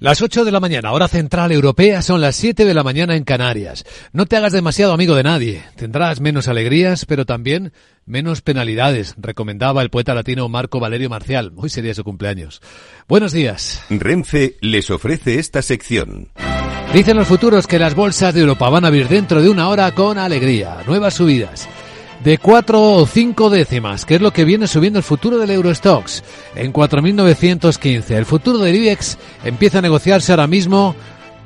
Las 0.00 0.22
8 0.22 0.44
de 0.44 0.52
la 0.52 0.60
mañana, 0.60 0.92
hora 0.92 1.08
central 1.08 1.50
europea, 1.50 2.02
son 2.02 2.20
las 2.20 2.36
7 2.36 2.64
de 2.64 2.72
la 2.72 2.84
mañana 2.84 3.16
en 3.16 3.24
Canarias. 3.24 3.84
No 4.12 4.26
te 4.26 4.36
hagas 4.36 4.52
demasiado 4.52 4.92
amigo 4.92 5.16
de 5.16 5.24
nadie. 5.24 5.64
Tendrás 5.74 6.20
menos 6.20 6.46
alegrías, 6.46 7.04
pero 7.04 7.26
también 7.26 7.72
menos 8.06 8.40
penalidades, 8.40 9.16
recomendaba 9.18 9.82
el 9.82 9.90
poeta 9.90 10.14
latino 10.14 10.48
Marco 10.48 10.78
Valerio 10.78 11.10
Marcial. 11.10 11.52
Hoy 11.56 11.68
sería 11.68 11.94
su 11.94 12.04
cumpleaños. 12.04 12.62
Buenos 13.08 13.32
días. 13.32 13.82
Renfe 13.90 14.56
les 14.60 14.88
ofrece 14.90 15.40
esta 15.40 15.62
sección. 15.62 16.28
Dicen 16.94 17.16
los 17.16 17.26
futuros 17.26 17.66
que 17.66 17.80
las 17.80 17.96
bolsas 17.96 18.32
de 18.34 18.40
Europa 18.42 18.70
van 18.70 18.84
a 18.84 18.88
abrir 18.88 19.08
dentro 19.08 19.42
de 19.42 19.50
una 19.50 19.68
hora 19.68 19.92
con 19.96 20.16
alegría. 20.16 20.78
Nuevas 20.86 21.14
subidas 21.14 21.68
de 22.24 22.38
4 22.38 22.80
o 22.80 23.06
5 23.06 23.50
décimas, 23.50 24.04
que 24.04 24.16
es 24.16 24.20
lo 24.20 24.32
que 24.32 24.44
viene 24.44 24.66
subiendo 24.66 24.98
el 24.98 25.04
futuro 25.04 25.38
del 25.38 25.50
Eurostox 25.50 26.22
en 26.54 26.72
4.915. 26.72 28.10
El 28.10 28.26
futuro 28.26 28.58
del 28.58 28.76
IBEX 28.76 29.18
empieza 29.44 29.78
a 29.78 29.82
negociarse 29.82 30.32
ahora 30.32 30.46
mismo 30.46 30.94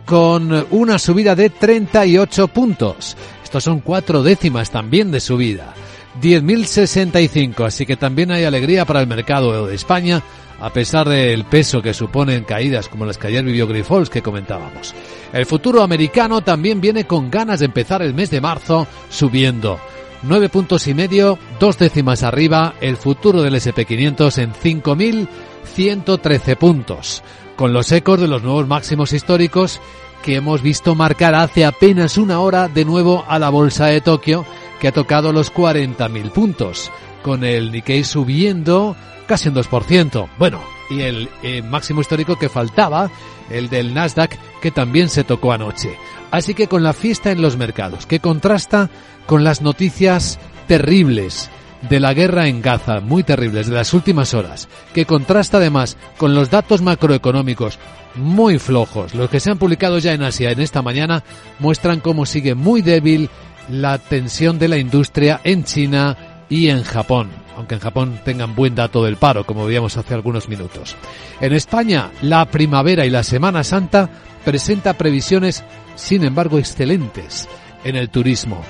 con 0.07 0.67
una 0.71 0.99
subida 0.99 1.35
de 1.35 1.51
38 1.51 2.49
puntos. 2.49 3.17
Estos 3.45 3.65
son 3.65 3.81
4 3.81 4.23
décimas 4.23 4.71
también 4.71 5.11
de 5.11 5.21
subida. 5.21 5.75
10.065, 6.21 7.67
así 7.67 7.87
que 7.87 7.97
también 7.97 8.31
hay 8.31 8.45
alegría 8.45 8.85
para 8.85 9.01
el 9.01 9.07
mercado 9.07 9.67
de 9.67 9.75
España, 9.75 10.23
a 10.61 10.71
pesar 10.73 11.09
del 11.09 11.45
peso 11.45 11.83
que 11.83 11.95
suponen 11.95 12.45
caídas 12.45 12.89
como 12.89 13.07
las 13.07 13.19
que 13.19 13.29
ayer 13.29 13.45
vivió 13.45 13.67
Grifols 13.67 14.11
que 14.11 14.23
comentábamos. 14.23 14.95
El 15.33 15.47
futuro 15.47 15.83
americano 15.83 16.43
también 16.43 16.81
viene 16.81 17.05
con 17.05 17.31
ganas 17.31 17.61
de 17.61 17.67
empezar 17.67 18.03
el 18.03 18.15
mes 18.15 18.31
de 18.31 18.41
marzo 18.41 18.87
subiendo. 19.11 19.81
9 20.23 20.49
puntos 20.49 20.87
y 20.87 20.95
medio, 20.95 21.39
dos 21.59 21.79
décimas 21.79 22.23
arriba, 22.23 22.75
el 22.81 22.97
futuro 22.97 23.43
del 23.43 23.55
SP500 23.55 24.39
en 24.39 24.53
5.113 24.53 26.57
puntos, 26.57 27.23
con 27.57 27.73
los 27.73 27.91
ecos 27.93 28.21
de 28.21 28.29
los 28.29 28.43
nuevos 28.43 28.69
máximos 28.69 29.13
históricos 29.13 29.81
que 30.23 30.37
hemos 30.37 30.63
visto 30.63 30.95
marcar 30.95 31.35
hace 31.35 31.65
apenas 31.65 32.17
una 32.17 32.39
hora 32.41 32.69
de 32.69 32.85
nuevo 32.85 33.25
a 33.27 33.41
la 33.41 33.51
bolsa 33.51 33.87
de 33.87 34.01
Tokio, 34.01 34.47
que 34.81 34.89
ha 34.89 34.93
tocado 34.93 35.33
los 35.33 35.53
40.000 35.53 36.31
puntos, 36.31 36.93
con 37.23 37.45
el 37.45 37.73
Nikkei 37.73 38.05
subiendo 38.05 38.95
casi 39.27 39.49
un 39.49 39.57
2%. 39.57 40.29
Bueno, 40.39 40.61
y 40.93 41.03
el 41.03 41.29
eh, 41.43 41.63
máximo 41.63 42.01
histórico 42.01 42.39
que 42.39 42.49
faltaba, 42.49 43.11
el 43.51 43.69
del 43.69 43.95
Nasdaq, 43.95 44.39
que 44.61 44.71
también 44.71 45.09
se 45.09 45.25
tocó 45.25 45.53
anoche. 45.53 45.97
Así 46.31 46.55
que 46.55 46.67
con 46.67 46.83
la 46.83 46.93
fiesta 46.93 47.31
en 47.31 47.43
los 47.43 47.57
mercados, 47.57 48.07
que 48.07 48.21
contrasta 48.21 48.91
con 49.27 49.45
las 49.45 49.61
noticias 49.61 50.39
terribles 50.67 51.51
de 51.89 52.01
la 52.01 52.15
guerra 52.15 52.47
en 52.47 52.63
Gaza, 52.63 53.01
muy 53.01 53.23
terribles, 53.23 53.67
de 53.67 53.75
las 53.75 53.93
últimas 53.93 54.35
horas, 54.35 54.69
que 54.95 55.05
contrasta 55.05 55.59
además 55.59 55.97
con 56.17 56.35
los 56.35 56.51
datos 56.51 56.81
macroeconómicos 56.81 57.79
muy 58.15 58.59
flojos, 58.59 59.15
los 59.15 59.31
que 59.31 59.41
se 59.41 59.51
han 59.51 59.59
publicado 59.59 59.99
ya 59.99 60.13
en 60.13 60.23
Asia 60.23 60.51
en 60.51 60.61
esta 60.61 60.83
mañana, 60.83 61.25
muestran 61.59 62.01
cómo 62.01 62.27
sigue 62.27 62.55
muy 62.55 62.83
débil 62.83 63.31
la 63.69 63.99
tensión 63.99 64.59
de 64.59 64.69
la 64.69 64.79
industria 64.79 65.41
en 65.45 65.65
China 65.65 66.45
y 66.49 66.69
en 66.69 66.83
Japón, 66.83 67.31
aunque 67.63 67.77
en 67.77 67.81
Japón 67.81 68.19
tengan 68.25 68.57
buen 68.57 68.75
dato 68.75 69.05
del 69.05 69.15
paro, 69.15 69.47
como 69.47 69.67
veíamos 69.67 69.97
hace 69.97 70.15
algunos 70.15 70.49
minutos. 70.49 70.97
En 71.41 71.53
España, 71.53 72.11
la 72.21 72.45
primavera 72.47 73.07
y 73.07 73.11
la 73.11 73.23
Semana 73.23 73.63
Santa 73.63 74.11
presenta 74.45 74.95
previsiones 74.95 75.63
sin 75.95 76.25
embargo 76.25 76.59
excelentes 76.59 77.49
en 77.85 77.95
el 77.95 78.11
turismo. 78.11 78.63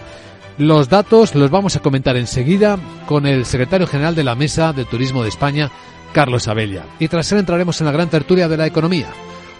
Los 0.58 0.90
datos 0.90 1.34
los 1.34 1.50
vamos 1.50 1.74
a 1.74 1.80
comentar 1.80 2.18
enseguida 2.18 2.78
con 3.06 3.24
el 3.24 3.46
secretario 3.46 3.86
general 3.86 4.14
de 4.14 4.24
la 4.24 4.34
Mesa 4.34 4.74
de 4.74 4.84
Turismo 4.84 5.22
de 5.22 5.30
España, 5.30 5.70
Carlos 6.12 6.46
Abella. 6.46 6.84
Y 6.98 7.08
tras 7.08 7.32
él 7.32 7.38
entraremos 7.38 7.80
en 7.80 7.86
la 7.86 7.92
gran 7.92 8.10
tertulia 8.10 8.46
de 8.46 8.58
la 8.58 8.66
economía. 8.66 9.08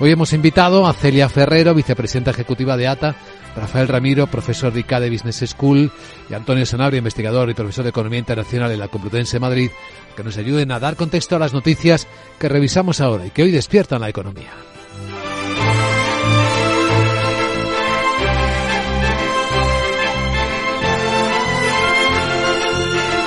Hoy 0.02 0.10
hemos 0.10 0.32
invitado 0.32 0.88
a 0.88 0.94
Celia 0.94 1.28
Ferrero, 1.28 1.74
vicepresidenta 1.74 2.32
ejecutiva 2.32 2.76
de 2.76 2.88
ATA, 2.88 3.14
Rafael 3.54 3.86
Ramiro, 3.86 4.26
profesor 4.26 4.72
de 4.72 4.80
ICADE 4.80 5.08
Business 5.08 5.48
School, 5.50 5.92
y 6.28 6.34
Antonio 6.34 6.66
Sanabria, 6.66 6.98
investigador 6.98 7.48
y 7.48 7.54
profesor 7.54 7.84
de 7.84 7.90
Economía 7.90 8.18
Internacional 8.18 8.72
en 8.72 8.80
la 8.80 8.88
Complutense 8.88 9.38
Madrid, 9.38 9.70
que 10.16 10.24
nos 10.24 10.36
ayuden 10.38 10.72
a 10.72 10.80
dar 10.80 10.96
contexto 10.96 11.36
a 11.36 11.38
las 11.38 11.52
noticias 11.52 12.08
que 12.40 12.48
revisamos 12.48 13.00
ahora 13.00 13.26
y 13.26 13.30
que 13.30 13.44
hoy 13.44 13.52
despiertan 13.52 14.00
la 14.00 14.08
economía. 14.08 14.50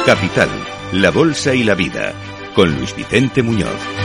Capital, 0.05 0.49
la 0.91 1.11
Bolsa 1.11 1.55
y 1.55 1.63
la 1.63 1.75
Vida, 1.75 2.11
con 2.53 2.75
Luis 2.75 2.93
Vicente 2.93 3.43
Muñoz. 3.43 4.04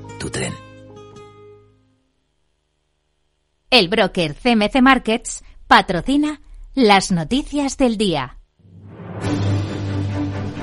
El 3.69 3.87
broker 3.87 4.35
CMC 4.35 4.81
Markets 4.81 5.43
patrocina 5.67 6.41
las 6.75 7.11
noticias 7.11 7.77
del 7.77 7.97
día. 7.97 8.37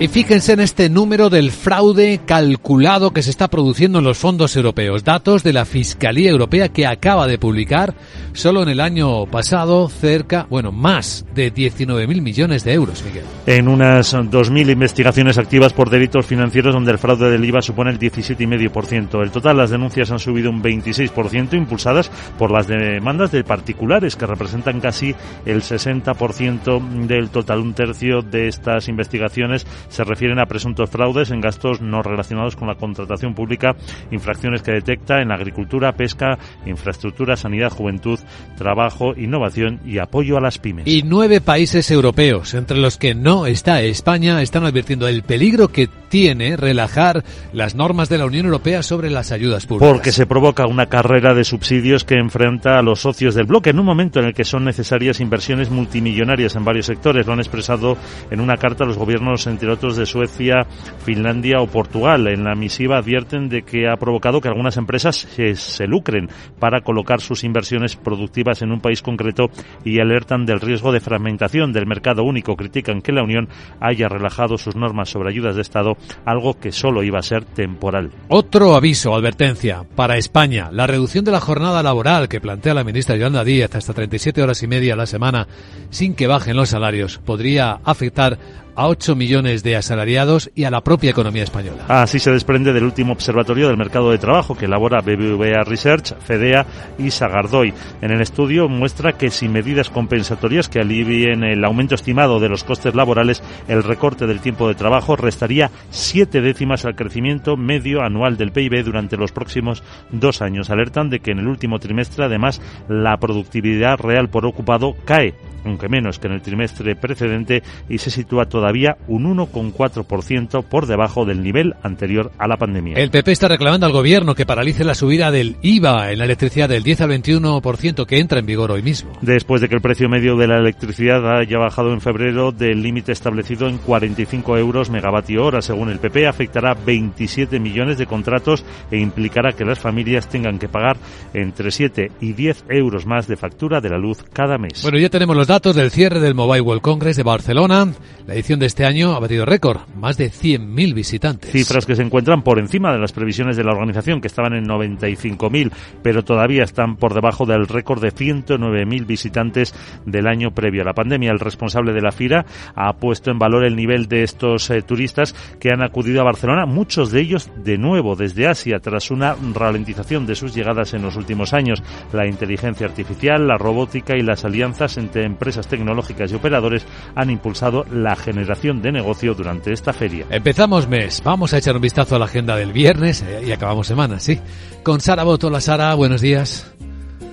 Y 0.00 0.06
fíjense 0.06 0.52
en 0.52 0.60
este 0.60 0.88
número 0.88 1.28
del 1.28 1.50
fraude 1.50 2.20
calculado 2.24 3.10
que 3.10 3.24
se 3.24 3.30
está 3.30 3.48
produciendo 3.48 3.98
en 3.98 4.04
los 4.04 4.16
fondos 4.16 4.54
europeos. 4.54 5.02
Datos 5.02 5.42
de 5.42 5.52
la 5.52 5.64
Fiscalía 5.64 6.30
Europea 6.30 6.68
que 6.68 6.86
acaba 6.86 7.26
de 7.26 7.36
publicar 7.36 7.94
solo 8.32 8.62
en 8.62 8.68
el 8.68 8.78
año 8.78 9.26
pasado 9.26 9.88
cerca, 9.88 10.46
bueno, 10.48 10.70
más 10.70 11.26
de 11.34 11.52
19.000 11.52 12.22
millones 12.22 12.62
de 12.62 12.74
euros, 12.74 13.02
Miguel. 13.04 13.24
En 13.46 13.66
unas 13.66 14.14
2.000 14.14 14.70
investigaciones 14.70 15.36
activas 15.36 15.72
por 15.72 15.90
delitos 15.90 16.26
financieros 16.26 16.74
donde 16.74 16.92
el 16.92 16.98
fraude 16.98 17.28
del 17.30 17.44
IVA 17.44 17.60
supone 17.60 17.90
el 17.90 17.98
17,5%. 17.98 19.20
El 19.20 19.32
total, 19.32 19.56
las 19.56 19.70
denuncias 19.70 20.12
han 20.12 20.20
subido 20.20 20.50
un 20.50 20.62
26%, 20.62 21.54
impulsadas 21.54 22.08
por 22.38 22.52
las 22.52 22.68
demandas 22.68 23.32
de 23.32 23.42
particulares 23.42 24.14
que 24.14 24.26
representan 24.26 24.80
casi 24.80 25.12
el 25.44 25.62
60% 25.62 27.06
del 27.06 27.30
total. 27.30 27.58
Un 27.58 27.74
tercio 27.74 28.22
de 28.22 28.46
estas 28.46 28.86
investigaciones 28.86 29.66
se 29.88 30.04
refieren 30.04 30.38
a 30.38 30.46
presuntos 30.46 30.90
fraudes 30.90 31.30
en 31.30 31.40
gastos 31.40 31.80
no 31.80 32.02
relacionados 32.02 32.56
con 32.56 32.68
la 32.68 32.74
contratación 32.74 33.34
pública, 33.34 33.76
infracciones 34.10 34.62
que 34.62 34.72
detecta 34.72 35.20
en 35.20 35.28
la 35.28 35.34
agricultura, 35.34 35.92
pesca, 35.92 36.38
infraestructura, 36.66 37.36
sanidad, 37.36 37.70
juventud, 37.70 38.18
trabajo, 38.56 39.14
innovación 39.16 39.80
y 39.84 39.98
apoyo 39.98 40.36
a 40.36 40.40
las 40.40 40.58
pymes. 40.58 40.86
Y 40.86 41.02
nueve 41.02 41.40
países 41.40 41.90
europeos, 41.90 42.54
entre 42.54 42.78
los 42.78 42.96
que 42.96 43.14
no 43.14 43.46
está 43.46 43.82
España, 43.82 44.42
están 44.42 44.64
advirtiendo 44.64 45.08
el 45.08 45.22
peligro 45.22 45.68
que 45.68 45.88
tiene 46.08 46.56
relajar 46.56 47.24
las 47.52 47.74
normas 47.74 48.08
de 48.08 48.18
la 48.18 48.26
Unión 48.26 48.46
Europea 48.46 48.82
sobre 48.82 49.10
las 49.10 49.32
ayudas 49.32 49.66
públicas. 49.66 49.92
Porque 49.92 50.12
se 50.12 50.26
provoca 50.26 50.66
una 50.66 50.86
carrera 50.86 51.34
de 51.34 51.44
subsidios 51.44 52.04
que 52.04 52.14
enfrenta 52.14 52.78
a 52.78 52.82
los 52.82 53.00
socios 53.00 53.34
del 53.34 53.46
bloque 53.46 53.70
en 53.70 53.78
un 53.78 53.86
momento 53.86 54.20
en 54.20 54.26
el 54.26 54.34
que 54.34 54.44
son 54.44 54.64
necesarias 54.64 55.20
inversiones 55.20 55.70
multimillonarias 55.70 56.56
en 56.56 56.64
varios 56.64 56.86
sectores. 56.86 57.26
Lo 57.26 57.32
han 57.32 57.40
expresado 57.40 57.96
en 58.30 58.40
una 58.40 58.56
carta 58.56 58.84
los 58.84 58.98
gobiernos, 58.98 59.46
entre 59.46 59.67
otros, 59.70 59.96
de 59.96 60.06
Suecia, 60.06 60.66
Finlandia 61.04 61.60
o 61.60 61.66
Portugal. 61.66 62.26
En 62.28 62.44
la 62.44 62.54
misiva 62.54 62.98
advierten 62.98 63.48
de 63.48 63.62
que 63.62 63.88
ha 63.88 63.96
provocado 63.96 64.40
que 64.40 64.48
algunas 64.48 64.76
empresas 64.76 65.16
se, 65.16 65.54
se 65.54 65.86
lucren 65.86 66.28
para 66.58 66.80
colocar 66.80 67.20
sus 67.20 67.44
inversiones 67.44 67.96
productivas 67.96 68.62
en 68.62 68.72
un 68.72 68.80
país 68.80 69.02
concreto 69.02 69.50
y 69.84 70.00
alertan 70.00 70.46
del 70.46 70.60
riesgo 70.60 70.92
de 70.92 71.00
fragmentación 71.00 71.72
del 71.72 71.86
mercado 71.86 72.24
único. 72.24 72.56
Critican 72.56 73.02
que 73.02 73.12
la 73.12 73.22
Unión 73.22 73.48
haya 73.80 74.08
relajado 74.08 74.58
sus 74.58 74.76
normas 74.76 75.08
sobre 75.08 75.30
ayudas 75.30 75.56
de 75.56 75.62
Estado, 75.62 75.96
algo 76.24 76.54
que 76.58 76.72
solo 76.72 77.02
iba 77.02 77.18
a 77.18 77.22
ser 77.22 77.44
temporal. 77.44 78.10
Otro 78.28 78.74
aviso, 78.74 79.14
advertencia, 79.14 79.84
para 79.94 80.16
España. 80.16 80.70
La 80.72 80.86
reducción 80.86 81.24
de 81.24 81.32
la 81.32 81.40
jornada 81.40 81.82
laboral 81.82 82.28
que 82.28 82.40
plantea 82.40 82.74
la 82.74 82.84
ministra 82.84 83.16
Yolanda 83.16 83.44
Díaz 83.44 83.74
hasta 83.74 83.92
37 83.92 84.42
horas 84.42 84.62
y 84.62 84.66
media 84.66 84.94
a 84.94 84.96
la 84.96 85.06
semana 85.06 85.46
sin 85.90 86.14
que 86.14 86.26
bajen 86.26 86.56
los 86.56 86.70
salarios 86.70 87.18
podría 87.18 87.80
afectar 87.84 88.38
a 88.78 88.86
8 88.86 89.16
millones 89.16 89.64
de 89.64 89.74
asalariados 89.74 90.52
y 90.54 90.62
a 90.62 90.70
la 90.70 90.84
propia 90.84 91.10
economía 91.10 91.42
española. 91.42 91.86
Así 91.88 92.20
se 92.20 92.30
desprende 92.30 92.72
del 92.72 92.84
último 92.84 93.12
observatorio 93.12 93.66
del 93.66 93.76
mercado 93.76 94.12
de 94.12 94.18
trabajo 94.18 94.54
que 94.54 94.66
elabora 94.66 95.00
BBVA 95.00 95.64
Research, 95.64 96.14
FEDEA 96.20 96.64
y 96.96 97.10
Sagardoy. 97.10 97.74
En 98.00 98.12
el 98.12 98.20
estudio 98.20 98.68
muestra 98.68 99.14
que 99.14 99.30
sin 99.30 99.50
medidas 99.50 99.90
compensatorias 99.90 100.68
que 100.68 100.78
alivien 100.78 101.42
el 101.42 101.64
aumento 101.64 101.96
estimado 101.96 102.38
de 102.38 102.48
los 102.48 102.62
costes 102.62 102.94
laborales, 102.94 103.42
el 103.66 103.82
recorte 103.82 104.28
del 104.28 104.38
tiempo 104.38 104.68
de 104.68 104.76
trabajo 104.76 105.16
restaría 105.16 105.72
siete 105.90 106.40
décimas 106.40 106.84
al 106.84 106.94
crecimiento 106.94 107.56
medio 107.56 108.02
anual 108.02 108.36
del 108.36 108.52
PIB 108.52 108.84
durante 108.84 109.16
los 109.16 109.32
próximos 109.32 109.82
dos 110.12 110.40
años. 110.40 110.70
Alertan 110.70 111.10
de 111.10 111.18
que 111.18 111.32
en 111.32 111.40
el 111.40 111.48
último 111.48 111.80
trimestre, 111.80 112.26
además, 112.26 112.62
la 112.88 113.16
productividad 113.16 113.98
real 113.98 114.30
por 114.30 114.46
ocupado 114.46 114.94
cae 115.04 115.34
aunque 115.68 115.88
menos 115.88 116.18
que 116.18 116.26
en 116.26 116.34
el 116.34 116.42
trimestre 116.42 116.96
precedente, 116.96 117.62
y 117.88 117.98
se 117.98 118.10
sitúa 118.10 118.46
todavía 118.46 118.96
un 119.06 119.24
1,4% 119.36 120.64
por 120.64 120.86
debajo 120.86 121.24
del 121.24 121.42
nivel 121.42 121.74
anterior 121.82 122.32
a 122.38 122.48
la 122.48 122.56
pandemia. 122.56 122.96
El 122.96 123.10
PP 123.10 123.32
está 123.32 123.48
reclamando 123.48 123.86
al 123.86 123.92
gobierno 123.92 124.34
que 124.34 124.46
paralice 124.46 124.84
la 124.84 124.94
subida 124.94 125.30
del 125.30 125.56
IVA 125.62 126.12
en 126.12 126.18
la 126.18 126.24
electricidad 126.24 126.68
del 126.68 126.82
10 126.82 127.00
al 127.02 127.10
21% 127.10 128.06
que 128.06 128.18
entra 128.18 128.38
en 128.38 128.46
vigor 128.46 128.70
hoy 128.70 128.82
mismo. 128.82 129.12
Después 129.20 129.60
de 129.60 129.68
que 129.68 129.74
el 129.74 129.80
precio 129.80 130.08
medio 130.08 130.36
de 130.36 130.46
la 130.46 130.58
electricidad 130.58 131.38
haya 131.38 131.58
bajado 131.58 131.92
en 131.92 132.00
febrero 132.00 132.52
del 132.52 132.82
límite 132.82 133.12
establecido 133.12 133.68
en 133.68 133.78
45 133.78 134.58
euros 134.58 134.90
megavatio 134.90 135.44
hora, 135.44 135.62
según 135.62 135.90
el 135.90 135.98
PP, 135.98 136.26
afectará 136.26 136.74
27 136.74 137.60
millones 137.60 137.98
de 137.98 138.06
contratos 138.06 138.64
e 138.90 138.98
implicará 138.98 139.52
que 139.52 139.64
las 139.64 139.78
familias 139.78 140.28
tengan 140.28 140.58
que 140.58 140.68
pagar 140.68 140.96
entre 141.34 141.70
7 141.70 142.12
y 142.20 142.32
10 142.32 142.64
euros 142.68 143.06
más 143.06 143.26
de 143.26 143.36
factura 143.36 143.80
de 143.80 143.90
la 143.90 143.98
luz 143.98 144.24
cada 144.32 144.58
mes. 144.58 144.82
Bueno, 144.82 144.98
ya 144.98 145.08
tenemos 145.08 145.36
los 145.36 145.46
datos 145.46 145.57
del 145.58 145.90
cierre 145.90 146.20
del 146.20 146.36
Mobile 146.36 146.60
World 146.60 146.82
Congress 146.82 147.16
de 147.16 147.24
Barcelona. 147.24 147.92
La 148.28 148.34
edición 148.34 148.60
de 148.60 148.66
este 148.66 148.84
año 148.84 149.14
ha 149.14 149.18
batido 149.18 149.44
récord, 149.44 149.80
más 149.96 150.16
de 150.16 150.30
100.000 150.30 150.94
visitantes. 150.94 151.50
Cifras 151.50 151.84
que 151.84 151.96
se 151.96 152.02
encuentran 152.02 152.42
por 152.42 152.60
encima 152.60 152.92
de 152.92 152.98
las 152.98 153.12
previsiones 153.12 153.56
de 153.56 153.64
la 153.64 153.72
organización, 153.72 154.20
que 154.20 154.28
estaban 154.28 154.52
en 154.52 154.66
95.000, 154.66 155.72
pero 156.02 156.22
todavía 156.22 156.62
están 156.62 156.96
por 156.96 157.12
debajo 157.12 157.44
del 157.44 157.66
récord 157.66 158.00
de 158.00 158.12
109.000 158.12 159.06
visitantes 159.06 159.74
del 160.06 160.28
año 160.28 160.52
previo 160.52 160.82
a 160.82 160.84
la 160.84 160.92
pandemia. 160.92 161.32
El 161.32 161.40
responsable 161.40 161.92
de 161.92 162.02
la 162.02 162.12
FIRA 162.12 162.46
ha 162.76 162.92
puesto 162.94 163.30
en 163.32 163.38
valor 163.40 163.64
el 163.64 163.74
nivel 163.74 164.06
de 164.06 164.22
estos 164.22 164.70
eh, 164.70 164.82
turistas 164.82 165.34
que 165.58 165.72
han 165.72 165.82
acudido 165.82 166.20
a 166.20 166.24
Barcelona, 166.24 166.66
muchos 166.66 167.10
de 167.10 167.20
ellos 167.20 167.50
de 167.56 167.78
nuevo 167.78 168.14
desde 168.14 168.46
Asia, 168.46 168.78
tras 168.78 169.10
una 169.10 169.34
ralentización 169.54 170.24
de 170.26 170.36
sus 170.36 170.54
llegadas 170.54 170.94
en 170.94 171.02
los 171.02 171.16
últimos 171.16 171.52
años. 171.52 171.82
La 172.12 172.28
inteligencia 172.28 172.86
artificial, 172.86 173.48
la 173.48 173.58
robótica 173.58 174.16
y 174.16 174.22
las 174.22 174.44
alianzas 174.44 174.98
entre 174.98 175.24
empresas 175.38 175.68
tecnológicas 175.68 176.32
y 176.32 176.34
operadores 176.34 176.84
han 177.14 177.30
impulsado 177.30 177.86
la 177.92 178.16
generación 178.16 178.82
de 178.82 178.90
negocio 178.90 179.34
durante 179.34 179.72
esta 179.72 179.92
feria. 179.92 180.26
Empezamos 180.30 180.88
mes, 180.88 181.22
vamos 181.24 181.52
a 181.54 181.58
echar 181.58 181.76
un 181.76 181.82
vistazo 181.82 182.16
a 182.16 182.18
la 182.18 182.24
agenda 182.24 182.56
del 182.56 182.72
viernes 182.72 183.22
eh, 183.22 183.44
y 183.46 183.52
acabamos 183.52 183.86
semana, 183.86 184.18
sí. 184.18 184.40
Con 184.82 185.00
Sara 185.00 185.22
Boto, 185.22 185.48
la 185.48 185.60
Sara, 185.60 185.94
buenos 185.94 186.20
días. 186.20 186.66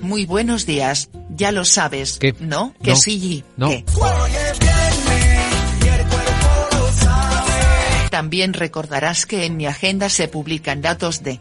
Muy 0.02 0.28
buenos 0.28 0.68
días, 0.68 1.10
ya 1.30 1.52
lo 1.52 1.66
sabes, 1.66 2.19
¿Qué? 2.19 2.36
¿no? 2.40 2.75
Que 2.84 2.92
No. 2.92 2.96
sí, 2.96 3.44
No. 3.57 3.69
que. 3.69 3.84
También 8.12 8.54
recordarás 8.54 9.25
que 9.25 9.46
en 9.46 9.58
mi 9.58 9.66
agenda 9.66 10.10
se 10.10 10.28
publican 10.28 10.81
datos 10.81 11.24
de 11.24 11.40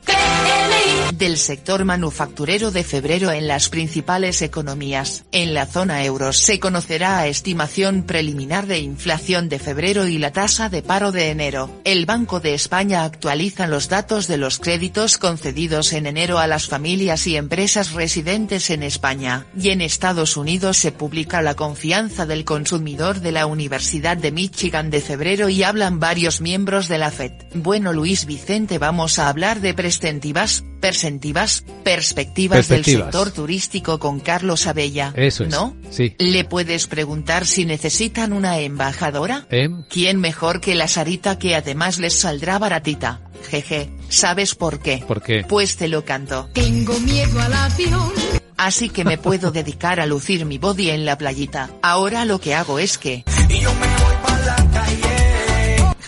del 1.19 1.39
sector 1.39 1.85
manufacturero 1.85 2.71
de 2.71 2.85
febrero 2.85 3.31
en 3.31 3.47
las 3.49 3.69
principales 3.69 4.43
economías. 4.43 5.25
En 5.33 5.55
la 5.55 5.67
zona 5.67 6.05
euro 6.05 6.33
se 6.33 6.61
conocerá 6.61 7.19
a 7.19 7.29
estimación 7.29 8.03
preliminar 8.03 8.67
de 8.67 8.81
inflación 8.81 9.49
de 9.49 9.59
febrero 9.59 10.07
y 10.07 10.19
la 10.19 10.33
tasa 10.33 10.69
de 10.69 10.83
paro 10.83 11.13
de 11.13 11.31
enero. 11.31 11.71
El 11.85 12.07
Banco 12.07 12.41
de 12.41 12.55
España 12.55 13.05
actualiza 13.05 13.67
los 13.67 13.89
datos 13.89 14.27
de 14.27 14.37
los 14.37 14.59
créditos 14.59 15.19
concedidos 15.19 15.93
en 15.93 16.07
enero 16.07 16.39
a 16.39 16.47
las 16.47 16.67
familias 16.67 17.27
y 17.27 17.37
empresas 17.37 17.93
residentes 17.93 18.71
en 18.71 18.83
España. 18.83 19.47
Y 19.59 19.71
en 19.71 19.81
Estados 19.81 20.37
Unidos 20.37 20.77
se 20.77 20.93
publica 20.93 21.43
la 21.43 21.55
confianza 21.55 22.27
del 22.27 22.45
consumidor 22.45 23.21
de 23.21 23.33
la 23.33 23.47
Universidad 23.47 24.17
de 24.17 24.33
Michigan 24.33 24.91
de 24.91 25.01
febrero 25.01 25.49
y 25.49 25.63
hablan 25.63 26.01
varios 26.01 26.41
miembros 26.41 26.89
de 26.89 26.99
la 26.99 27.11
FED. 27.11 27.33
Bueno 27.55 27.93
Luis 27.93 28.27
Vicente 28.27 28.79
vamos 28.79 29.19
a 29.19 29.29
hablar 29.29 29.61
de 29.61 29.75
prestentivas, 29.75 30.65
persentivas, 30.85 31.65
perspectivas, 31.83 32.69
del 32.69 32.77
Perspectivas. 32.77 33.07
sector 33.07 33.31
turístico 33.31 33.99
con 33.99 34.21
Carlos 34.21 34.67
Abella. 34.67 35.15
Eso 35.17 35.45
es. 35.45 35.51
¿No? 35.51 35.75
Sí. 35.91 36.15
¿Le 36.19 36.45
puedes 36.45 36.87
preguntar 36.89 37.47
si 37.47 37.65
necesitan 37.65 38.35
una 38.35 38.59
embajadora? 38.59 39.47
Em, 39.51 39.85
¿Quién 39.89 40.21
mejor 40.21 40.61
que 40.61 40.75
la 40.75 40.87
Sarita 40.87 41.39
que 41.39 41.57
además 41.57 41.99
les 41.99 42.19
saldrá 42.19 42.59
baratita? 42.59 43.23
Jeje, 43.49 43.89
¿sabes 44.11 44.55
por 44.55 44.81
qué? 44.81 45.03
¿Por 45.09 45.23
qué? 45.23 45.45
Pues 45.49 45.77
te 45.77 45.89
lo 45.89 46.05
canto. 46.05 46.51
Tengo 46.53 47.01
miedo 47.01 47.41
al 47.41 47.55
avión. 47.55 48.13
Así 48.59 48.91
que 48.91 49.05
me 49.05 49.17
puedo 49.17 49.51
dedicar 49.51 50.01
a 50.01 50.07
lucir 50.07 50.45
mi 50.45 50.59
body 50.59 50.91
en 50.91 51.07
la 51.07 51.17
playita. 51.17 51.71
Ahora 51.83 52.27
lo 52.27 52.41
que 52.41 52.55
hago 52.55 52.79
es 52.79 52.99
que... 52.99 53.25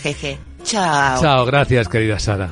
Jeje, 0.03 0.37
chao. 0.63 1.21
Chao, 1.21 1.45
gracias 1.45 1.87
querida 1.87 2.19
Sara. 2.19 2.51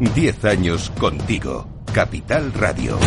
Diez 0.00 0.46
años 0.46 0.88
contigo. 0.98 1.84
Capital 1.92 2.54
Radio. 2.54 2.98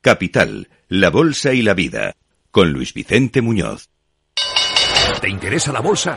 Capital, 0.00 0.68
la 0.88 1.10
Bolsa 1.10 1.52
y 1.52 1.62
la 1.62 1.74
Vida, 1.74 2.16
con 2.50 2.72
Luis 2.72 2.92
Vicente 2.94 3.42
Muñoz. 3.42 3.88
¿Te 5.20 5.28
interesa 5.28 5.72
la 5.72 5.80
bolsa? 5.80 6.16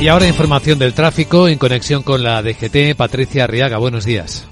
Y 0.00 0.08
ahora 0.08 0.26
información 0.26 0.78
del 0.78 0.92
tráfico 0.92 1.48
en 1.48 1.56
conexión 1.56 2.02
con 2.02 2.22
la 2.22 2.42
DGT. 2.42 2.96
Patricia 2.96 3.44
Arriaga, 3.44 3.78
buenos 3.78 4.04
días. 4.04 4.46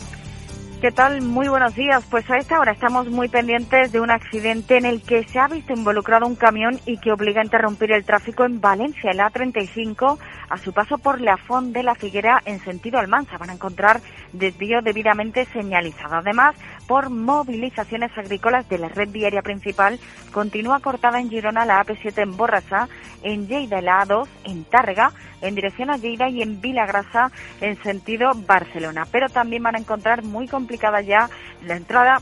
¿Qué 0.83 0.91
tal? 0.91 1.23
Muy 1.23 1.47
buenos 1.47 1.77
días. 1.77 2.03
Pues 2.11 2.29
a 2.29 2.39
esta 2.39 2.59
hora 2.59 2.73
estamos 2.73 3.09
muy 3.09 3.29
pendientes 3.29 3.93
de 3.93 4.01
un 4.01 4.11
accidente 4.11 4.77
en 4.77 4.85
el 4.85 5.01
que 5.01 5.23
se 5.23 5.39
ha 5.39 5.47
visto 5.47 5.73
involucrado 5.73 6.27
un 6.27 6.35
camión 6.35 6.81
y 6.87 6.99
que 6.99 7.13
obliga 7.13 7.41
a 7.41 7.45
interrumpir 7.45 7.93
el 7.93 8.05
tráfico 8.05 8.45
en 8.45 8.61
Valencia, 8.61 9.13
el 9.13 9.21
A35, 9.21 10.19
a 10.49 10.59
su 10.59 10.73
paso 10.73 10.99
por 10.99 11.21
la 11.21 11.37
Font 11.37 11.73
de 11.73 11.85
la 11.85 11.95
Figuera 11.95 12.43
en 12.47 12.59
sentido 12.65 12.99
Almansa. 12.99 13.39
Van 13.39 13.51
a 13.51 13.55
encontrar 13.55 14.01
desvío 14.33 14.81
debidamente 14.83 15.45
señalizado. 15.53 16.17
Además, 16.17 16.57
por 16.93 17.09
movilizaciones 17.09 18.11
agrícolas 18.19 18.69
de 18.69 18.77
la 18.77 18.91
red 18.91 19.09
viaria 19.09 19.41
principal, 19.41 19.99
continúa 20.31 20.81
cortada 20.81 21.21
en 21.21 21.31
Girona 21.31 21.65
la 21.65 21.83
AP7 21.83 22.23
en 22.23 22.37
Borrasa, 22.37 22.87
en 23.23 23.49
Lleida 23.49 23.81
la 23.81 24.05
A2 24.05 24.29
en 24.45 24.65
Tárrega, 24.65 25.11
en 25.41 25.55
dirección 25.55 25.89
a 25.89 25.97
Lleida 25.97 26.29
y 26.29 26.43
en 26.43 26.61
Vilagrasa 26.61 27.33
en 27.63 27.83
sentido 27.83 28.33
Barcelona. 28.35 29.07
Pero 29.11 29.31
también 29.31 29.63
van 29.63 29.77
a 29.77 29.79
encontrar 29.79 30.23
muy 30.23 30.47
complicada 30.49 31.01
ya 31.01 31.31
la 31.63 31.77
entrada 31.77 32.21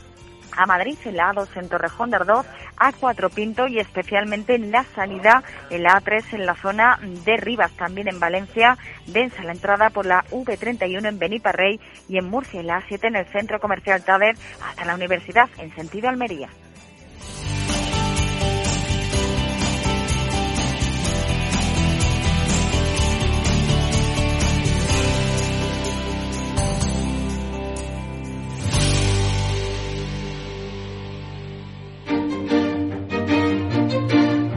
a 0.55 0.65
Madrid 0.65 0.97
en 1.05 1.17
la 1.17 1.33
A2 1.33 1.47
en 1.55 1.69
Torrejón 1.69 2.09
de 2.09 2.17
Ardoz, 2.17 2.45
A4 2.77 3.31
Pinto 3.33 3.67
y 3.67 3.79
especialmente 3.79 4.55
en 4.55 4.71
la 4.71 4.83
salida 4.95 5.43
en 5.69 5.83
la 5.83 6.01
A3 6.01 6.33
en 6.33 6.45
la 6.45 6.55
zona 6.55 6.99
de 7.01 7.37
Rivas, 7.37 7.71
también 7.73 8.07
en 8.07 8.19
Valencia, 8.19 8.77
densa 9.07 9.43
la 9.43 9.51
entrada 9.51 9.89
por 9.89 10.05
la 10.05 10.23
V31 10.31 11.07
en 11.07 11.19
Beniparrey 11.19 11.79
y 12.07 12.17
en 12.17 12.29
Murcia 12.29 12.59
en 12.59 12.67
la 12.67 12.81
A7 12.81 13.07
en 13.07 13.15
el 13.15 13.25
centro 13.27 13.59
comercial 13.59 14.03
Tader 14.03 14.35
hasta 14.67 14.85
la 14.85 14.95
universidad 14.95 15.49
en 15.57 15.73
sentido 15.75 16.09
Almería. 16.09 16.49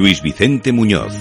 Luis 0.00 0.22
Vicente 0.22 0.72
Muñoz. 0.72 1.12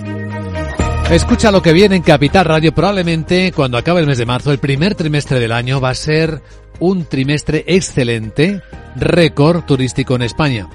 Escucha 1.11 1.51
lo 1.51 1.61
que 1.61 1.73
viene 1.73 1.97
en 1.97 2.01
Capital 2.01 2.45
Radio. 2.45 2.73
Probablemente 2.73 3.51
cuando 3.51 3.77
acabe 3.77 3.99
el 3.99 4.07
mes 4.07 4.17
de 4.17 4.25
marzo, 4.25 4.53
el 4.53 4.59
primer 4.59 4.95
trimestre 4.95 5.37
del 5.37 5.51
año 5.51 5.81
va 5.81 5.89
a 5.89 5.95
ser 5.95 6.41
un 6.79 7.03
trimestre 7.03 7.65
excelente, 7.67 8.61
récord 8.95 9.65
turístico 9.65 10.15
en 10.15 10.21
España. 10.21 10.69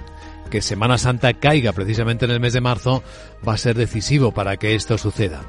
Que 0.51 0.61
Semana 0.61 0.99
Santa 0.99 1.33
caiga 1.33 1.73
precisamente 1.73 2.27
en 2.27 2.33
el 2.33 2.41
mes 2.41 2.53
de 2.53 2.61
marzo 2.61 3.03
va 3.47 3.55
a 3.55 3.59
ser 3.59 3.75
decisivo 3.75 4.33
para 4.33 4.59
que 4.59 4.75
esto 4.75 4.99
suceda. 4.99 5.41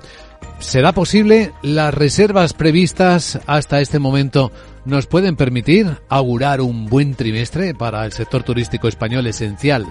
¿Será 0.59 0.93
posible? 0.93 1.51
¿Las 1.61 1.93
reservas 1.93 2.53
previstas 2.53 3.37
hasta 3.47 3.81
este 3.81 3.99
momento 3.99 4.53
nos 4.85 5.07
pueden 5.07 5.35
permitir 5.35 5.97
augurar 6.07 6.61
un 6.61 6.85
buen 6.85 7.15
trimestre 7.15 7.73
para 7.73 8.05
el 8.05 8.13
sector 8.13 8.43
turístico 8.43 8.87
español 8.87 9.27
esencial 9.27 9.85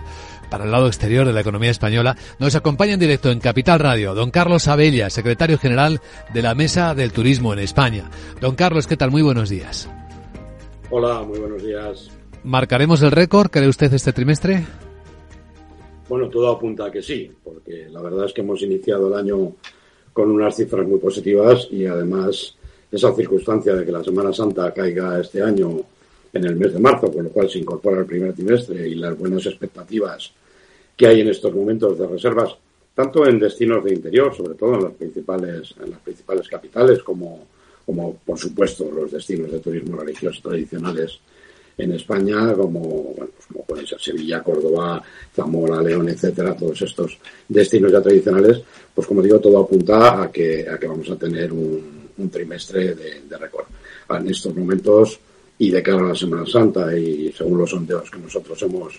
para 0.50 0.64
el 0.64 0.70
lado 0.70 0.86
exterior 0.86 1.26
de 1.26 1.32
la 1.32 1.40
economía 1.40 1.70
española, 1.70 2.16
nos 2.38 2.54
acompaña 2.54 2.94
en 2.94 3.00
directo 3.00 3.30
en 3.30 3.40
Capital 3.40 3.78
Radio 3.78 4.14
don 4.14 4.30
Carlos 4.30 4.68
Abella, 4.68 5.10
secretario 5.10 5.58
general 5.58 6.00
de 6.32 6.42
la 6.42 6.54
Mesa 6.54 6.94
del 6.94 7.12
Turismo 7.12 7.52
en 7.52 7.58
España. 7.60 8.10
Don 8.40 8.54
Carlos, 8.54 8.86
¿qué 8.86 8.96
tal? 8.96 9.10
Muy 9.10 9.22
buenos 9.22 9.48
días. 9.48 9.88
Hola, 10.90 11.22
muy 11.22 11.38
buenos 11.38 11.62
días. 11.62 12.10
¿Marcaremos 12.44 13.02
el 13.02 13.10
récord, 13.10 13.50
cree 13.50 13.68
usted, 13.68 13.92
este 13.92 14.12
trimestre? 14.12 14.64
Bueno, 16.08 16.28
todo 16.28 16.50
apunta 16.50 16.86
a 16.86 16.90
que 16.90 17.02
sí, 17.02 17.30
porque 17.42 17.88
la 17.90 18.02
verdad 18.02 18.26
es 18.26 18.32
que 18.32 18.42
hemos 18.42 18.60
iniciado 18.62 19.08
el 19.08 19.14
año 19.14 19.52
con 20.12 20.30
unas 20.30 20.54
cifras 20.54 20.86
muy 20.86 20.98
positivas 20.98 21.66
y 21.70 21.86
además 21.86 22.56
esa 22.92 23.12
circunstancia 23.14 23.74
de 23.74 23.84
que 23.84 23.92
la 23.92 24.04
Semana 24.04 24.32
Santa 24.32 24.72
caiga 24.72 25.20
este 25.20 25.42
año 25.42 25.80
en 26.34 26.44
el 26.44 26.56
mes 26.56 26.72
de 26.72 26.80
marzo, 26.80 27.10
con 27.12 27.24
lo 27.24 27.30
cual 27.30 27.48
se 27.48 27.60
incorpora 27.60 28.00
el 28.00 28.06
primer 28.06 28.32
trimestre 28.32 28.88
y 28.88 28.96
las 28.96 29.16
buenas 29.16 29.46
expectativas 29.46 30.32
que 30.96 31.06
hay 31.06 31.20
en 31.20 31.28
estos 31.28 31.54
momentos 31.54 31.98
de 31.98 32.06
reservas, 32.06 32.56
tanto 32.94 33.26
en 33.26 33.38
destinos 33.38 33.84
de 33.84 33.94
interior, 33.94 34.34
sobre 34.36 34.54
todo 34.54 34.74
en 34.74 34.84
las 34.84 34.92
principales, 34.94 35.74
en 35.82 35.90
las 35.90 36.00
principales 36.00 36.48
capitales, 36.48 37.02
como, 37.02 37.46
como 37.86 38.16
por 38.16 38.38
supuesto 38.38 38.90
los 38.90 39.12
destinos 39.12 39.50
de 39.50 39.60
turismo 39.60 39.96
religioso 39.96 40.40
tradicionales 40.42 41.18
en 41.76 41.92
España, 41.92 42.52
como, 42.54 42.80
bueno, 42.80 43.30
pues 43.34 43.46
como 43.46 43.64
pueden 43.64 43.86
ser 43.86 44.00
Sevilla, 44.00 44.42
Córdoba, 44.42 45.02
Zamora, 45.34 45.82
León, 45.82 46.08
etcétera, 46.08 46.56
todos 46.56 46.80
estos 46.82 47.18
destinos 47.48 47.90
ya 47.90 48.00
tradicionales, 48.00 48.60
pues 48.94 49.06
como 49.06 49.22
digo, 49.22 49.40
todo 49.40 49.58
apunta 49.58 50.22
a 50.22 50.30
que, 50.30 50.68
a 50.68 50.78
que 50.78 50.86
vamos 50.86 51.10
a 51.10 51.16
tener 51.16 51.52
un, 51.52 52.10
un 52.16 52.30
trimestre 52.30 52.94
de, 52.94 53.20
de 53.28 53.36
récord. 53.36 53.66
En 54.10 54.28
estos 54.28 54.54
momentos 54.54 55.18
y 55.58 55.70
de 55.70 55.82
cara 55.82 56.00
a 56.00 56.08
la 56.08 56.14
Semana 56.14 56.44
Santa 56.46 56.96
y 56.96 57.32
según 57.32 57.58
los 57.58 57.70
sondeos 57.70 58.10
que 58.10 58.18
nosotros 58.18 58.60
hemos 58.62 58.94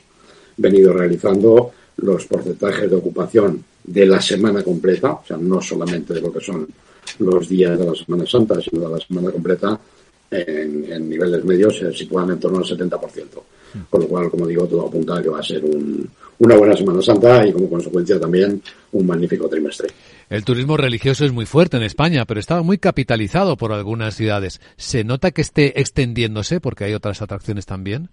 venido 0.58 0.94
realizando, 0.94 1.72
los 1.98 2.26
porcentajes 2.26 2.90
de 2.90 2.96
ocupación 2.96 3.64
de 3.84 4.06
la 4.06 4.22
semana 4.22 4.64
completa, 4.64 5.14
o 5.14 5.24
sea, 5.26 5.38
no 5.38 5.62
solamente 5.62 6.14
de 6.14 6.22
lo 6.22 6.32
que 6.32 6.42
son 6.42 6.68
los 7.20 7.48
días 7.48 7.78
de 7.78 7.86
la 7.86 7.96
Semana 7.96 8.26
Santa, 8.26 8.60
sino 8.62 8.88
de 8.88 8.96
la 8.96 9.00
semana 9.00 9.32
completa, 9.32 9.80
en, 10.32 11.10
niveles 11.10 11.44
medios 11.46 11.78
se 11.78 11.94
sitúan 11.94 12.32
en 12.32 12.40
torno 12.40 12.58
al 12.58 12.64
70%. 12.64 13.00
Con 13.90 14.02
lo 14.02 14.08
cual, 14.08 14.30
como 14.30 14.48
digo, 14.48 14.66
todo 14.66 14.88
apunta 14.88 15.18
a 15.18 15.22
que 15.22 15.30
va 15.30 15.40
a 15.40 15.44
ser 15.44 15.64
una 16.40 16.56
buena 16.56 16.76
Semana 16.76 17.02
Santa 17.02 17.46
y 17.46 17.52
como 17.52 17.70
consecuencia 17.70 18.20
también 18.20 18.62
un 18.94 19.06
magnífico 19.06 19.48
trimestre. 19.48 19.90
El 20.30 20.44
turismo 20.44 20.76
religioso 20.76 21.26
es 21.26 21.32
muy 21.32 21.46
fuerte 21.46 21.78
en 21.78 21.84
España, 21.84 22.26
pero 22.26 22.40
estaba 22.40 22.64
muy 22.64 22.78
capitalizado 22.78 23.58
por 23.58 23.72
algunas 23.72 24.16
ciudades. 24.16 24.60
¿Se 24.76 25.04
nota 25.04 25.32
que 25.32 25.42
esté 25.42 25.80
extendiéndose 25.80 26.60
porque 26.60 26.86
hay 26.86 26.94
otras 26.94 27.22
atracciones 27.22 27.66
también? 27.66 28.10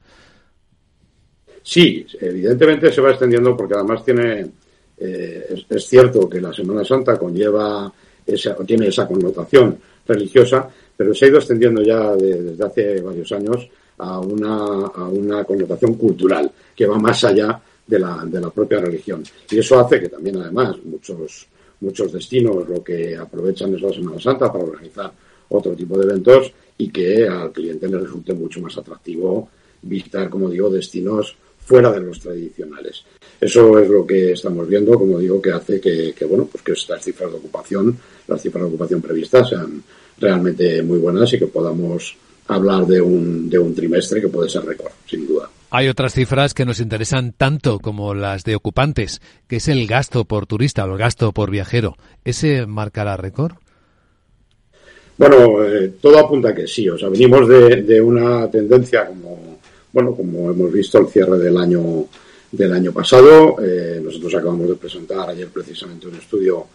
Sí, 1.63 2.05
evidentemente 2.21 2.93
se 2.93 3.01
va 3.01 3.11
extendiendo 3.11 3.57
porque 3.57 3.75
además 3.75 4.05
tiene, 4.05 4.47
eh, 4.99 5.65
es, 5.71 5.87
cierto 5.87 6.29
que 6.29 6.41
la 6.41 6.53
Semana 6.53 6.85
Santa 6.85 7.19
conlleva, 7.19 7.91
esa, 8.27 8.55
tiene 8.57 8.89
esa 8.89 9.07
connotación 9.07 9.79
religiosa, 10.07 10.69
pero 10.97 11.15
se 11.15 11.25
ha 11.25 11.29
ido 11.29 11.39
extendiendo 11.39 11.83
ya 11.83 12.15
desde 12.17 12.65
hace 12.65 13.01
varios 13.01 13.31
años 13.33 13.69
a 13.99 14.19
una, 14.21 14.87
a 14.87 15.09
una 15.09 15.45
connotación 15.45 15.95
cultural 15.95 16.51
que 16.75 16.87
va 16.87 16.99
más 16.99 17.23
allá 17.25 17.61
de 17.87 17.99
la, 17.99 18.23
de 18.27 18.41
la 18.41 18.51
propia 18.51 18.81
religión. 18.81 19.23
Y 19.51 19.59
eso 19.59 19.79
hace 19.79 20.01
que 20.01 20.09
también 20.09 20.37
además 20.39 20.77
muchos, 20.85 21.47
muchos 21.83 22.13
destinos 22.13 22.69
lo 22.69 22.83
que 22.83 23.17
aprovechan 23.17 23.75
es 23.75 23.83
la 23.83 23.93
Semana 23.93 24.21
Santa 24.21 24.51
para 24.51 24.65
organizar 24.65 25.13
otro 25.49 25.73
tipo 25.73 25.99
de 25.99 26.05
eventos 26.05 26.53
y 26.79 26.89
que 26.89 27.29
al 27.29 27.53
cliente 27.53 27.89
le 27.89 27.99
resulte 27.99 28.33
mucho 28.33 28.61
más 28.61 28.77
atractivo 28.79 29.49
visitar, 29.83 30.31
como 30.31 30.49
digo, 30.49 30.71
destinos 30.71 31.37
fuera 31.65 31.93
de 31.93 32.01
los 32.01 32.21
tradicionales. 32.21 33.05
Eso 33.41 33.79
es 33.79 33.89
lo 33.89 34.07
que 34.07 34.33
estamos 34.33 34.67
viendo, 34.69 34.99
como 34.99 35.19
digo, 35.19 35.43
que 35.43 35.53
hace 35.53 35.81
que, 35.81 36.15
bueno, 36.25 36.49
pues 36.51 36.63
que 36.63 36.73
estas 36.73 37.05
cifras 37.05 37.31
de 37.31 37.39
ocupación, 37.39 37.97
las 38.29 38.41
cifras 38.41 38.63
de 38.63 38.69
ocupación 38.69 39.03
previstas 39.03 39.49
sean 39.49 39.83
realmente 40.19 40.83
muy 40.83 40.99
buenas 40.99 41.33
y 41.33 41.39
que 41.39 41.47
podamos 41.47 42.17
hablar 42.49 42.87
de 42.87 43.01
un, 43.01 43.51
de 43.51 43.59
un 43.59 43.75
trimestre 43.75 44.21
que 44.21 44.29
puede 44.29 44.49
ser 44.49 44.65
récord, 44.65 44.93
sin 45.07 45.27
duda. 45.27 45.51
Hay 45.75 45.89
otras 45.89 46.13
cifras 46.13 46.53
que 46.53 46.67
nos 46.67 46.81
interesan 46.81 47.33
tanto 47.33 47.79
como 47.79 48.13
las 48.13 48.45
de 48.45 48.55
ocupantes, 48.55 49.23
que 49.49 49.57
es 49.57 49.69
el 49.69 49.87
gasto 49.87 50.27
por 50.27 50.47
turista 50.47 50.85
o 50.85 50.93
el 50.93 50.99
gasto 50.99 51.33
por 51.33 51.51
viajero. 51.51 51.97
¿Ese 52.27 52.67
marcará 52.67 53.17
récord? 53.17 53.55
Bueno, 55.17 55.65
eh, 55.65 55.95
todo 55.99 56.19
apunta 56.19 56.51
a 56.51 56.55
que 56.55 56.67
sí. 56.67 56.87
O 56.91 56.99
sea, 56.99 57.09
venimos 57.09 57.49
de, 57.49 58.03
una 58.03 58.51
tendencia 58.51 59.07
como 59.07 59.61
bueno, 59.95 60.15
como 60.15 60.51
hemos 60.51 60.71
visto, 60.71 60.99
el 60.99 61.07
cierre 61.07 61.39
del 61.39 61.57
año 61.57 62.05
del 62.51 62.71
año 62.71 62.93
pasado. 62.93 63.57
Eh, 63.65 63.99
nosotros 64.05 64.35
acabamos 64.35 64.69
de 64.69 64.75
presentar 64.75 65.31
ayer 65.31 65.49
precisamente 65.49 66.07
un 66.07 66.17
estudio 66.17 66.67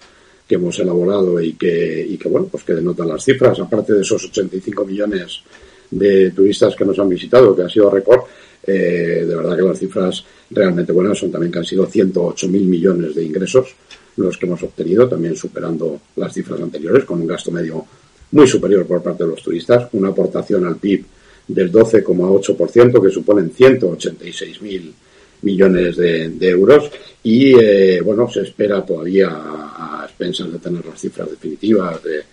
que 0.48 0.56
hemos 0.56 0.80
elaborado 0.80 1.40
y 1.40 1.54
que, 1.54 2.04
y 2.10 2.18
que 2.18 2.30
bueno, 2.30 2.48
pues 2.48 2.64
que 2.64 2.74
denota 2.74 3.06
las 3.06 3.24
cifras. 3.24 3.60
Aparte 3.60 3.94
de 3.94 4.02
esos 4.02 4.26
85 4.26 4.86
millones 4.86 5.44
de 5.92 6.32
turistas 6.32 6.76
que 6.76 6.86
nos 6.86 7.00
han 7.00 7.10
visitado, 7.10 7.56
que 7.56 7.64
ha 7.64 7.70
sido 7.70 7.90
récord, 7.90 8.22
eh, 8.66 9.24
de 9.28 9.36
verdad 9.36 9.56
que 9.56 9.64
las 9.64 9.80
cifras 9.80 10.24
realmente 10.50 10.92
buenas 10.92 11.18
son 11.18 11.32
también 11.32 11.52
que 11.52 11.60
han 11.60 11.66
sido 11.66 11.86
108 11.86 12.48
mil 12.50 12.66
millones 12.66 13.16
de 13.16 13.24
ingresos 13.24 13.76
los 14.18 14.38
que 14.38 14.46
hemos 14.46 14.62
obtenido, 14.64 15.08
también 15.08 15.36
superando 15.36 16.02
las 16.16 16.34
cifras 16.34 16.60
anteriores, 16.60 17.06
con 17.06 17.22
un 17.22 17.28
gasto 17.28 17.52
medio 17.52 17.86
muy 18.32 18.48
superior 18.48 18.86
por 18.86 19.02
parte 19.02 19.24
de 19.24 19.30
los 19.30 19.42
turistas, 19.42 19.88
una 19.94 20.10
aportación 20.10 20.66
al 20.66 20.78
PIB 20.78 21.06
del 21.48 21.72
12,8%, 21.72 23.02
que 23.02 23.10
suponen 23.10 23.54
186.000 23.54 24.92
millones 25.44 25.96
de, 25.96 26.50
euros, 26.50 26.90
y 27.24 27.54
eh, 27.60 28.02
bueno, 28.02 28.28
se 28.30 28.42
espera 28.42 28.84
todavía 28.84 29.30
a, 29.30 30.02
a, 30.02 30.06
expensas 30.06 30.52
de 30.52 30.58
tener 30.58 30.84
las 30.84 31.00
cifras 31.00 31.30
definitivas 31.30 32.04
de, 32.04 32.24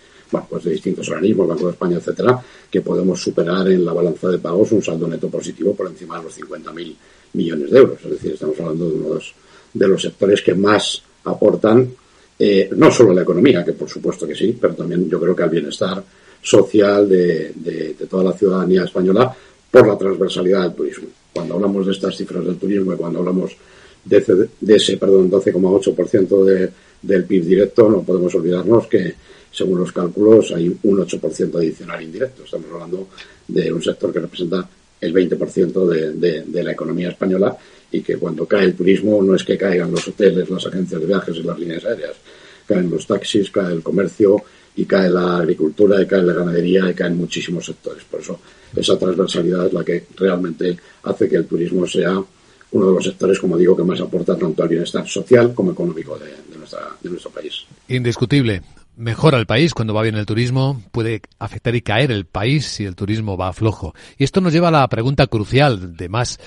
pues 0.43 0.63
de 0.63 0.71
distintos 0.71 1.09
organismos, 1.09 1.47
Banco 1.47 1.65
de 1.67 1.71
España, 1.71 1.97
etcétera, 1.97 2.39
que 2.69 2.81
podemos 2.81 3.21
superar 3.21 3.67
en 3.69 3.85
la 3.85 3.93
balanza 3.93 4.29
de 4.29 4.39
pagos 4.39 4.71
un 4.71 4.81
saldo 4.81 5.07
neto 5.07 5.29
positivo 5.29 5.75
por 5.75 5.87
encima 5.87 6.17
de 6.17 6.25
los 6.25 6.37
50.000 6.37 6.95
millones 7.33 7.71
de 7.71 7.77
euros. 7.77 7.99
Es 8.03 8.11
decir, 8.11 8.33
estamos 8.33 8.59
hablando 8.59 8.89
de 8.89 8.95
uno 8.95 9.19
de 9.73 9.87
los 9.87 10.01
sectores 10.01 10.41
que 10.41 10.53
más 10.53 11.01
aportan 11.25 11.89
eh, 12.37 12.69
no 12.75 12.91
solo 12.91 13.11
a 13.11 13.15
la 13.15 13.21
economía, 13.21 13.63
que 13.63 13.73
por 13.73 13.89
supuesto 13.89 14.27
que 14.27 14.35
sí, 14.35 14.57
pero 14.59 14.75
también 14.75 15.09
yo 15.09 15.19
creo 15.19 15.35
que 15.35 15.43
al 15.43 15.49
bienestar 15.49 16.03
social 16.41 17.07
de, 17.07 17.95
toda 18.09 18.25
la 18.25 18.33
ciudadanía 18.33 18.83
española 18.83 19.33
por 19.71 19.87
la 19.87 19.97
transversalidad 19.97 20.63
del 20.63 20.73
turismo. 20.73 21.07
Cuando 21.33 21.55
hablamos 21.55 21.85
de 21.85 21.93
estas 21.93 22.15
cifras 22.15 22.45
del 22.45 22.57
turismo 22.57 22.93
y 22.93 22.97
cuando 22.97 23.19
hablamos 23.19 23.55
de 24.03 24.17
ese, 24.17 24.33
de 24.59 24.75
ese 24.75 24.97
perdón, 24.97 25.31
12,8% 25.31 26.43
de, 26.43 26.69
del 27.01 27.23
PIB 27.23 27.45
directo, 27.45 27.89
no 27.89 28.03
podemos 28.03 28.33
olvidarnos 28.35 28.87
que, 28.87 29.15
según 29.55 29.79
los 29.79 29.91
cálculos, 29.93 30.51
hay 30.51 30.67
un 30.67 30.97
8% 30.97 31.55
adicional 31.55 32.03
indirecto. 32.03 32.43
Estamos 32.43 32.67
hablando 32.73 33.07
de 33.47 33.71
un 33.71 33.81
sector 33.81 34.11
que 34.11 34.19
representa 34.19 34.67
el 34.99 35.13
20% 35.13 35.87
de, 35.87 36.41
de 36.41 36.63
la 36.63 36.71
economía 36.73 37.09
española 37.09 37.55
y 37.89 38.01
que 38.01 38.17
cuando 38.17 38.45
cae 38.45 38.65
el 38.65 38.75
turismo 38.75 39.21
no 39.23 39.33
es 39.33 39.45
que 39.45 39.57
caigan 39.57 39.91
los 39.91 40.05
hoteles, 40.09 40.49
las 40.49 40.65
agencias 40.65 40.99
de 40.99 41.07
viajes 41.07 41.37
y 41.37 41.43
las 41.43 41.57
líneas 41.57 41.85
aéreas, 41.85 42.15
caen 42.67 42.89
los 42.89 43.07
taxis, 43.07 43.49
cae 43.49 43.71
el 43.71 43.81
comercio 43.81 44.43
y 44.75 44.83
cae 44.83 45.09
la 45.09 45.37
agricultura 45.37 46.01
y 46.01 46.05
cae 46.05 46.23
la 46.23 46.33
ganadería 46.33 46.89
y 46.89 46.93
caen 46.93 47.15
muchísimos 47.15 47.65
sectores. 47.65 48.03
Por 48.03 48.19
eso 48.19 48.39
esa 48.75 48.99
transversalidad 48.99 49.67
es 49.67 49.73
la 49.73 49.85
que 49.85 50.07
realmente 50.17 50.77
hace 51.03 51.29
que 51.29 51.37
el 51.37 51.45
turismo 51.45 51.87
sea 51.87 52.21
uno 52.71 52.87
de 52.87 52.93
los 52.93 53.05
sectores, 53.05 53.39
como 53.39 53.57
digo, 53.57 53.77
que 53.77 53.83
más 53.83 54.01
aporta 54.01 54.35
tanto 54.35 54.63
al 54.63 54.67
bienestar 54.67 55.07
social 55.07 55.53
como 55.53 55.71
económico 55.71 56.19
de, 56.19 56.25
de 56.25 57.09
nuestro 57.09 57.31
país. 57.31 57.63
Indiscutible 57.87 58.61
mejora 58.95 59.37
el 59.37 59.45
país 59.45 59.73
cuando 59.73 59.93
va 59.93 60.01
bien 60.01 60.15
el 60.15 60.25
turismo, 60.25 60.81
puede 60.91 61.21
afectar 61.39 61.75
y 61.75 61.81
caer 61.81 62.11
el 62.11 62.25
país 62.25 62.65
si 62.65 62.85
el 62.85 62.95
turismo 62.95 63.37
va 63.37 63.53
flojo. 63.53 63.93
Y 64.17 64.23
esto 64.23 64.41
nos 64.41 64.53
lleva 64.53 64.69
a 64.69 64.71
la 64.71 64.87
pregunta 64.87 65.27
crucial 65.27 65.95
de 65.95 66.09
más 66.09 66.39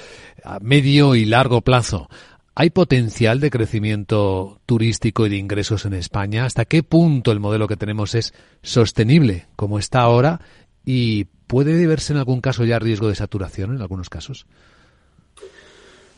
a 0.44 0.58
medio 0.60 1.14
y 1.14 1.24
largo 1.24 1.60
plazo. 1.60 2.08
¿Hay 2.54 2.70
potencial 2.70 3.38
de 3.38 3.50
crecimiento 3.50 4.60
turístico 4.66 5.26
y 5.26 5.30
de 5.30 5.36
ingresos 5.36 5.84
en 5.84 5.94
España? 5.94 6.44
¿Hasta 6.44 6.64
qué 6.64 6.82
punto 6.82 7.30
el 7.30 7.38
modelo 7.38 7.68
que 7.68 7.76
tenemos 7.76 8.16
es 8.16 8.34
sostenible 8.62 9.46
como 9.54 9.78
está 9.78 10.00
ahora? 10.00 10.40
¿Y 10.84 11.26
puede 11.46 11.86
verse 11.86 12.12
en 12.12 12.18
algún 12.18 12.40
caso 12.40 12.64
ya 12.64 12.80
riesgo 12.80 13.08
de 13.08 13.14
saturación 13.14 13.76
en 13.76 13.80
algunos 13.80 14.10
casos? 14.10 14.46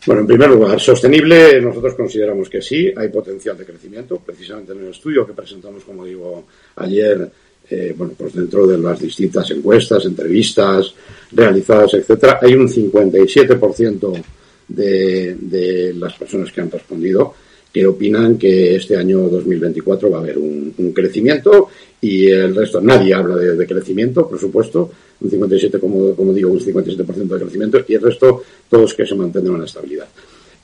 Bueno, 0.06 0.22
en 0.22 0.26
primer 0.26 0.48
lugar, 0.48 0.80
sostenible, 0.80 1.60
nosotros 1.60 1.94
consideramos 1.94 2.48
que 2.48 2.62
sí, 2.62 2.90
hay 2.96 3.08
potencial 3.08 3.56
de 3.58 3.66
crecimiento. 3.66 4.18
Precisamente 4.18 4.72
en 4.72 4.80
el 4.80 4.88
estudio 4.88 5.26
que 5.26 5.34
presentamos, 5.34 5.84
como 5.84 6.06
digo, 6.06 6.46
ayer, 6.76 7.30
eh, 7.68 7.94
bueno, 7.96 8.14
pues 8.16 8.32
dentro 8.32 8.66
de 8.66 8.78
las 8.78 8.98
distintas 8.98 9.50
encuestas, 9.50 10.06
entrevistas 10.06 10.94
realizadas, 11.32 11.94
etcétera, 11.94 12.38
hay 12.40 12.54
un 12.54 12.66
57% 12.66 14.22
de, 14.68 15.34
de 15.38 15.94
las 15.94 16.14
personas 16.14 16.50
que 16.50 16.60
han 16.62 16.70
respondido 16.70 17.34
que 17.72 17.86
opinan 17.86 18.36
que 18.36 18.76
este 18.76 18.96
año 18.96 19.28
2024 19.28 20.10
va 20.10 20.18
a 20.18 20.20
haber 20.20 20.38
un, 20.38 20.74
crecimiento 20.92 21.68
y 22.02 22.28
el 22.28 22.54
resto, 22.54 22.80
nadie 22.80 23.12
habla 23.12 23.36
de, 23.36 23.66
crecimiento, 23.66 24.26
por 24.28 24.38
supuesto, 24.38 24.90
un 25.20 25.30
57, 25.30 25.78
como, 25.78 26.14
como 26.14 26.32
digo, 26.32 26.50
un 26.50 26.60
57% 26.60 27.04
de 27.04 27.38
crecimiento 27.40 27.80
y 27.86 27.94
el 27.94 28.02
resto 28.02 28.42
todos 28.68 28.94
que 28.94 29.06
se 29.06 29.14
mantendrán 29.14 29.56
en 29.56 29.60
la 29.60 29.66
estabilidad. 29.66 30.08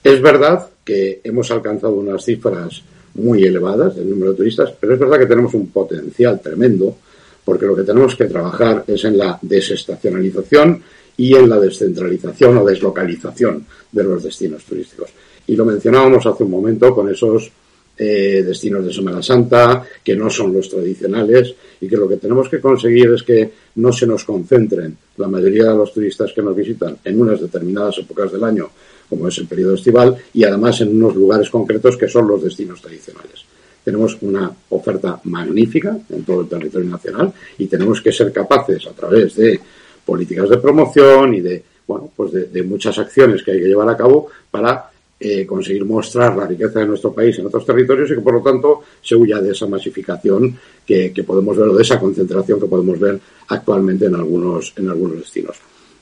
Es 0.02 0.22
verdad 0.22 0.66
que 0.84 1.20
hemos 1.24 1.50
alcanzado 1.50 1.94
unas 1.94 2.24
cifras 2.24 2.82
muy 3.14 3.44
elevadas 3.44 3.96
del 3.96 4.08
número 4.08 4.30
de 4.30 4.38
turistas, 4.38 4.72
pero 4.78 4.94
es 4.94 4.98
verdad 5.00 5.18
que 5.18 5.26
tenemos 5.26 5.52
un 5.54 5.68
potencial 5.68 6.40
tremendo 6.40 6.96
porque 7.44 7.66
lo 7.66 7.76
que 7.76 7.82
tenemos 7.82 8.16
que 8.16 8.24
trabajar 8.24 8.84
es 8.86 9.04
en 9.04 9.18
la 9.18 9.38
desestacionalización 9.40 10.82
y 11.16 11.34
en 11.34 11.48
la 11.48 11.60
descentralización 11.60 12.58
o 12.58 12.64
deslocalización 12.64 13.64
de 13.92 14.04
los 14.04 14.22
destinos 14.22 14.64
turísticos. 14.64 15.10
Y 15.46 15.54
lo 15.54 15.64
mencionábamos 15.64 16.26
hace 16.26 16.42
un 16.42 16.50
momento 16.50 16.94
con 16.94 17.08
esos 17.08 17.50
eh, 17.98 18.42
destinos 18.46 18.84
de 18.84 18.92
Semana 18.92 19.22
Santa, 19.22 19.82
que 20.04 20.14
no 20.14 20.28
son 20.28 20.52
los 20.52 20.68
tradicionales, 20.68 21.54
y 21.80 21.88
que 21.88 21.96
lo 21.96 22.08
que 22.08 22.16
tenemos 22.16 22.48
que 22.48 22.60
conseguir 22.60 23.10
es 23.12 23.22
que 23.22 23.50
no 23.76 23.92
se 23.92 24.06
nos 24.06 24.24
concentren 24.24 24.96
la 25.16 25.28
mayoría 25.28 25.70
de 25.70 25.76
los 25.76 25.92
turistas 25.92 26.32
que 26.34 26.42
nos 26.42 26.54
visitan 26.54 26.98
en 27.04 27.20
unas 27.20 27.40
determinadas 27.40 27.98
épocas 27.98 28.32
del 28.32 28.44
año, 28.44 28.68
como 29.08 29.28
es 29.28 29.38
el 29.38 29.46
periodo 29.46 29.74
estival, 29.74 30.16
y 30.34 30.44
además 30.44 30.80
en 30.80 30.96
unos 30.96 31.14
lugares 31.14 31.48
concretos 31.48 31.96
que 31.96 32.08
son 32.08 32.26
los 32.28 32.42
destinos 32.42 32.80
tradicionales. 32.82 33.44
Tenemos 33.84 34.18
una 34.20 34.50
oferta 34.70 35.20
magnífica 35.24 35.96
en 36.10 36.24
todo 36.24 36.40
el 36.40 36.48
territorio 36.48 36.90
nacional 36.90 37.32
y 37.56 37.66
tenemos 37.66 38.02
que 38.02 38.12
ser 38.12 38.32
capaces, 38.32 38.84
a 38.86 38.92
través 38.92 39.36
de 39.36 39.60
políticas 40.04 40.50
de 40.50 40.58
promoción 40.58 41.34
y 41.34 41.40
de, 41.40 41.62
bueno, 41.86 42.10
pues 42.14 42.32
de 42.32 42.62
muchas 42.64 42.98
acciones 42.98 43.42
que 43.44 43.52
hay 43.52 43.60
que 43.60 43.68
llevar 43.68 43.88
a 43.88 43.96
cabo 43.96 44.28
para 44.50 44.90
eh, 45.18 45.46
conseguir 45.46 45.84
mostrar 45.84 46.36
la 46.36 46.46
riqueza 46.46 46.80
de 46.80 46.86
nuestro 46.86 47.12
país 47.12 47.38
en 47.38 47.46
otros 47.46 47.64
territorios 47.64 48.10
y 48.10 48.14
que 48.16 48.20
por 48.20 48.34
lo 48.34 48.42
tanto 48.42 48.82
se 49.00 49.14
huya 49.14 49.40
de 49.40 49.52
esa 49.52 49.66
masificación 49.66 50.58
que, 50.84 51.10
podemos 51.26 51.56
ver 51.56 51.68
o 51.68 51.74
de 51.74 51.82
esa 51.82 51.98
concentración 51.98 52.60
que 52.60 52.66
podemos 52.66 53.00
ver 53.00 53.18
actualmente 53.48 54.04
en 54.06 54.14
algunos, 54.14 54.74
en 54.76 54.90
algunos 54.90 55.18
destinos. 55.18 55.56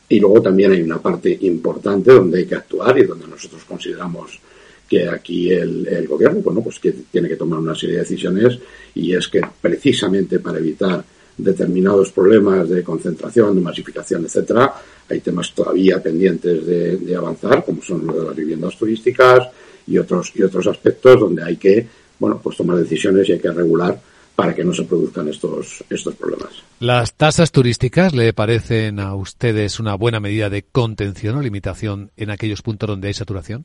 Y 0.09 0.19
luego 0.19 0.43
también 0.43 0.73
hay 0.73 0.83
una 0.83 1.01
parte 1.01 1.39
importante 1.43 2.13
donde 2.13 2.39
hay 2.39 2.47
que 2.47 2.57
actuar 2.57 2.99
y 2.99 3.05
donde 3.05 3.29
nosotros 3.29 3.65
consideramos 3.65 4.41
que 4.89 5.09
aquí 5.09 5.51
el, 5.51 5.87
el 5.87 6.09
gobierno, 6.09 6.41
bueno, 6.41 6.61
pues 6.61 6.81
que 6.81 6.93
tiene 7.11 7.29
que 7.29 7.37
tomar 7.37 7.61
una 7.61 7.75
serie 7.75 7.95
de 7.95 8.03
decisiones 8.03 8.59
y 8.97 9.15
es 9.15 9.29
que 9.29 9.41
precisamente 9.61 10.41
para 10.41 10.59
evitar 10.59 11.05
determinados 11.37 12.13
problemas 12.13 12.69
de 12.69 12.83
concentración, 12.83 13.55
de 13.55 13.61
masificación, 13.61 14.25
etcétera, 14.25 14.75
hay 15.09 15.21
temas 15.21 15.53
todavía 15.53 16.03
pendientes 16.03 16.67
de, 16.67 17.17
avanzar, 17.17 17.65
como 17.65 17.83
son 17.83 18.07
los 18.07 18.17
de 18.17 18.25
las 18.25 18.37
viviendas 18.37 18.77
turísticas 18.77 19.49
y 19.87 19.99
otros, 19.99 20.33
y 20.35 20.43
otros 20.43 20.67
aspectos 20.67 21.21
donde 21.21 21.45
hay 21.45 21.57
que, 21.57 21.87
bueno, 22.19 22.41
pues 22.43 22.57
tomar 22.57 22.77
decisiones 22.77 23.29
y 23.29 23.33
hay 23.33 23.41
que 23.41 23.51
regular 23.51 24.01
para 24.35 24.55
que 24.55 24.65
no 24.65 24.73
se 24.73 24.85
produzcan 24.85 25.29
estos, 25.29 25.85
estos 25.89 26.15
problemas. 26.17 26.51
¿Las 26.81 27.15
tasas 27.15 27.53
turísticas 27.53 28.15
le 28.15 28.33
parecen 28.33 28.99
a 28.99 29.15
ustedes 29.15 29.79
una 29.79 29.95
buena 29.95 30.19
medida 30.19 30.51
de 30.51 30.63
contención 30.63 31.37
o 31.37 31.43
limitación 31.43 32.11
en 32.17 32.31
aquellos 32.31 32.63
puntos 32.63 32.89
donde 32.89 33.09
hay 33.09 33.15
saturación? 33.15 33.65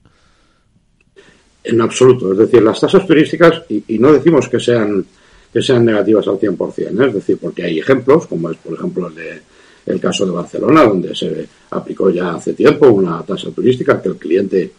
En 1.63 1.81
absoluto. 1.81 2.31
Es 2.31 2.37
decir, 2.37 2.61
las 2.61 2.79
tasas 2.79 3.05
turísticas, 3.05 3.63
y, 3.69 3.97
no 3.97 4.13
decimos 4.13 4.47
que 4.47 4.59
sean, 4.59 5.05
que 5.51 5.61
sean 5.61 5.85
negativas 5.85 6.27
al 6.27 6.39
100%, 6.39 6.77
¿eh? 6.77 7.07
es 7.07 7.13
decir, 7.13 7.37
porque 7.41 7.63
hay 7.63 7.79
ejemplos, 7.79 8.27
como 8.27 8.49
es, 8.51 8.57
por 8.57 8.73
ejemplo, 8.73 9.07
el 9.07 9.15
de 9.15 9.41
el 9.85 9.99
caso 9.99 10.25
de 10.25 10.31
Barcelona, 10.31 10.83
donde 10.83 11.15
se 11.15 11.47
aplicó 11.71 12.11
ya 12.11 12.35
hace 12.35 12.53
tiempo 12.53 12.87
una 12.89 13.23
tasa 13.23 13.49
turística 13.49 13.99
que 13.99 14.09
el 14.09 14.17
cliente 14.17 14.71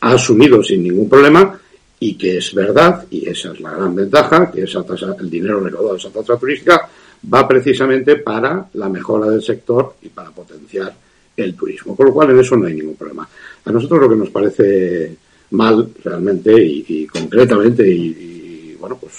ha 0.00 0.12
asumido 0.12 0.62
sin 0.62 0.84
ningún 0.84 1.08
problema 1.08 1.58
y 1.98 2.14
que 2.14 2.38
es 2.38 2.54
verdad, 2.54 3.04
y 3.10 3.28
esa 3.28 3.52
es 3.52 3.60
la 3.60 3.72
gran 3.72 3.94
ventaja, 3.94 4.50
que 4.50 4.62
esa 4.62 4.84
tasa, 4.84 5.16
el 5.18 5.30
dinero 5.30 5.60
recaudado 5.60 5.94
de 5.94 5.98
esa 5.98 6.10
tasa 6.10 6.36
turística 6.36 6.88
va 7.32 7.46
precisamente 7.46 8.16
para 8.16 8.68
la 8.74 8.88
mejora 8.88 9.28
del 9.28 9.42
sector 9.42 9.94
y 10.02 10.08
para 10.08 10.30
potenciar 10.30 10.94
el 11.36 11.54
turismo. 11.54 11.96
Con 11.96 12.06
lo 12.06 12.12
cual 12.12 12.30
en 12.30 12.40
eso 12.40 12.56
no 12.56 12.66
hay 12.66 12.74
ningún 12.74 12.96
problema. 12.96 13.28
A 13.64 13.70
nosotros 13.70 14.00
lo 14.00 14.08
que 14.08 14.16
nos 14.16 14.30
parece 14.30 15.16
mal 15.50 15.88
realmente 16.02 16.52
y, 16.60 17.06
concretamente 17.06 17.88
y, 17.88 18.76
bueno 18.80 18.96
pues 19.00 19.12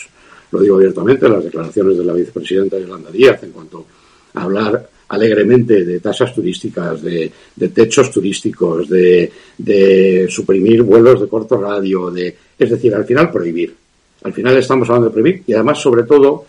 lo 0.54 0.62
digo 0.62 0.76
abiertamente 0.76 1.28
las 1.28 1.44
declaraciones 1.44 1.98
de 1.98 2.06
la 2.06 2.14
vicepresidenta 2.14 2.78
Yolanda 2.78 3.10
Díaz 3.10 3.42
en 3.42 3.52
cuanto 3.52 3.88
a 4.36 4.44
hablar 4.44 4.88
alegremente 5.10 5.84
de 5.84 6.00
tasas 6.00 6.34
turísticas, 6.34 7.02
de, 7.02 7.32
techos 7.74 8.12
turísticos, 8.12 8.88
de, 8.88 10.28
suprimir 10.30 10.84
vuelos 10.84 11.22
de 11.22 11.28
corto 11.28 11.60
radio, 11.60 12.12
de, 12.12 12.36
es 12.58 12.70
decir, 12.70 12.94
al 12.94 13.06
final 13.06 13.32
prohibir. 13.32 13.76
Al 14.24 14.34
final 14.34 14.56
estamos 14.58 14.88
hablando 14.90 15.10
de 15.10 15.14
prohibir 15.14 15.44
y 15.48 15.54
además, 15.54 15.80
sobre 15.80 16.04
todo, 16.04 16.46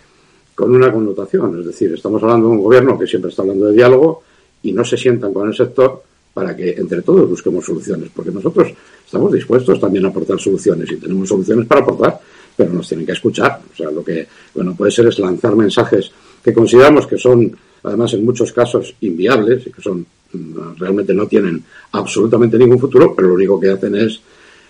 con 0.55 0.75
una 0.75 0.93
connotación. 0.93 1.61
Es 1.61 1.67
decir, 1.67 1.95
estamos 1.95 2.23
hablando 2.23 2.49
de 2.49 2.53
un 2.53 2.63
gobierno 2.63 2.99
que 2.99 3.07
siempre 3.07 3.31
está 3.31 3.43
hablando 3.43 3.67
de 3.67 3.73
diálogo 3.73 4.23
y 4.63 4.73
no 4.73 4.85
se 4.85 4.99
sientan 4.99 5.33
con 5.33 5.49
el 5.49 5.55
sector 5.55 6.03
para 6.35 6.55
que 6.55 6.73
entre 6.73 7.01
todos 7.01 7.29
busquemos 7.29 7.65
soluciones, 7.65 8.11
porque 8.15 8.31
nosotros 8.31 8.69
estamos 9.05 9.33
dispuestos 9.33 9.81
también 9.81 10.05
a 10.05 10.09
aportar 10.09 10.39
soluciones 10.39 10.91
y 10.91 10.97
tenemos 10.97 11.29
soluciones 11.29 11.67
para 11.67 11.81
aportar, 11.83 12.21
pero 12.57 12.73
nos 12.73 12.89
tienen 12.89 13.07
que 13.07 13.13
escuchar. 13.13 13.61
O 13.73 13.77
sea, 13.77 13.91
lo 13.91 14.05
que 14.05 14.27
bueno 14.55 14.75
puede 14.75 14.91
ser 14.91 15.07
es 15.07 15.19
lanzar 15.19 15.57
mensajes 15.57 16.11
que 16.43 16.53
consideramos 16.53 17.07
que 17.07 17.19
son 17.19 17.57
además 17.85 18.15
en 18.15 18.25
muchos 18.25 18.53
casos 18.53 18.95
inviables 19.01 19.67
y 19.67 19.71
que 19.71 19.83
son 19.83 20.05
mm, 20.33 20.77
realmente 20.79 21.15
no 21.15 21.27
tienen 21.27 21.63
absolutamente 21.93 22.59
ningún 22.59 22.79
futuro, 22.79 23.15
pero 23.15 23.29
lo 23.29 23.35
único 23.35 23.61
que 23.61 23.71
hacen 23.71 23.95
es 23.95 24.21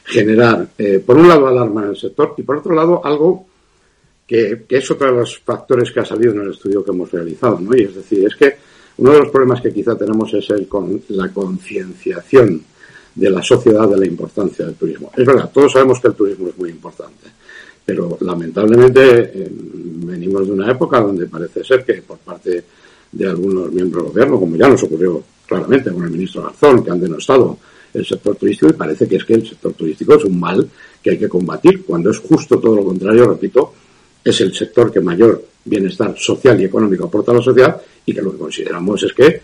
generar, 0.04 0.68
eh, 0.76 1.02
por 1.04 1.16
un 1.16 1.28
lado, 1.28 1.46
alarma 1.46 1.84
en 1.84 1.90
el 1.90 1.96
sector 1.96 2.34
y 2.36 2.42
por 2.42 2.58
otro 2.58 2.74
lado, 2.74 3.00
algo 3.04 3.46
que, 4.26 4.64
es 4.68 4.90
otro 4.90 5.06
de 5.06 5.20
los 5.20 5.38
factores 5.38 5.90
que 5.92 6.00
ha 6.00 6.04
salido 6.04 6.32
en 6.32 6.42
el 6.42 6.50
estudio 6.50 6.84
que 6.84 6.90
hemos 6.90 7.10
realizado, 7.10 7.58
¿no? 7.60 7.76
Y 7.76 7.84
es 7.84 7.94
decir, 7.94 8.26
es 8.26 8.34
que 8.36 8.56
uno 8.98 9.12
de 9.12 9.20
los 9.20 9.28
problemas 9.30 9.60
que 9.60 9.72
quizá 9.72 9.96
tenemos 9.96 10.32
es 10.34 10.48
el 10.50 10.68
con 10.68 11.02
la 11.08 11.32
concienciación 11.32 12.62
de 13.14 13.30
la 13.30 13.42
sociedad 13.42 13.88
de 13.88 13.96
la 13.96 14.06
importancia 14.06 14.66
del 14.66 14.74
turismo. 14.74 15.10
Es 15.16 15.24
verdad, 15.24 15.50
todos 15.52 15.72
sabemos 15.72 16.00
que 16.00 16.08
el 16.08 16.14
turismo 16.14 16.48
es 16.48 16.58
muy 16.58 16.70
importante, 16.70 17.28
pero 17.84 18.16
lamentablemente 18.20 19.02
eh, 19.34 19.48
venimos 19.50 20.46
de 20.46 20.52
una 20.52 20.70
época 20.70 21.00
donde 21.00 21.26
parece 21.26 21.62
ser 21.62 21.84
que 21.84 21.94
por 22.02 22.18
parte 22.18 22.64
de 23.12 23.26
algunos 23.26 23.70
miembros 23.70 24.04
del 24.04 24.12
gobierno, 24.12 24.40
como 24.40 24.56
ya 24.56 24.68
nos 24.68 24.82
ocurrió 24.82 25.22
claramente 25.46 25.92
con 25.92 26.04
el 26.04 26.10
ministro 26.10 26.42
Garzón, 26.42 26.82
que 26.82 26.90
han 26.90 27.00
denostado 27.00 27.58
el 27.92 28.04
sector 28.04 28.34
turístico 28.36 28.70
y 28.70 28.72
parece 28.72 29.06
que 29.06 29.16
es 29.16 29.24
que 29.24 29.34
el 29.34 29.46
sector 29.46 29.72
turístico 29.74 30.14
es 30.14 30.24
un 30.24 30.40
mal 30.40 30.68
que 31.02 31.10
hay 31.10 31.18
que 31.18 31.28
combatir, 31.28 31.84
cuando 31.84 32.10
es 32.10 32.18
justo 32.18 32.58
todo 32.58 32.76
lo 32.76 32.84
contrario, 32.84 33.28
repito, 33.28 33.74
es 34.24 34.40
el 34.40 34.54
sector 34.54 34.90
que 34.90 35.00
mayor 35.00 35.44
bienestar 35.64 36.14
social 36.18 36.60
y 36.60 36.64
económico 36.64 37.04
aporta 37.04 37.32
a 37.32 37.34
la 37.34 37.42
sociedad 37.42 37.80
y 38.06 38.14
que 38.14 38.22
lo 38.22 38.32
que 38.32 38.38
consideramos 38.38 39.02
es 39.02 39.12
que 39.12 39.40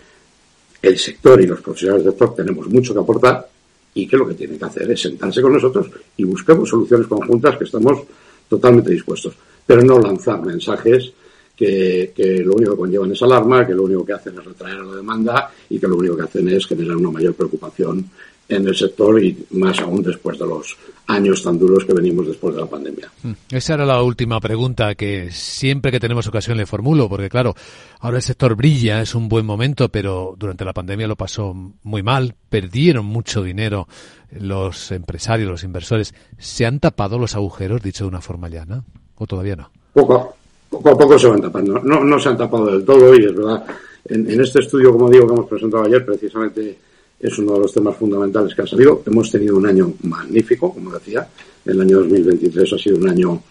el 0.82 0.98
sector 0.98 1.40
y 1.40 1.46
los 1.46 1.60
profesionales 1.60 2.04
del 2.04 2.12
sector 2.12 2.34
tenemos 2.34 2.66
mucho 2.68 2.94
que 2.94 3.00
aportar 3.00 3.48
y 3.94 4.06
que 4.06 4.16
lo 4.16 4.26
que 4.26 4.34
tienen 4.34 4.58
que 4.58 4.64
hacer 4.64 4.90
es 4.90 5.00
sentarse 5.00 5.42
con 5.42 5.52
nosotros 5.52 5.90
y 6.16 6.24
buscamos 6.24 6.68
soluciones 6.68 7.06
conjuntas 7.06 7.56
que 7.56 7.64
estamos 7.64 8.02
totalmente 8.50 8.90
dispuestos, 8.90 9.34
pero 9.64 9.80
no 9.82 10.00
lanzar 10.00 10.42
mensajes 10.42 11.12
que, 11.56 12.12
que, 12.14 12.40
lo 12.40 12.54
único 12.54 12.72
que 12.72 12.78
conllevan 12.78 13.12
es 13.12 13.22
alarma, 13.22 13.64
que 13.64 13.74
lo 13.74 13.84
único 13.84 14.04
que 14.04 14.14
hacen 14.14 14.36
es 14.36 14.44
retraer 14.44 14.80
la 14.80 14.96
demanda 14.96 15.50
y 15.68 15.78
que 15.78 15.86
lo 15.86 15.96
único 15.96 16.16
que 16.16 16.22
hacen 16.22 16.48
es 16.48 16.66
generar 16.66 16.96
una 16.96 17.12
mayor 17.12 17.34
preocupación 17.34 18.10
en 18.50 18.66
el 18.66 18.74
sector 18.74 19.22
y 19.22 19.46
más 19.52 19.78
aún 19.80 20.02
después 20.02 20.38
de 20.38 20.46
los 20.46 20.76
años 21.06 21.42
tan 21.42 21.58
duros 21.58 21.84
que 21.84 21.92
venimos 21.92 22.26
después 22.26 22.54
de 22.54 22.60
la 22.60 22.66
pandemia. 22.66 23.10
Mm. 23.22 23.32
Esa 23.50 23.74
era 23.74 23.86
la 23.86 24.02
última 24.02 24.40
pregunta 24.40 24.94
que 24.94 25.30
siempre 25.30 25.90
que 25.90 26.00
tenemos 26.00 26.26
ocasión 26.26 26.58
le 26.58 26.66
formulo, 26.66 27.08
porque 27.08 27.28
claro, 27.28 27.54
ahora 28.00 28.18
el 28.18 28.22
sector 28.22 28.56
brilla, 28.56 29.00
es 29.00 29.14
un 29.14 29.28
buen 29.28 29.46
momento, 29.46 29.88
pero 29.88 30.34
durante 30.36 30.64
la 30.64 30.72
pandemia 30.72 31.06
lo 31.06 31.16
pasó 31.16 31.54
muy 31.82 32.02
mal, 32.02 32.34
perdieron 32.48 33.06
mucho 33.06 33.42
dinero 33.42 33.86
los 34.30 34.90
empresarios, 34.90 35.50
los 35.50 35.64
inversores. 35.64 36.14
¿Se 36.38 36.66
han 36.66 36.80
tapado 36.80 37.18
los 37.18 37.34
agujeros, 37.34 37.82
dicho 37.82 38.04
de 38.04 38.08
una 38.08 38.20
forma 38.20 38.48
llana, 38.48 38.84
o 39.16 39.26
todavía 39.26 39.56
no? 39.56 39.70
Poco, 39.92 40.34
poco 40.68 40.90
a 40.90 40.98
poco 40.98 41.18
se 41.18 41.28
van 41.28 41.40
tapando. 41.40 41.80
No, 41.80 42.04
no 42.04 42.18
se 42.18 42.28
han 42.28 42.36
tapado 42.36 42.66
del 42.66 42.84
todo 42.84 43.14
y 43.14 43.24
es 43.24 43.34
verdad. 43.34 43.64
En, 44.06 44.30
en 44.30 44.40
este 44.40 44.60
estudio, 44.60 44.92
como 44.92 45.08
digo, 45.08 45.26
que 45.26 45.34
hemos 45.34 45.48
presentado 45.48 45.84
ayer, 45.84 46.04
precisamente 46.04 46.78
es 47.20 47.38
uno 47.38 47.52
de 47.54 47.60
los 47.60 47.72
temas 47.72 47.96
fundamentales 47.96 48.54
que 48.54 48.62
ha 48.62 48.66
salido. 48.66 49.02
Hemos 49.06 49.30
tenido 49.30 49.56
un 49.56 49.66
año 49.66 49.92
magnífico, 50.02 50.72
como 50.72 50.90
decía. 50.92 51.28
El 51.64 51.80
año 51.80 51.98
2023 51.98 52.72
ha 52.72 52.78
sido 52.78 52.96
un 52.96 53.08
año 53.08 53.42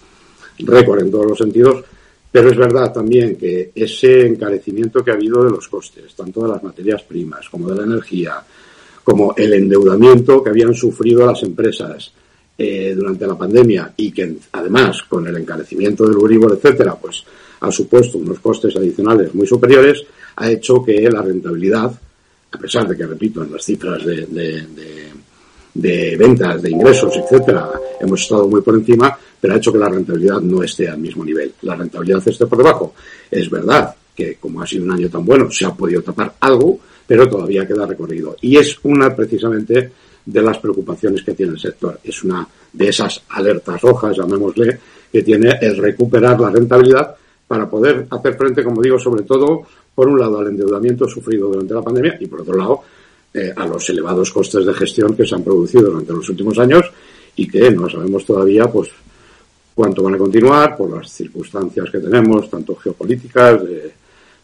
récord 0.59 1.01
en 1.01 1.11
todos 1.11 1.27
los 1.27 1.37
sentidos, 1.37 1.83
pero 2.31 2.49
es 2.49 2.57
verdad 2.57 2.91
también 2.91 3.35
que 3.35 3.71
ese 3.75 4.25
encarecimiento 4.25 5.03
que 5.03 5.11
ha 5.11 5.13
habido 5.13 5.43
de 5.43 5.51
los 5.51 5.67
costes, 5.67 6.15
tanto 6.15 6.41
de 6.41 6.49
las 6.49 6.63
materias 6.63 7.03
primas 7.03 7.47
como 7.49 7.69
de 7.69 7.75
la 7.75 7.83
energía, 7.83 8.43
como 9.03 9.33
el 9.37 9.53
endeudamiento 9.53 10.43
que 10.43 10.49
habían 10.49 10.73
sufrido 10.73 11.25
las 11.25 11.41
empresas 11.43 12.11
eh, 12.57 12.93
durante 12.95 13.25
la 13.25 13.37
pandemia 13.37 13.93
y 13.95 14.11
que 14.11 14.35
además 14.51 15.03
con 15.03 15.25
el 15.27 15.37
encarecimiento 15.37 16.05
del 16.05 16.17
Uribor, 16.17 16.53
etcétera, 16.53 16.95
pues 16.95 17.23
ha 17.61 17.71
supuesto 17.71 18.17
unos 18.17 18.39
costes 18.39 18.75
adicionales 18.75 19.33
muy 19.33 19.47
superiores, 19.47 20.03
ha 20.35 20.51
hecho 20.51 20.83
que 20.83 21.09
la 21.09 21.21
rentabilidad 21.21 21.91
a 22.51 22.57
pesar 22.57 22.87
de 22.87 22.97
que, 22.97 23.05
repito, 23.05 23.43
en 23.43 23.51
las 23.51 23.63
cifras 23.63 24.03
de, 24.05 24.25
de, 25.73 26.17
ventas, 26.17 26.61
de 26.61 26.71
ingresos, 26.71 27.15
etcétera, 27.15 27.69
hemos 27.99 28.21
estado 28.21 28.47
muy 28.47 28.61
por 28.61 28.75
encima, 28.75 29.17
pero 29.39 29.53
ha 29.53 29.57
hecho 29.57 29.71
que 29.71 29.77
la 29.77 29.89
rentabilidad 29.89 30.41
no 30.41 30.63
esté 30.63 30.89
al 30.89 30.97
mismo 30.97 31.23
nivel. 31.23 31.53
La 31.61 31.75
rentabilidad 31.75 32.27
esté 32.27 32.45
por 32.47 32.57
debajo. 32.57 32.93
Es 33.29 33.49
verdad 33.49 33.95
que, 34.15 34.35
como 34.35 34.61
ha 34.61 34.67
sido 34.67 34.85
un 34.85 34.91
año 34.91 35.09
tan 35.09 35.23
bueno, 35.23 35.49
se 35.51 35.65
ha 35.65 35.73
podido 35.73 36.01
tapar 36.01 36.33
algo, 36.39 36.79
pero 37.07 37.27
todavía 37.29 37.67
queda 37.67 37.85
recorrido. 37.85 38.35
Y 38.41 38.57
es 38.57 38.77
una, 38.83 39.15
precisamente, 39.15 39.91
de 40.25 40.41
las 40.41 40.57
preocupaciones 40.57 41.23
que 41.23 41.33
tiene 41.33 41.53
el 41.53 41.59
sector. 41.59 41.99
Es 42.03 42.23
una 42.23 42.47
de 42.73 42.89
esas 42.89 43.21
alertas 43.29 43.81
rojas, 43.81 44.17
llamémosle, 44.17 44.79
que 45.11 45.23
tiene 45.23 45.57
el 45.61 45.77
recuperar 45.77 46.39
la 46.39 46.49
rentabilidad 46.49 47.15
para 47.47 47.67
poder 47.67 48.05
hacer 48.11 48.35
frente, 48.35 48.63
como 48.63 48.81
digo, 48.81 48.99
sobre 48.99 49.23
todo 49.23 49.63
por 49.93 50.07
un 50.07 50.19
lado, 50.19 50.39
al 50.39 50.47
endeudamiento 50.47 51.07
sufrido 51.07 51.47
durante 51.47 51.73
la 51.73 51.81
pandemia 51.81 52.17
y, 52.19 52.27
por 52.27 52.41
otro 52.41 52.55
lado, 52.55 52.83
eh, 53.33 53.53
a 53.55 53.67
los 53.67 53.87
elevados 53.89 54.31
costes 54.31 54.65
de 54.65 54.73
gestión 54.73 55.15
que 55.15 55.25
se 55.25 55.35
han 55.35 55.43
producido 55.43 55.91
durante 55.91 56.13
los 56.13 56.27
últimos 56.29 56.57
años 56.57 56.89
y 57.35 57.47
que 57.47 57.69
no 57.71 57.89
sabemos 57.89 58.25
todavía 58.25 58.65
pues 58.65 58.89
cuánto 59.75 60.03
van 60.03 60.15
a 60.15 60.17
continuar 60.17 60.75
por 60.75 60.97
las 60.97 61.11
circunstancias 61.11 61.89
que 61.91 61.99
tenemos, 61.99 62.49
tanto 62.49 62.75
geopolíticas, 62.75 63.63
de 63.63 63.93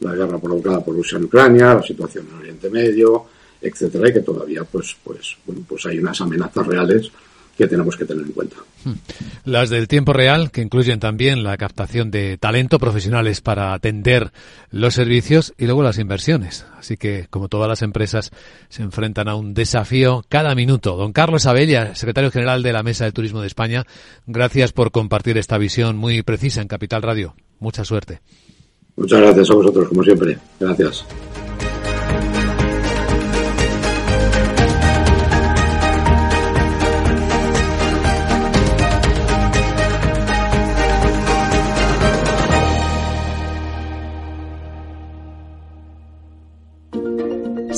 la 0.01 0.13
guerra 0.13 0.37
provocada 0.37 0.83
por 0.83 0.95
Rusia 0.95 1.17
en 1.17 1.25
Ucrania, 1.25 1.73
la 1.73 1.81
situación 1.81 2.27
en 2.29 2.37
Oriente 2.37 2.69
Medio, 2.69 3.25
etcétera, 3.61 4.09
y 4.09 4.13
que 4.13 4.19
todavía 4.19 4.63
pues 4.63 4.95
pues 5.03 5.35
bueno, 5.45 5.61
pues 5.67 5.85
hay 5.87 5.99
unas 5.99 6.19
amenazas 6.21 6.67
reales 6.67 7.11
que 7.57 7.67
tenemos 7.67 7.95
que 7.95 8.05
tener 8.05 8.25
en 8.25 8.31
cuenta. 8.31 8.57
Hmm. 8.83 8.93
Las 9.45 9.69
del 9.69 9.87
tiempo 9.87 10.13
real, 10.13 10.51
que 10.51 10.61
incluyen 10.61 10.99
también 10.99 11.43
la 11.43 11.57
captación 11.57 12.11
de 12.11 12.37
talento 12.37 12.79
profesionales 12.79 13.41
para 13.41 13.73
atender 13.73 14.31
los 14.71 14.93
servicios 14.93 15.53
y 15.57 15.65
luego 15.65 15.83
las 15.83 15.97
inversiones. 15.97 16.65
Así 16.77 16.97
que, 16.97 17.27
como 17.29 17.47
todas 17.47 17.67
las 17.67 17.81
empresas, 17.81 18.31
se 18.69 18.83
enfrentan 18.83 19.27
a 19.27 19.35
un 19.35 19.53
desafío 19.53 20.23
cada 20.27 20.53
minuto. 20.55 20.97
Don 20.97 21.13
Carlos 21.13 21.45
Abella, 21.45 21.95
secretario 21.95 22.31
general 22.31 22.63
de 22.63 22.73
la 22.73 22.83
Mesa 22.83 23.05
de 23.05 23.11
Turismo 23.11 23.41
de 23.41 23.47
España, 23.47 23.85
gracias 24.27 24.73
por 24.73 24.91
compartir 24.91 25.37
esta 25.37 25.57
visión 25.57 25.97
muy 25.97 26.21
precisa 26.23 26.61
en 26.61 26.67
Capital 26.67 27.01
Radio. 27.01 27.35
Mucha 27.59 27.85
suerte. 27.85 28.21
Muchas 28.97 29.19
gracias 29.19 29.49
a 29.49 29.55
vosotros, 29.55 29.89
como 29.89 30.03
siempre. 30.03 30.37
Gracias. 30.59 31.05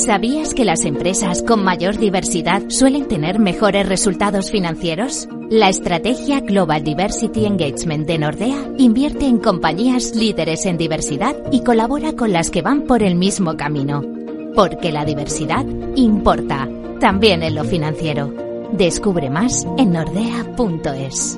¿Sabías 0.08 0.54
que 0.54 0.64
las 0.64 0.86
empresas 0.86 1.44
con 1.44 1.66
mayor 1.66 1.98
diversidad 1.98 2.62
suelen 2.70 3.10
tener 3.10 3.40
mejores 3.40 3.90
resultados 3.90 4.52
financieros? 4.52 5.28
La 5.50 5.68
estrategia 5.68 6.40
Global 6.40 6.82
Diversity 6.82 7.46
Engagement 7.46 8.08
de 8.08 8.18
Nordea 8.18 8.72
invierte 8.78 9.26
en 9.26 9.38
compañías 9.38 10.16
líderes 10.16 10.66
en 10.66 10.78
diversidad 10.78 11.36
y 11.52 11.62
colabora 11.62 12.14
con 12.14 12.32
las 12.32 12.50
que 12.52 12.62
van 12.62 12.84
por 12.84 13.04
el 13.04 13.16
mismo 13.16 13.58
camino. 13.58 14.02
Porque 14.56 14.94
la 14.94 15.04
diversidad 15.04 15.66
importa, 15.98 16.70
también 17.02 17.44
en 17.44 17.56
lo 17.56 17.66
financiero. 17.66 18.34
Descubre 18.72 19.30
más 19.30 19.68
en 19.78 19.92
nordea.es. 19.92 21.38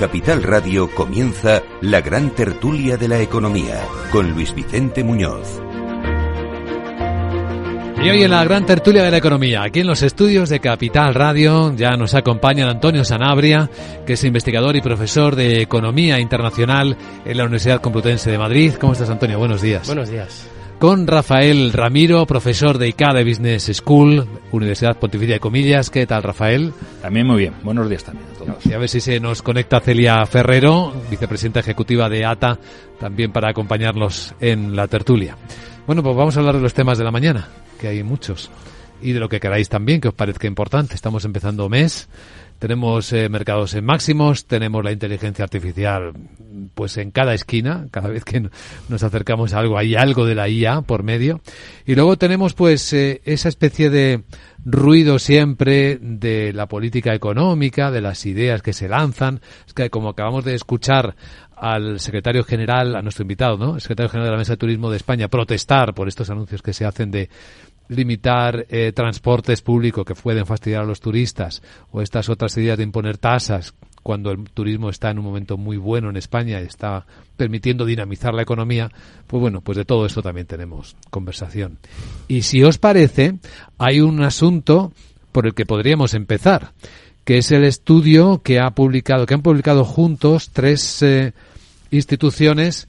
Capital 0.00 0.42
Radio 0.42 0.88
comienza 0.88 1.62
la 1.82 2.00
gran 2.00 2.30
tertulia 2.30 2.96
de 2.96 3.06
la 3.06 3.20
economía 3.20 3.82
con 4.10 4.30
Luis 4.30 4.54
Vicente 4.54 5.04
Muñoz. 5.04 5.60
Y 8.02 8.08
hoy 8.08 8.22
en 8.22 8.30
la 8.30 8.42
gran 8.44 8.64
tertulia 8.64 9.02
de 9.02 9.10
la 9.10 9.18
economía, 9.18 9.62
aquí 9.62 9.80
en 9.80 9.88
los 9.88 10.02
estudios 10.02 10.48
de 10.48 10.58
Capital 10.58 11.14
Radio, 11.14 11.74
ya 11.76 11.98
nos 11.98 12.14
acompaña 12.14 12.66
Antonio 12.70 13.04
Sanabria, 13.04 13.68
que 14.06 14.14
es 14.14 14.24
investigador 14.24 14.74
y 14.74 14.80
profesor 14.80 15.36
de 15.36 15.60
Economía 15.60 16.18
Internacional 16.18 16.96
en 17.26 17.36
la 17.36 17.44
Universidad 17.44 17.82
Complutense 17.82 18.30
de 18.30 18.38
Madrid. 18.38 18.72
¿Cómo 18.80 18.94
estás, 18.94 19.10
Antonio? 19.10 19.38
Buenos 19.38 19.60
días. 19.60 19.86
Buenos 19.86 20.08
días 20.08 20.48
con 20.80 21.06
Rafael 21.06 21.74
Ramiro, 21.74 22.26
profesor 22.26 22.78
de 22.78 22.88
ICADE 22.88 23.22
Business 23.22 23.70
School, 23.70 24.26
Universidad 24.50 24.96
Pontificia 24.96 25.34
de 25.34 25.40
Comillas. 25.40 25.90
¿Qué 25.90 26.06
tal, 26.06 26.22
Rafael? 26.22 26.72
También 27.02 27.26
muy 27.26 27.36
bien. 27.36 27.52
Buenos 27.62 27.90
días 27.90 28.02
también 28.02 28.26
a 28.30 28.38
todos. 28.38 28.64
Y 28.64 28.72
a 28.72 28.78
ver 28.78 28.88
si 28.88 29.02
se 29.02 29.20
nos 29.20 29.42
conecta 29.42 29.80
Celia 29.80 30.24
Ferrero, 30.24 30.94
vicepresidenta 31.10 31.60
ejecutiva 31.60 32.08
de 32.08 32.24
ATA, 32.24 32.58
también 32.98 33.30
para 33.30 33.50
acompañarnos 33.50 34.34
en 34.40 34.74
la 34.74 34.88
tertulia. 34.88 35.36
Bueno, 35.86 36.02
pues 36.02 36.16
vamos 36.16 36.34
a 36.38 36.40
hablar 36.40 36.56
de 36.56 36.62
los 36.62 36.72
temas 36.72 36.96
de 36.96 37.04
la 37.04 37.10
mañana, 37.10 37.48
que 37.78 37.88
hay 37.88 38.02
muchos, 38.02 38.50
y 39.02 39.12
de 39.12 39.20
lo 39.20 39.28
que 39.28 39.38
queráis 39.38 39.68
también, 39.68 40.00
que 40.00 40.08
os 40.08 40.14
parezca 40.14 40.46
importante. 40.46 40.94
Estamos 40.94 41.26
empezando 41.26 41.68
mes 41.68 42.08
tenemos 42.60 43.10
eh, 43.14 43.30
mercados 43.30 43.74
en 43.74 43.86
máximos, 43.86 44.44
tenemos 44.44 44.84
la 44.84 44.92
inteligencia 44.92 45.42
artificial 45.42 46.12
pues 46.74 46.98
en 46.98 47.10
cada 47.10 47.32
esquina, 47.32 47.88
cada 47.90 48.08
vez 48.10 48.22
que 48.22 48.50
nos 48.88 49.02
acercamos 49.02 49.54
a 49.54 49.60
algo 49.60 49.78
hay 49.78 49.94
algo 49.94 50.26
de 50.26 50.34
la 50.34 50.48
IA 50.48 50.82
por 50.82 51.02
medio. 51.02 51.40
Y 51.86 51.94
luego 51.94 52.18
tenemos 52.18 52.52
pues 52.52 52.92
eh, 52.92 53.22
esa 53.24 53.48
especie 53.48 53.88
de 53.88 54.24
ruido 54.62 55.18
siempre 55.18 55.98
de 56.02 56.52
la 56.52 56.66
política 56.66 57.14
económica, 57.14 57.90
de 57.90 58.02
las 58.02 58.26
ideas 58.26 58.60
que 58.60 58.74
se 58.74 58.88
lanzan. 58.88 59.40
Es 59.66 59.72
que 59.72 59.88
como 59.88 60.10
acabamos 60.10 60.44
de 60.44 60.54
escuchar 60.54 61.16
al 61.56 61.98
secretario 61.98 62.44
general, 62.44 62.94
a 62.94 63.00
nuestro 63.00 63.22
invitado, 63.22 63.56
¿no? 63.56 63.74
El 63.76 63.80
secretario 63.80 64.10
general 64.10 64.28
de 64.28 64.32
la 64.32 64.38
Mesa 64.38 64.52
de 64.52 64.58
Turismo 64.58 64.90
de 64.90 64.98
España 64.98 65.28
protestar 65.28 65.94
por 65.94 66.08
estos 66.08 66.28
anuncios 66.28 66.60
que 66.60 66.74
se 66.74 66.84
hacen 66.84 67.10
de 67.10 67.30
limitar 67.90 68.66
eh, 68.70 68.92
transportes 68.92 69.62
públicos 69.62 70.04
que 70.04 70.14
pueden 70.14 70.46
fastidiar 70.46 70.82
a 70.82 70.86
los 70.86 71.00
turistas 71.00 71.60
o 71.90 72.00
estas 72.00 72.28
otras 72.28 72.56
ideas 72.56 72.78
de 72.78 72.84
imponer 72.84 73.18
tasas 73.18 73.74
cuando 74.02 74.30
el 74.30 74.44
turismo 74.44 74.90
está 74.90 75.10
en 75.10 75.18
un 75.18 75.24
momento 75.24 75.58
muy 75.58 75.76
bueno 75.76 76.08
en 76.08 76.16
España 76.16 76.60
y 76.60 76.64
está 76.64 77.04
permitiendo 77.36 77.84
dinamizar 77.84 78.32
la 78.32 78.42
economía, 78.42 78.90
pues 79.26 79.40
bueno, 79.40 79.60
pues 79.60 79.76
de 79.76 79.84
todo 79.84 80.06
esto 80.06 80.22
también 80.22 80.46
tenemos 80.46 80.96
conversación. 81.10 81.78
Y 82.28 82.42
si 82.42 82.62
os 82.62 82.78
parece, 82.78 83.38
hay 83.76 84.00
un 84.00 84.22
asunto 84.22 84.92
por 85.32 85.46
el 85.46 85.54
que 85.54 85.66
podríamos 85.66 86.14
empezar, 86.14 86.72
que 87.24 87.38
es 87.38 87.50
el 87.50 87.64
estudio 87.64 88.40
que 88.42 88.60
ha 88.60 88.70
publicado, 88.70 89.26
que 89.26 89.34
han 89.34 89.42
publicado 89.42 89.84
juntos 89.84 90.50
tres 90.52 91.02
eh, 91.02 91.34
instituciones 91.90 92.88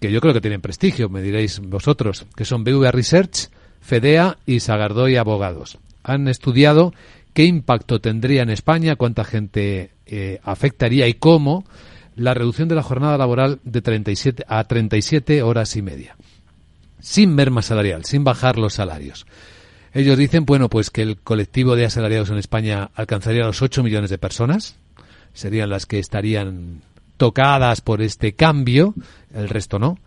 que 0.00 0.12
yo 0.12 0.20
creo 0.20 0.32
que 0.32 0.40
tienen 0.40 0.60
prestigio, 0.60 1.08
me 1.08 1.22
diréis 1.22 1.58
vosotros, 1.58 2.24
que 2.36 2.44
son 2.44 2.62
BVA 2.62 2.92
Research, 2.92 3.50
Fedea 3.88 4.36
y 4.44 4.60
Sagardoy 4.60 5.16
Abogados. 5.16 5.78
Han 6.02 6.28
estudiado 6.28 6.92
qué 7.32 7.46
impacto 7.46 8.02
tendría 8.02 8.42
en 8.42 8.50
España, 8.50 8.96
cuánta 8.96 9.24
gente 9.24 9.92
eh, 10.04 10.40
afectaría 10.42 11.08
y 11.08 11.14
cómo 11.14 11.64
la 12.14 12.34
reducción 12.34 12.68
de 12.68 12.74
la 12.74 12.82
jornada 12.82 13.16
laboral 13.16 13.60
de 13.64 13.80
37 13.80 14.44
a 14.46 14.62
37 14.64 15.42
horas 15.42 15.74
y 15.74 15.80
media, 15.80 16.16
sin 17.00 17.34
merma 17.34 17.62
salarial, 17.62 18.04
sin 18.04 18.24
bajar 18.24 18.58
los 18.58 18.74
salarios. 18.74 19.24
Ellos 19.94 20.18
dicen, 20.18 20.44
bueno, 20.44 20.68
pues 20.68 20.90
que 20.90 21.00
el 21.00 21.16
colectivo 21.16 21.74
de 21.74 21.86
asalariados 21.86 22.28
en 22.28 22.36
España 22.36 22.90
alcanzaría 22.94 23.46
los 23.46 23.62
8 23.62 23.82
millones 23.82 24.10
de 24.10 24.18
personas, 24.18 24.76
serían 25.32 25.70
las 25.70 25.86
que 25.86 25.98
estarían 25.98 26.82
tocadas 27.16 27.80
por 27.80 28.02
este 28.02 28.34
cambio, 28.34 28.92
el 29.32 29.48
resto 29.48 29.78
no, 29.78 29.98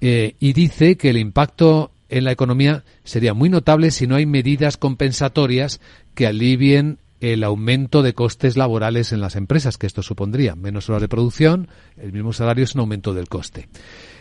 eh, 0.00 0.34
y 0.40 0.54
dice 0.54 0.96
que 0.96 1.10
el 1.10 1.18
impacto 1.18 1.90
en 2.08 2.24
la 2.24 2.32
economía 2.32 2.84
sería 3.04 3.34
muy 3.34 3.48
notable 3.48 3.90
si 3.90 4.06
no 4.06 4.16
hay 4.16 4.26
medidas 4.26 4.76
compensatorias 4.76 5.80
que 6.14 6.26
alivien 6.26 6.98
el 7.20 7.42
aumento 7.44 8.02
de 8.02 8.14
costes 8.14 8.56
laborales 8.56 9.12
en 9.12 9.20
las 9.20 9.36
empresas, 9.36 9.76
que 9.76 9.86
esto 9.86 10.02
supondría 10.02 10.54
menos 10.54 10.88
horas 10.88 11.02
de 11.02 11.08
producción, 11.08 11.68
el 11.96 12.12
mismo 12.12 12.32
salario 12.32 12.64
es 12.64 12.74
un 12.74 12.82
aumento 12.82 13.12
del 13.12 13.28
coste. 13.28 13.68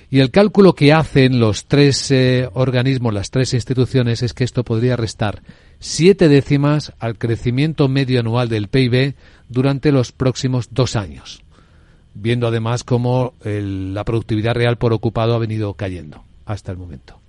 Y 0.10 0.20
el 0.20 0.32
cálculo 0.32 0.74
que 0.74 0.94
hacen 0.94 1.40
los 1.40 1.66
tres 1.66 2.12
eh, 2.12 2.50
organismos, 2.54 3.14
las 3.14 3.30
tres 3.30 3.54
instituciones, 3.54 4.24
es 4.24 4.34
que 4.34 4.46
esto 4.46 4.64
podría 4.64 4.96
restar 4.96 5.44
siete 5.80 6.30
décimas 6.30 6.94
al 7.00 7.18
crecimiento 7.18 7.88
medio 7.90 8.22
anual 8.22 8.48
del 8.48 8.70
PIB 8.70 9.16
durante 9.50 9.92
los 9.92 10.14
próximos 10.14 10.70
dos 10.72 10.96
años, 10.96 11.44
viendo 12.14 12.48
además 12.48 12.84
cómo 12.84 13.34
la 13.44 14.04
productividad 14.06 14.56
real 14.56 14.78
por 14.78 14.94
ocupado 14.94 15.36
ha 15.36 15.40
venido 15.40 15.74
cayendo 15.74 16.24
hasta 16.46 16.72
el 16.72 16.78
momento. 16.78 17.20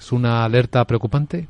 ¿Es 0.00 0.12
una 0.12 0.44
alerta 0.44 0.84
preocupante? 0.86 1.46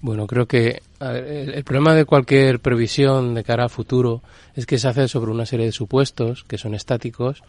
Bueno, 0.00 0.26
creo 0.26 0.46
que 0.46 0.82
el, 0.98 1.62
problema 1.62 1.94
de 1.94 2.06
cualquier 2.06 2.58
previsión 2.58 3.34
de 3.34 3.44
cara 3.44 3.66
a 3.66 3.68
futuro 3.68 4.22
es 4.56 4.66
que 4.66 4.78
se 4.78 4.88
hace 4.88 5.06
sobre 5.08 5.30
una 5.30 5.46
serie 5.46 5.66
de 5.66 5.72
supuestos 5.72 6.42
que 6.42 6.56
son 6.58 6.74
estáticos. 6.74 7.42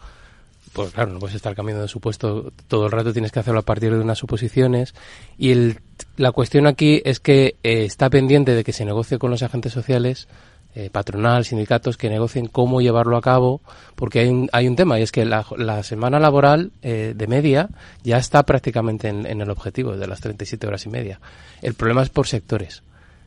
Pues 0.74 0.92
claro, 0.92 1.12
no 1.12 1.18
puedes 1.18 1.34
estar 1.34 1.54
cambiando 1.54 1.82
de 1.82 1.88
supuesto 1.88 2.52
todo 2.68 2.86
el 2.86 2.92
rato, 2.92 3.12
tienes 3.12 3.32
que 3.32 3.40
hacerlo 3.40 3.60
a 3.60 3.64
partir 3.64 3.92
de 3.92 4.00
unas 4.00 4.18
suposiciones. 4.18 4.94
Y 5.38 5.74
la 6.16 6.30
cuestión 6.32 6.66
aquí 6.66 7.00
es 7.04 7.20
que 7.20 7.56
eh, 7.62 7.84
está 7.84 8.10
pendiente 8.10 8.54
de 8.54 8.64
que 8.64 8.72
se 8.72 8.84
negocie 8.84 9.18
con 9.18 9.30
los 9.30 9.42
agentes 9.42 9.72
sociales 9.72 10.28
eh, 10.74 10.90
patronal, 10.90 11.44
sindicatos 11.44 11.96
que 11.96 12.08
negocien 12.08 12.46
cómo 12.46 12.80
llevarlo 12.80 13.16
a 13.16 13.22
cabo, 13.22 13.60
porque 13.94 14.20
hay 14.20 14.28
un, 14.28 14.48
hay 14.52 14.66
un 14.66 14.76
tema 14.76 14.98
y 14.98 15.02
es 15.02 15.12
que 15.12 15.24
la, 15.24 15.44
semana 15.82 16.18
laboral 16.18 16.72
eh, 16.82 17.14
de 17.16 17.26
media 17.26 17.68
ya 18.02 18.18
está 18.18 18.42
prácticamente 18.42 19.08
en, 19.08 19.26
en, 19.26 19.40
el 19.40 19.50
objetivo 19.50 19.96
de 19.96 20.06
las 20.06 20.20
37 20.20 20.66
horas 20.66 20.84
y 20.86 20.88
media. 20.88 21.20
El 21.62 21.74
problema 21.74 22.02
es 22.02 22.10
por 22.10 22.26
sectores. 22.26 22.82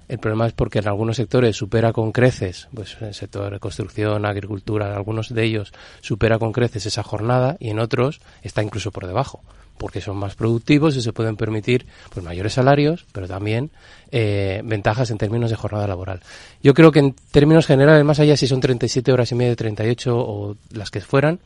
El 0.07 0.19
problema 0.19 0.47
es 0.47 0.53
porque 0.53 0.79
en 0.79 0.87
algunos 0.87 1.17
sectores 1.17 1.55
supera 1.55 1.91
con 1.91 2.11
creces, 2.11 2.67
pues 2.73 2.97
en 3.01 3.07
el 3.07 3.13
sector 3.13 3.51
de 3.51 3.59
construcción, 3.59 4.25
agricultura, 4.25 4.87
en 4.87 4.93
algunos 4.93 5.33
de 5.33 5.43
ellos 5.43 5.73
supera 6.01 6.39
con 6.39 6.53
creces 6.53 6.85
esa 6.85 7.03
jornada 7.03 7.57
y 7.59 7.69
en 7.69 7.79
otros 7.79 8.21
está 8.41 8.63
incluso 8.63 8.91
por 8.91 9.05
debajo 9.05 9.41
porque 9.77 10.01
son 10.01 10.17
más 10.17 10.35
productivos 10.35 10.95
y 10.95 11.01
se 11.01 11.13
pueden 11.13 11.35
permitir 11.35 11.85
pues 12.11 12.25
mayores 12.25 12.53
salarios, 12.53 13.05
pero 13.11 13.27
también 13.27 13.69
eh, 14.11 14.61
ventajas 14.65 15.11
en 15.11 15.17
términos 15.17 15.49
de 15.49 15.55
jornada 15.55 15.87
laboral. 15.87 16.21
Yo 16.63 16.73
creo 16.73 16.91
que 16.91 16.99
en 16.99 17.15
términos 17.31 17.65
generales, 17.65 18.03
más 18.03 18.19
allá 18.19 18.35
si 18.35 18.47
son 18.47 18.59
37 18.59 19.11
horas 19.11 19.31
y 19.31 19.35
media, 19.35 19.55
38 19.55 20.17
o 20.17 20.55
las 20.71 20.91
que 20.91 21.01
fueran, 21.01 21.39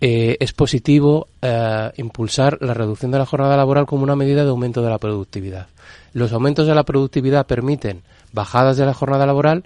eh, 0.00 0.36
es 0.38 0.52
positivo 0.52 1.28
eh, 1.42 1.90
impulsar 1.96 2.58
la 2.60 2.74
reducción 2.74 3.10
de 3.10 3.18
la 3.18 3.26
jornada 3.26 3.56
laboral 3.56 3.86
como 3.86 4.04
una 4.04 4.14
medida 4.14 4.44
de 4.44 4.50
aumento 4.50 4.80
de 4.82 4.90
la 4.90 4.98
productividad. 4.98 5.66
Los 6.12 6.32
aumentos 6.32 6.66
de 6.66 6.74
la 6.74 6.84
productividad 6.84 7.46
permiten 7.46 8.02
bajadas 8.32 8.76
de 8.76 8.86
la 8.86 8.94
jornada 8.94 9.26
laboral 9.26 9.64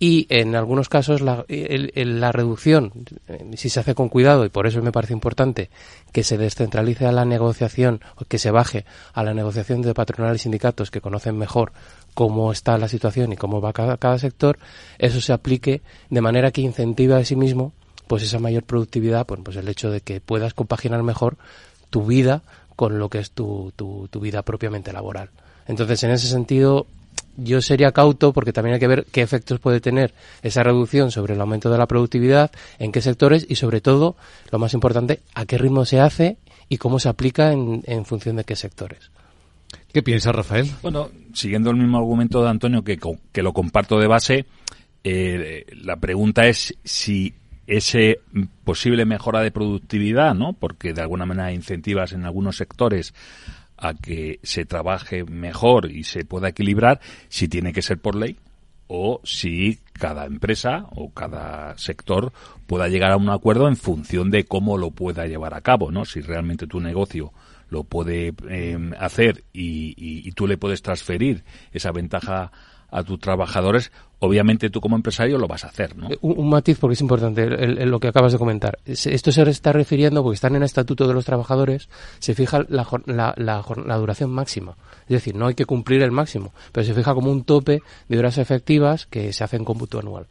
y 0.00 0.26
en 0.30 0.54
algunos 0.54 0.88
casos 0.88 1.20
la, 1.20 1.44
la, 1.48 2.32
reducción, 2.32 2.92
eh, 3.26 3.50
si 3.56 3.68
se 3.68 3.80
hace 3.80 3.96
con 3.96 4.08
cuidado, 4.08 4.44
y 4.44 4.48
por 4.48 4.68
eso 4.68 4.80
me 4.80 4.92
parece 4.92 5.12
importante 5.12 5.70
que 6.12 6.22
se 6.22 6.38
descentralice 6.38 7.06
a 7.06 7.12
la 7.12 7.24
negociación, 7.24 8.00
o 8.14 8.24
que 8.24 8.38
se 8.38 8.52
baje 8.52 8.84
a 9.12 9.24
la 9.24 9.34
negociación 9.34 9.82
de 9.82 9.94
patronales 9.94 10.42
y 10.42 10.44
sindicatos 10.44 10.92
que 10.92 11.00
conocen 11.00 11.36
mejor 11.36 11.72
cómo 12.14 12.52
está 12.52 12.78
la 12.78 12.88
situación 12.88 13.32
y 13.32 13.36
cómo 13.36 13.60
va 13.60 13.72
cada, 13.72 13.96
cada 13.96 14.18
sector, 14.18 14.58
eso 14.98 15.20
se 15.20 15.32
aplique 15.32 15.82
de 16.10 16.20
manera 16.20 16.52
que 16.52 16.60
incentive 16.60 17.14
a 17.14 17.24
sí 17.24 17.34
mismo 17.34 17.72
pues 18.06 18.22
esa 18.22 18.38
mayor 18.38 18.62
productividad, 18.62 19.26
pues, 19.26 19.40
pues 19.44 19.56
el 19.56 19.68
hecho 19.68 19.90
de 19.90 20.00
que 20.00 20.20
puedas 20.20 20.54
compaginar 20.54 21.02
mejor 21.02 21.36
tu 21.90 22.06
vida 22.06 22.42
con 22.74 22.98
lo 22.98 23.08
que 23.10 23.18
es 23.18 23.32
tu, 23.32 23.72
tu, 23.76 24.08
tu 24.10 24.20
vida 24.20 24.42
propiamente 24.42 24.92
laboral. 24.92 25.30
Entonces, 25.68 26.02
en 26.02 26.10
ese 26.10 26.26
sentido, 26.26 26.86
yo 27.36 27.62
sería 27.62 27.92
cauto 27.92 28.32
porque 28.32 28.52
también 28.52 28.74
hay 28.74 28.80
que 28.80 28.88
ver 28.88 29.06
qué 29.12 29.22
efectos 29.22 29.60
puede 29.60 29.80
tener 29.80 30.12
esa 30.42 30.64
reducción 30.64 31.10
sobre 31.12 31.34
el 31.34 31.40
aumento 31.40 31.70
de 31.70 31.78
la 31.78 31.86
productividad, 31.86 32.50
en 32.78 32.90
qué 32.90 33.00
sectores 33.00 33.46
y 33.48 33.54
sobre 33.54 33.80
todo, 33.80 34.16
lo 34.50 34.58
más 34.58 34.74
importante, 34.74 35.20
a 35.34 35.46
qué 35.46 35.56
ritmo 35.56 35.84
se 35.84 36.00
hace 36.00 36.38
y 36.68 36.78
cómo 36.78 36.98
se 36.98 37.08
aplica 37.08 37.52
en, 37.52 38.04
función 38.04 38.36
de 38.36 38.44
qué 38.44 38.56
sectores. 38.56 39.10
¿Qué 39.92 40.02
piensa 40.02 40.32
Rafael? 40.32 40.70
Bueno, 40.82 41.10
siguiendo 41.32 41.70
el 41.70 41.76
mismo 41.76 41.98
argumento 41.98 42.42
de 42.42 42.50
Antonio 42.50 42.82
que, 42.82 42.98
que 43.32 43.42
lo 43.42 43.52
comparto 43.52 43.98
de 43.98 44.06
base, 44.06 44.46
eh, 45.04 45.64
la 45.82 45.96
pregunta 45.96 46.46
es 46.46 46.74
si 46.84 47.34
ese 47.66 48.20
posible 48.64 49.04
mejora 49.04 49.42
de 49.42 49.50
productividad, 49.50 50.34
¿no? 50.34 50.54
Porque 50.54 50.94
de 50.94 51.02
alguna 51.02 51.26
manera 51.26 51.52
incentivas 51.52 52.12
en 52.12 52.24
algunos 52.24 52.56
sectores 52.56 53.14
a 53.78 53.94
que 53.94 54.40
se 54.42 54.64
trabaje 54.64 55.24
mejor 55.24 55.90
y 55.90 56.04
se 56.04 56.24
pueda 56.24 56.48
equilibrar 56.48 57.00
si 57.28 57.48
tiene 57.48 57.72
que 57.72 57.82
ser 57.82 57.98
por 57.98 58.14
ley 58.16 58.38
o 58.88 59.20
si 59.22 59.78
cada 59.92 60.24
empresa 60.24 60.86
o 60.90 61.10
cada 61.10 61.76
sector 61.78 62.32
pueda 62.66 62.88
llegar 62.88 63.12
a 63.12 63.16
un 63.16 63.28
acuerdo 63.28 63.68
en 63.68 63.76
función 63.76 64.30
de 64.30 64.44
cómo 64.44 64.78
lo 64.78 64.90
pueda 64.90 65.26
llevar 65.26 65.54
a 65.54 65.60
cabo, 65.60 65.90
¿no? 65.90 66.04
Si 66.04 66.20
realmente 66.20 66.66
tu 66.66 66.80
negocio 66.80 67.32
lo 67.68 67.84
puede 67.84 68.34
em, 68.48 68.92
hacer 68.98 69.44
y, 69.52 69.94
y, 69.96 70.32
tú 70.32 70.46
le 70.46 70.56
puedes 70.56 70.80
transferir 70.80 71.44
esa 71.70 71.92
ventaja 71.92 72.50
a 72.90 73.02
tus 73.02 73.20
trabajadores, 73.20 73.92
obviamente 74.20 74.70
tú 74.70 74.80
como 74.80 74.96
empresario 74.96 75.38
lo 75.38 75.46
vas 75.46 75.64
a 75.64 75.68
hacer, 75.68 75.96
¿no? 75.96 76.10
Eh, 76.10 76.18
un, 76.20 76.48
matiz 76.48 76.78
porque 76.78 76.94
es 76.94 77.00
importante 77.00 77.46
lo 77.46 78.00
que 78.00 78.08
acabas 78.08 78.32
de 78.32 78.38
comentar. 78.38 78.78
Esto 78.84 79.32
se 79.32 79.42
está 79.42 79.72
refiriendo 79.72 80.22
porque 80.22 80.34
están 80.34 80.56
en 80.56 80.62
el 80.62 80.66
Estatuto 80.66 81.06
de 81.06 81.14
los 81.14 81.24
Trabajadores, 81.24 81.88
se 82.18 82.34
fija 82.34 82.64
la, 82.68 82.86
la, 83.06 83.34
la, 83.36 83.96
duración 83.96 84.30
máxima. 84.30 84.76
Es 85.02 85.08
decir, 85.08 85.34
no 85.34 85.46
hay 85.46 85.54
que 85.54 85.64
cumplir 85.64 86.02
el 86.02 86.10
máximo, 86.10 86.52
pero 86.72 86.84
se 86.84 86.94
fija 86.94 87.14
como 87.14 87.30
un 87.30 87.44
tope 87.44 87.82
de 88.08 88.18
horas 88.18 88.38
efectivas 88.38 89.06
que 89.06 89.32
se 89.32 89.44
hace 89.44 89.56
en 89.56 89.64
cómputo 89.64 89.98
anual. 89.98 90.26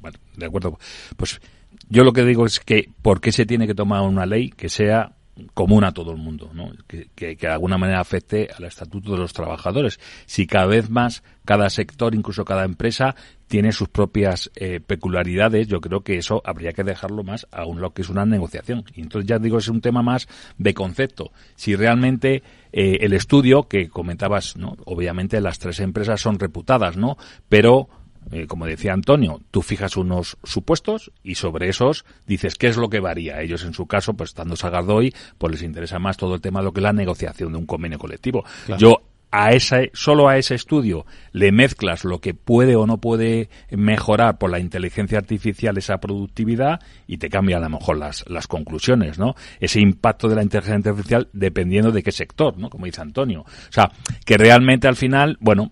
Bueno, 0.00 0.18
de 0.36 0.46
acuerdo. 0.46 0.78
Pues 1.16 1.40
yo 1.88 2.04
lo 2.04 2.12
que 2.12 2.24
digo 2.24 2.46
es 2.46 2.60
que, 2.60 2.88
¿por 3.02 3.20
qué 3.20 3.32
se 3.32 3.46
tiene 3.46 3.66
que 3.66 3.74
tomar 3.74 4.02
una 4.02 4.26
ley 4.26 4.50
que 4.50 4.68
sea 4.68 5.12
común 5.54 5.84
a 5.84 5.92
todo 5.92 6.12
el 6.12 6.18
mundo, 6.18 6.50
¿no? 6.52 6.72
que, 6.86 7.08
que, 7.14 7.36
de 7.36 7.48
alguna 7.48 7.78
manera 7.78 8.00
afecte 8.00 8.48
al 8.56 8.64
estatuto 8.64 9.12
de 9.12 9.18
los 9.18 9.32
trabajadores. 9.32 9.98
Si 10.26 10.46
cada 10.46 10.66
vez 10.66 10.90
más 10.90 11.22
cada 11.44 11.68
sector, 11.68 12.14
incluso 12.14 12.44
cada 12.44 12.64
empresa, 12.64 13.16
tiene 13.48 13.72
sus 13.72 13.88
propias 13.88 14.50
eh, 14.54 14.78
peculiaridades, 14.78 15.66
yo 15.66 15.80
creo 15.80 16.02
que 16.02 16.16
eso 16.16 16.40
habría 16.44 16.72
que 16.72 16.84
dejarlo 16.84 17.24
más 17.24 17.48
a 17.50 17.64
un, 17.64 17.80
lo 17.80 17.92
que 17.92 18.02
es 18.02 18.08
una 18.08 18.24
negociación. 18.24 18.84
Y 18.94 19.00
entonces 19.00 19.28
ya 19.28 19.40
digo, 19.40 19.58
es 19.58 19.66
un 19.66 19.80
tema 19.80 20.02
más 20.02 20.28
de 20.58 20.74
concepto. 20.74 21.32
Si 21.56 21.74
realmente 21.74 22.44
eh, 22.72 22.98
el 23.00 23.12
estudio 23.12 23.64
que 23.64 23.88
comentabas, 23.88 24.56
¿no? 24.56 24.76
obviamente 24.84 25.40
las 25.40 25.58
tres 25.58 25.80
empresas 25.80 26.20
son 26.20 26.38
reputadas, 26.38 26.96
¿no? 26.96 27.16
Pero 27.48 27.88
eh, 28.32 28.46
como 28.46 28.66
decía 28.66 28.92
Antonio, 28.92 29.40
tú 29.50 29.62
fijas 29.62 29.96
unos 29.96 30.36
supuestos 30.44 31.10
y 31.22 31.34
sobre 31.34 31.68
esos 31.68 32.04
dices 32.26 32.54
qué 32.54 32.68
es 32.68 32.76
lo 32.76 32.88
que 32.88 33.00
varía. 33.00 33.40
Ellos, 33.40 33.64
en 33.64 33.74
su 33.74 33.86
caso, 33.86 34.14
pues 34.14 34.30
estando 34.30 34.56
Sagardoy, 34.56 35.14
pues 35.38 35.52
les 35.52 35.62
interesa 35.62 35.98
más 35.98 36.16
todo 36.16 36.34
el 36.34 36.40
tema 36.40 36.60
de 36.60 36.66
lo 36.66 36.72
que 36.72 36.80
es 36.80 36.84
la 36.84 36.92
negociación 36.92 37.52
de 37.52 37.58
un 37.58 37.66
convenio 37.66 37.98
colectivo. 37.98 38.44
Yo 38.78 39.02
a 39.32 39.52
ese, 39.52 39.90
solo 39.94 40.28
a 40.28 40.38
ese 40.38 40.54
estudio 40.54 41.06
le 41.32 41.52
mezclas 41.52 42.04
lo 42.04 42.20
que 42.20 42.34
puede 42.34 42.74
o 42.76 42.86
no 42.86 42.98
puede 42.98 43.48
mejorar 43.70 44.38
por 44.38 44.50
la 44.50 44.58
inteligencia 44.58 45.18
artificial 45.18 45.78
esa 45.78 45.98
productividad 45.98 46.80
y 47.06 47.18
te 47.18 47.28
cambia 47.28 47.58
a 47.58 47.60
lo 47.60 47.70
mejor 47.70 47.98
las, 47.98 48.24
las 48.28 48.46
conclusiones, 48.46 49.18
¿no? 49.18 49.34
Ese 49.60 49.80
impacto 49.80 50.28
de 50.28 50.36
la 50.36 50.42
inteligencia 50.42 50.90
artificial 50.90 51.28
dependiendo 51.32 51.92
de 51.92 52.02
qué 52.02 52.12
sector, 52.12 52.58
¿no? 52.58 52.70
Como 52.70 52.86
dice 52.86 53.00
Antonio. 53.00 53.42
O 53.42 53.72
sea, 53.72 53.90
que 54.24 54.36
realmente 54.36 54.88
al 54.88 54.96
final, 54.96 55.36
bueno, 55.40 55.70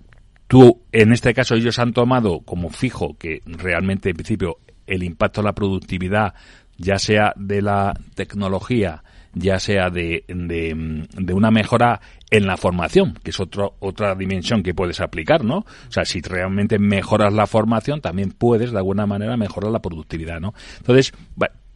Tú, 0.49 0.81
en 0.93 1.13
este 1.13 1.35
caso, 1.35 1.55
ellos 1.55 1.79
han 1.79 1.93
tomado 1.93 2.41
como 2.41 2.71
fijo 2.71 3.17
que 3.19 3.43
realmente, 3.45 4.11
en 4.11 4.17
principio, 4.17 4.59
el 4.87 5.03
impacto 5.03 5.43
en 5.43 5.45
la 5.45 5.55
productividad, 5.55 6.35
ya 6.79 6.99
sea 6.99 7.35
de 7.37 7.61
la 7.61 7.95
tecnología, 8.15 9.05
ya 9.35 9.61
sea 9.61 9.91
de, 9.91 10.25
de, 10.27 11.35
una 11.35 11.51
mejora 11.51 12.01
en 12.31 12.47
la 12.47 12.57
formación, 12.57 13.15
que 13.23 13.31
es 13.31 13.41
otro, 13.41 13.75
otra 13.81 14.15
dimensión 14.15 14.63
que 14.63 14.73
puedes 14.73 15.01
aplicar, 15.01 15.45
¿no? 15.45 15.59
O 15.59 15.91
sea, 15.93 16.07
si 16.07 16.23
realmente 16.23 16.79
mejoras 16.79 17.33
la 17.33 17.47
formación, 17.47 18.01
también 18.01 18.31
puedes, 18.33 18.73
de 18.73 18.79
alguna 18.79 19.07
manera, 19.07 19.37
mejorar 19.37 19.71
la 19.71 19.81
productividad, 19.81 20.41
¿no? 20.41 20.55
Entonces, 20.79 21.13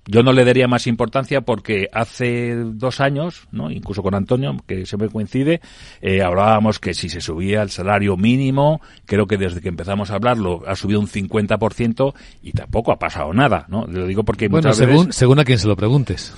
yo 0.07 0.23
no 0.23 0.33
le 0.33 0.45
daría 0.45 0.67
más 0.67 0.87
importancia 0.87 1.43
porque 1.43 1.89
hace 1.93 2.57
dos 2.57 3.01
años, 3.01 3.47
¿no? 3.53 3.71
incluso 3.71 4.03
con 4.03 4.15
Antonio, 4.15 4.57
que 4.67 4.85
siempre 4.85 5.09
coincide, 5.09 5.61
eh, 6.01 6.23
hablábamos 6.23 6.79
que 6.81 6.95
si 6.95 7.09
se 7.09 7.21
subía 7.21 7.63
el 7.63 7.71
salario 7.71 8.17
mínimo, 8.17 8.81
creo 9.07 9.27
que 9.27 9.37
desde 9.37 9.61
que 9.61 9.69
empezamos 9.69 10.11
a 10.11 10.17
hablarlo 10.17 10.63
ha 10.67 10.75
subido 10.75 10.99
un 10.99 11.07
50% 11.07 12.15
y 12.43 12.53
tampoco 12.53 12.93
ha 12.93 12.99
pasado 12.99 13.33
nada. 13.33 13.67
¿no? 13.69 13.87
Lo 13.87 14.07
digo 14.07 14.25
porque 14.25 14.49
bueno, 14.49 14.73
según, 14.73 15.13
según 15.13 15.39
a 15.39 15.45
quien 15.45 15.59
se 15.59 15.69
lo 15.69 15.77
preguntes. 15.77 16.35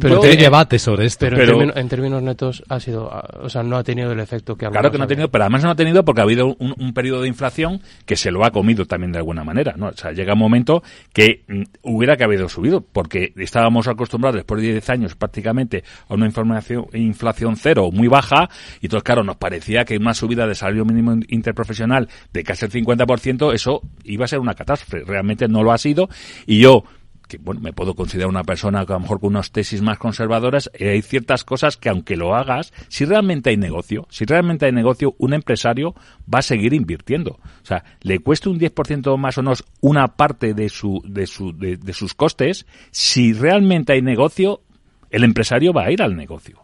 pero 0.00 0.22
hay 0.22 0.36
debate 0.36 0.78
sobre 0.78 1.06
esto. 1.06 1.26
Pero, 1.28 1.62
en, 1.62 1.88
términos, 1.88 2.22
netos 2.22 2.64
ha 2.68 2.80
sido, 2.80 3.10
o 3.40 3.48
sea, 3.48 3.62
no 3.62 3.76
ha 3.76 3.84
tenido 3.84 4.12
el 4.12 4.20
efecto 4.20 4.56
que 4.56 4.66
Claro 4.66 4.90
que 4.90 4.98
no 4.98 5.04
ha 5.04 5.08
tenido, 5.08 5.30
pero 5.30 5.44
además 5.44 5.62
no 5.62 5.70
ha 5.70 5.76
tenido 5.76 6.04
porque 6.04 6.20
ha 6.20 6.24
habido 6.24 6.56
un, 6.58 6.74
un, 6.76 6.92
periodo 6.92 7.22
de 7.22 7.28
inflación 7.28 7.80
que 8.04 8.16
se 8.16 8.30
lo 8.30 8.44
ha 8.44 8.50
comido 8.50 8.84
también 8.86 9.12
de 9.12 9.18
alguna 9.18 9.44
manera. 9.44 9.74
¿no? 9.76 9.88
O 9.88 9.96
sea, 9.96 10.12
llega 10.12 10.32
un 10.32 10.38
momento 10.38 10.82
que 11.12 11.44
mm, 11.48 11.62
hubiera 11.82 12.16
que 12.16 12.24
haber 12.24 12.48
subido 12.48 12.80
porque 12.96 13.34
estábamos 13.36 13.88
acostumbrados 13.88 14.36
después 14.36 14.62
de 14.62 14.72
10 14.72 14.88
años 14.88 15.14
prácticamente 15.16 15.84
a 16.08 16.14
una 16.14 16.24
inflación, 16.24 16.86
inflación 16.94 17.54
cero 17.56 17.90
muy 17.92 18.08
baja 18.08 18.48
y 18.80 18.86
entonces 18.86 19.04
claro 19.04 19.22
nos 19.22 19.36
parecía 19.36 19.84
que 19.84 19.98
una 19.98 20.14
subida 20.14 20.46
de 20.46 20.54
salario 20.54 20.86
mínimo 20.86 21.14
interprofesional 21.28 22.08
de 22.32 22.42
casi 22.42 22.64
el 22.64 22.72
50% 22.72 23.52
eso 23.52 23.82
iba 24.04 24.24
a 24.24 24.28
ser 24.28 24.38
una 24.38 24.54
catástrofe 24.54 25.04
realmente 25.04 25.46
no 25.46 25.62
lo 25.62 25.72
ha 25.72 25.78
sido 25.78 26.08
y 26.46 26.60
yo 26.60 26.84
que 27.28 27.38
bueno, 27.38 27.60
me 27.60 27.72
puedo 27.72 27.94
considerar 27.94 28.28
una 28.28 28.44
persona 28.44 28.84
que 28.86 28.92
a 28.92 28.96
lo 28.96 29.00
mejor 29.00 29.20
con 29.20 29.30
unas 29.30 29.50
tesis 29.50 29.82
más 29.82 29.98
conservadoras, 29.98 30.70
eh, 30.74 30.90
hay 30.90 31.02
ciertas 31.02 31.44
cosas 31.44 31.76
que 31.76 31.88
aunque 31.88 32.16
lo 32.16 32.34
hagas, 32.34 32.72
si 32.88 33.04
realmente 33.04 33.50
hay 33.50 33.56
negocio, 33.56 34.06
si 34.10 34.24
realmente 34.24 34.66
hay 34.66 34.72
negocio, 34.72 35.14
un 35.18 35.34
empresario 35.34 35.94
va 36.32 36.38
a 36.38 36.42
seguir 36.42 36.72
invirtiendo. 36.72 37.32
O 37.32 37.64
sea, 37.64 37.84
le 38.02 38.20
cueste 38.20 38.48
un 38.48 38.58
10% 38.58 39.16
más 39.18 39.38
o 39.38 39.42
menos 39.42 39.64
una 39.80 40.08
parte 40.16 40.54
de, 40.54 40.68
su, 40.68 41.02
de, 41.04 41.26
su, 41.26 41.52
de, 41.52 41.92
sus 41.92 42.14
costes, 42.14 42.66
si 42.90 43.32
realmente 43.32 43.92
hay 43.92 44.02
negocio, 44.02 44.62
el 45.10 45.24
empresario 45.24 45.72
va 45.72 45.84
a 45.84 45.90
ir 45.90 46.02
al 46.02 46.16
negocio. 46.16 46.62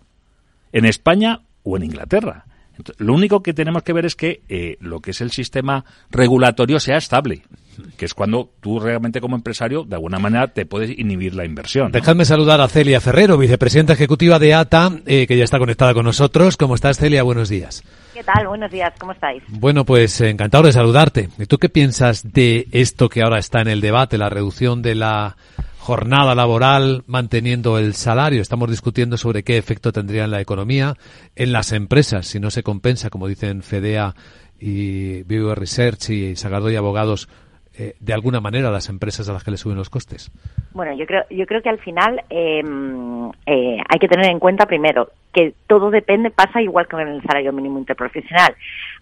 En 0.72 0.85
España 0.85 1.42
o 1.62 1.77
en 1.77 1.85
Inglaterra. 1.85 2.46
Lo 2.99 3.14
único 3.14 3.42
que 3.42 3.55
tenemos 3.55 3.83
que 3.83 3.92
ver 3.92 4.07
es 4.07 4.16
que 4.16 4.42
eh, 4.49 4.77
lo 4.81 5.01
que 5.01 5.12
es 5.12 5.21
el 5.21 5.31
sistema 5.31 5.85
regulatorio 6.11 6.81
sea 6.81 6.97
estable 6.97 7.42
que 7.97 8.05
es 8.05 8.14
cuando 8.14 8.51
tú 8.61 8.81
realmente 8.81 9.21
como 9.21 9.37
empresario 9.37 9.85
de 9.85 9.95
alguna 9.95 10.18
manera 10.18 10.49
te 10.49 10.66
puedes 10.66 10.90
inhibir 10.99 11.35
la 11.35 11.45
inversión. 11.45 11.92
Dejadme 11.92 12.25
saludar 12.25 12.61
a 12.61 12.68
Celia 12.68 13.01
Ferrero, 13.01 13.38
vicepresidenta 13.38 13.95
ejecutiva 13.95 14.38
de 14.38 14.55
ATA, 14.55 14.92
eh, 15.07 15.27
que 15.27 15.37
ya 15.37 15.45
está 15.45 15.59
conectada 15.59 15.95
con 15.95 16.05
nosotros. 16.05 16.57
¿Cómo 16.57 16.75
estás, 16.75 16.99
Celia? 16.99 17.23
Buenos 17.23 17.49
días. 17.49 17.83
¿Qué 18.14 18.23
tal? 18.23 18.47
Buenos 18.47 18.71
días, 18.71 18.92
¿cómo 18.99 19.12
estáis? 19.12 19.42
Bueno, 19.49 19.85
pues 19.85 20.21
encantado 20.21 20.64
de 20.64 20.73
saludarte. 20.73 21.29
¿Y 21.38 21.47
tú 21.47 21.59
qué 21.59 21.68
piensas 21.68 22.33
de 22.33 22.66
esto 22.73 23.09
que 23.09 23.23
ahora 23.23 23.38
está 23.38 23.61
en 23.61 23.68
el 23.68 23.81
debate, 23.81 24.18
la 24.18 24.29
reducción 24.29 24.83
de 24.83 24.95
la 24.95 25.37
jornada 25.83 26.37
laboral 26.37 27.03
manteniendo 27.09 27.77
el 27.77 27.95
salario? 27.95 28.40
Estamos 28.40 28.71
discutiendo 28.71 29.16
sobre 29.16 29.42
qué 29.42 29.59
efecto 29.59 29.90
tendría 29.90 30.25
en 30.25 30.31
la 30.31 30.40
economía, 30.40 30.95
en 31.35 31.51
las 31.51 31.73
empresas, 31.73 32.29
si 32.29 32.38
no 32.38 32.51
se 32.51 32.62
compensa, 32.62 33.11
como 33.11 33.27
dicen 33.27 33.62
FEDEA 33.62 34.14
y 34.61 35.25
Vivo 35.25 35.57
Research 35.57 36.11
y 36.11 36.37
Sagardoy 36.37 36.77
Abogados, 36.77 37.29
eh, 37.77 37.95
de 37.99 38.12
alguna 38.12 38.40
manera 38.40 38.68
a 38.68 38.71
las 38.71 38.88
empresas 38.90 39.29
a 39.29 39.33
las 39.33 39.42
que 39.42 39.51
le 39.51 39.57
suben 39.57 39.77
los 39.77 39.90
costes? 39.90 40.31
Bueno, 40.73 40.95
yo 40.95 41.05
creo, 41.05 41.25
yo 41.31 41.47
creo 41.47 41.62
que 41.62 41.71
al 41.71 41.81
final 41.81 42.23
em, 42.31 43.31
eh, 43.47 43.79
hay 43.88 43.99
que 43.99 44.09
tener 44.09 44.27
en 44.27 44.38
cuenta 44.38 44.66
primero 44.66 45.11
que 45.35 45.53
todo 45.66 45.90
depende, 45.90 46.31
pasa 46.31 46.62
igual 46.62 46.87
que 46.87 46.95
en 46.95 47.09
el 47.09 47.23
salario 47.23 47.53
mínimo 47.53 47.81
interprofesional. 47.81 48.55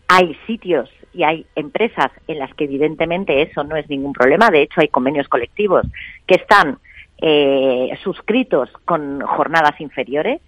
Hay 0.08 0.34
sitios 0.46 0.88
y 1.12 1.24
hay 1.24 1.46
empresas 1.56 2.10
en 2.28 2.38
las 2.38 2.54
que 2.54 2.64
evidentemente 2.64 3.42
eso 3.42 3.64
no 3.64 3.76
es 3.76 3.88
ningún 3.88 4.12
problema. 4.12 4.50
De 4.50 4.62
hecho, 4.62 4.80
hay 4.80 4.88
convenios 4.88 5.28
colectivos 5.28 5.86
que 6.26 6.36
están 6.36 6.78
eh, 7.20 7.90
suscritos 8.02 8.70
con 8.84 9.20
jornadas 9.20 9.80
inferiores. 9.80 10.40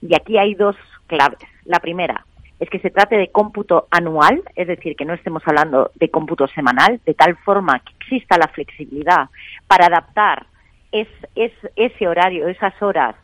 Y 0.00 0.14
aquí 0.14 0.38
hay 0.38 0.54
dos 0.54 0.76
claves. 1.06 1.38
La 1.64 1.80
primera, 1.80 2.24
es 2.62 2.70
que 2.70 2.78
se 2.78 2.90
trate 2.90 3.16
de 3.16 3.32
cómputo 3.32 3.88
anual, 3.90 4.40
es 4.54 4.68
decir, 4.68 4.94
que 4.94 5.04
no 5.04 5.14
estemos 5.14 5.42
hablando 5.46 5.90
de 5.96 6.10
cómputo 6.10 6.46
semanal, 6.46 7.00
de 7.04 7.14
tal 7.14 7.36
forma 7.38 7.80
que 7.80 7.92
exista 8.00 8.38
la 8.38 8.46
flexibilidad 8.46 9.30
para 9.66 9.86
adaptar 9.86 10.46
ese 10.92 12.06
horario, 12.06 12.46
esas 12.46 12.80
horas, 12.80 13.16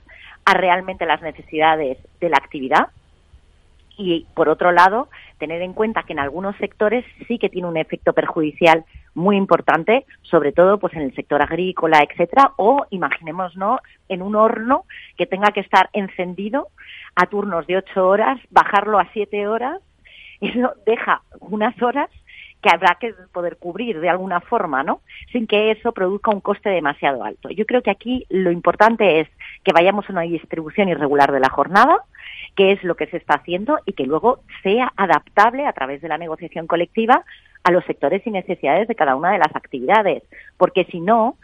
a 0.44 0.54
realmente 0.54 1.06
las 1.06 1.22
necesidades 1.22 1.98
de 2.20 2.28
la 2.30 2.36
actividad. 2.36 2.88
Y, 3.98 4.26
por 4.34 4.48
otro 4.48 4.70
lado, 4.70 5.08
tener 5.38 5.60
en 5.60 5.72
cuenta 5.72 6.04
que 6.04 6.12
en 6.12 6.20
algunos 6.20 6.56
sectores 6.56 7.04
sí 7.26 7.38
que 7.38 7.48
tiene 7.48 7.68
un 7.68 7.76
efecto 7.76 8.12
perjudicial 8.12 8.84
muy 9.14 9.36
importante, 9.36 10.06
sobre 10.22 10.52
todo 10.52 10.78
pues 10.78 10.94
en 10.94 11.02
el 11.02 11.14
sector 11.14 11.42
agrícola, 11.42 12.06
etcétera, 12.08 12.52
o 12.56 12.86
imaginémonos 12.90 13.80
en 14.08 14.22
un 14.22 14.36
horno 14.36 14.84
que 15.16 15.26
tenga 15.26 15.50
que 15.50 15.60
estar 15.60 15.90
encendido 15.92 16.68
a 17.16 17.26
turnos 17.26 17.66
de 17.66 17.78
ocho 17.78 18.06
horas, 18.06 18.38
bajarlo 18.50 19.00
a 19.00 19.08
siete 19.12 19.48
horas, 19.48 19.80
eso 20.40 20.72
deja 20.86 21.22
unas 21.40 21.80
horas 21.82 22.08
que 22.62 22.70
habrá 22.70 22.96
que 23.00 23.14
poder 23.32 23.56
cubrir 23.56 24.00
de 24.00 24.08
alguna 24.08 24.40
forma, 24.40 24.82
¿no? 24.82 25.00
Sin 25.32 25.46
que 25.46 25.70
eso 25.70 25.92
produzca 25.92 26.30
un 26.30 26.40
coste 26.40 26.70
demasiado 26.70 27.24
alto. 27.24 27.50
Yo 27.50 27.66
creo 27.66 27.82
que 27.82 27.90
aquí 27.90 28.26
lo 28.30 28.50
importante 28.50 29.20
es 29.20 29.28
que 29.64 29.72
vayamos 29.72 30.08
a 30.08 30.12
una 30.12 30.22
distribución 30.22 30.88
irregular 30.88 31.30
de 31.32 31.40
la 31.40 31.50
jornada, 31.50 32.02
que 32.56 32.72
es 32.72 32.82
lo 32.82 32.96
que 32.96 33.06
se 33.06 33.18
está 33.18 33.34
haciendo 33.34 33.78
y 33.86 33.92
que 33.92 34.06
luego 34.06 34.40
sea 34.62 34.92
adaptable 34.96 35.66
a 35.66 35.72
través 35.72 36.00
de 36.00 36.08
la 36.08 36.18
negociación 36.18 36.66
colectiva 36.66 37.24
a 37.62 37.70
los 37.70 37.84
sectores 37.84 38.26
y 38.26 38.30
necesidades 38.30 38.88
de 38.88 38.94
cada 38.94 39.14
una 39.14 39.30
de 39.30 39.38
las 39.38 39.54
actividades. 39.54 40.24
Porque 40.56 40.84
si 40.86 41.00
no, 41.00 41.36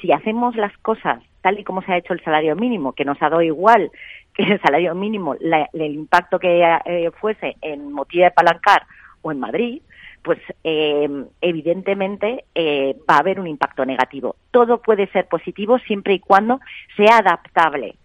si 0.00 0.12
hacemos 0.12 0.56
las 0.56 0.76
cosas 0.78 1.22
tal 1.42 1.58
y 1.58 1.64
como 1.64 1.82
se 1.82 1.92
ha 1.92 1.98
hecho 1.98 2.14
el 2.14 2.22
salario 2.22 2.56
mínimo, 2.56 2.92
que 2.92 3.04
nos 3.04 3.20
ha 3.20 3.28
dado 3.28 3.42
igual 3.42 3.90
que 4.34 4.44
el 4.44 4.60
salario 4.62 4.94
mínimo, 4.94 5.34
el 5.34 5.92
impacto 5.92 6.38
que 6.38 6.62
eh, 6.86 7.10
fuese 7.20 7.56
en 7.60 7.92
Motilla 7.92 8.26
de 8.26 8.30
Palancar 8.30 8.86
o 9.20 9.30
en 9.30 9.40
Madrid, 9.40 9.82
pues 10.22 10.38
eh, 10.64 11.08
evidentemente 11.40 12.44
eh, 12.54 12.96
va 13.08 13.16
a 13.16 13.20
haber 13.20 13.40
un 13.40 13.46
impacto 13.46 13.84
negativo. 13.84 14.36
Todo 14.50 14.80
puede 14.80 15.08
ser 15.08 15.26
positivo 15.26 15.78
siempre 15.80 16.14
y 16.14 16.20
cuando 16.20 16.60
sea 16.96 17.18
adaptable. 17.18 17.96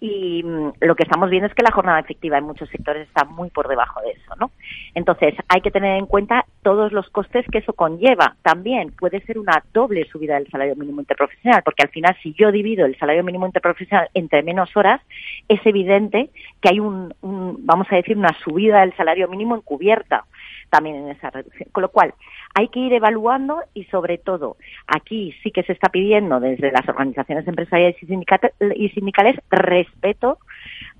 y 0.00 0.42
mm, 0.42 0.72
lo 0.80 0.94
que 0.94 1.04
estamos 1.04 1.30
viendo 1.30 1.46
es 1.46 1.54
que 1.54 1.62
la 1.62 1.70
jornada 1.72 2.00
efectiva 2.00 2.36
en 2.36 2.44
muchos 2.44 2.68
sectores 2.68 3.08
está 3.08 3.24
muy 3.24 3.48
por 3.48 3.68
debajo 3.68 4.02
de 4.02 4.10
eso, 4.10 4.34
¿no? 4.38 4.50
Entonces, 4.94 5.34
hay 5.48 5.62
que 5.62 5.70
tener 5.70 5.96
en 5.96 6.06
cuenta 6.06 6.44
todos 6.62 6.92
los 6.92 7.08
costes 7.08 7.46
que 7.50 7.58
eso 7.58 7.72
conlleva. 7.72 8.36
También 8.42 8.92
puede 8.92 9.20
ser 9.22 9.38
una 9.38 9.62
doble 9.72 10.04
subida 10.10 10.34
del 10.34 10.50
salario 10.50 10.76
mínimo 10.76 11.00
interprofesional, 11.00 11.62
porque 11.62 11.84
al 11.84 11.88
final, 11.88 12.14
si 12.22 12.34
yo 12.34 12.52
divido 12.52 12.84
el 12.84 12.98
salario 12.98 13.24
mínimo 13.24 13.46
interprofesional 13.46 14.10
entre 14.12 14.42
menos 14.42 14.76
horas, 14.76 15.00
es 15.48 15.64
evidente 15.64 16.28
que 16.60 16.68
hay 16.68 16.80
un, 16.80 17.14
vamos 17.22 17.86
a 17.90 17.96
decir, 17.96 18.18
una 18.18 18.36
subida 18.44 18.80
del 18.80 18.94
salario 18.96 19.28
mínimo 19.28 19.56
encubierta 19.56 20.24
también 20.70 20.96
en 20.96 21.10
esa 21.10 21.30
reducción. 21.30 21.68
Con 21.72 21.82
lo 21.82 21.88
cual, 21.90 22.14
hay 22.54 22.68
que 22.68 22.80
ir 22.80 22.92
evaluando 22.92 23.60
y, 23.74 23.84
sobre 23.84 24.18
todo, 24.18 24.56
aquí 24.86 25.34
sí 25.42 25.50
que 25.50 25.62
se 25.64 25.72
está 25.72 25.88
pidiendo 25.88 26.40
desde 26.40 26.72
las 26.72 26.88
organizaciones 26.88 27.46
empresariales 27.46 27.96
y 28.02 28.88
sindicales 28.90 29.36
respeto 29.50 30.38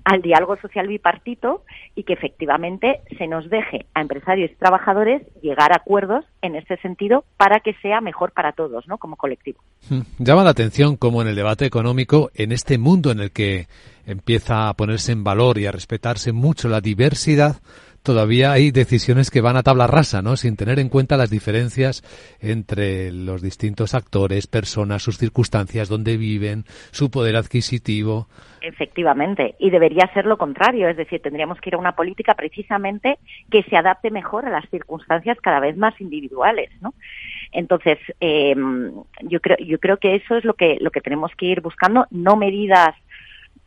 al 0.05 0.21
diálogo 0.21 0.55
social 0.57 0.87
bipartito 0.87 1.63
y 1.95 2.03
que 2.03 2.13
efectivamente 2.13 3.01
se 3.17 3.27
nos 3.27 3.49
deje 3.49 3.87
a 3.95 4.01
empresarios 4.01 4.51
y 4.51 4.55
trabajadores 4.55 5.23
llegar 5.41 5.73
a 5.73 5.77
acuerdos 5.77 6.23
en 6.43 6.55
este 6.55 6.77
sentido 6.77 7.25
para 7.37 7.59
que 7.59 7.73
sea 7.81 8.01
mejor 8.01 8.31
para 8.31 8.51
todos, 8.51 8.87
¿no? 8.87 8.99
Como 8.99 9.15
colectivo. 9.15 9.59
Hmm. 9.89 10.01
Llama 10.19 10.43
la 10.43 10.51
atención 10.51 10.95
cómo 10.95 11.23
en 11.23 11.27
el 11.27 11.35
debate 11.35 11.65
económico, 11.65 12.29
en 12.35 12.51
este 12.51 12.77
mundo 12.77 13.11
en 13.11 13.19
el 13.19 13.31
que 13.31 13.67
empieza 14.05 14.69
a 14.69 14.75
ponerse 14.75 15.11
en 15.11 15.23
valor 15.23 15.57
y 15.57 15.65
a 15.65 15.71
respetarse 15.71 16.31
mucho 16.31 16.69
la 16.69 16.81
diversidad, 16.81 17.55
todavía 18.05 18.53
hay 18.53 18.71
decisiones 18.71 19.29
que 19.29 19.41
van 19.41 19.57
a 19.57 19.63
tabla 19.63 19.87
rasa, 19.87 20.21
¿no? 20.21 20.37
Sin 20.37 20.55
tener 20.55 20.79
en 20.79 20.87
cuenta 20.87 21.17
las 21.17 21.29
diferencias 21.29 22.03
entre 22.39 23.11
los 23.11 23.41
distintos 23.41 23.93
actores, 23.93 24.47
personas, 24.47 25.03
sus 25.03 25.17
circunstancias, 25.17 25.89
dónde 25.89 26.15
viven, 26.15 26.63
su 26.91 27.11
poder 27.11 27.35
adquisitivo. 27.35 28.27
Efectivamente, 28.61 29.55
y 29.59 29.69
debería 29.69 30.09
ser 30.13 30.25
lo 30.25 30.37
contrario, 30.37 30.87
es 30.87 30.97
decir, 30.97 31.21
tendríamos 31.21 31.59
que 31.59 31.69
ir 31.69 31.75
a 31.75 31.79
una 31.79 31.95
política 31.95 32.35
precisamente 32.35 33.17
que 33.51 33.63
se 33.63 33.75
adapte 33.75 34.09
mejor 34.09 34.45
a 34.45 34.49
las 34.49 34.69
circunstancias 34.69 35.37
cada 35.41 35.59
vez 35.59 35.75
más 35.75 35.99
individuales, 35.99 36.69
¿no? 36.81 36.93
Entonces, 37.51 37.99
eh, 38.21 38.55
yo 39.21 39.39
creo, 39.39 39.57
yo 39.57 39.79
creo 39.79 39.97
que 39.97 40.15
eso 40.15 40.35
es 40.37 40.45
lo 40.45 40.53
que 40.53 40.77
lo 40.79 40.91
que 40.91 41.01
tenemos 41.01 41.31
que 41.37 41.47
ir 41.47 41.61
buscando, 41.61 42.05
no 42.11 42.35
medidas 42.35 42.95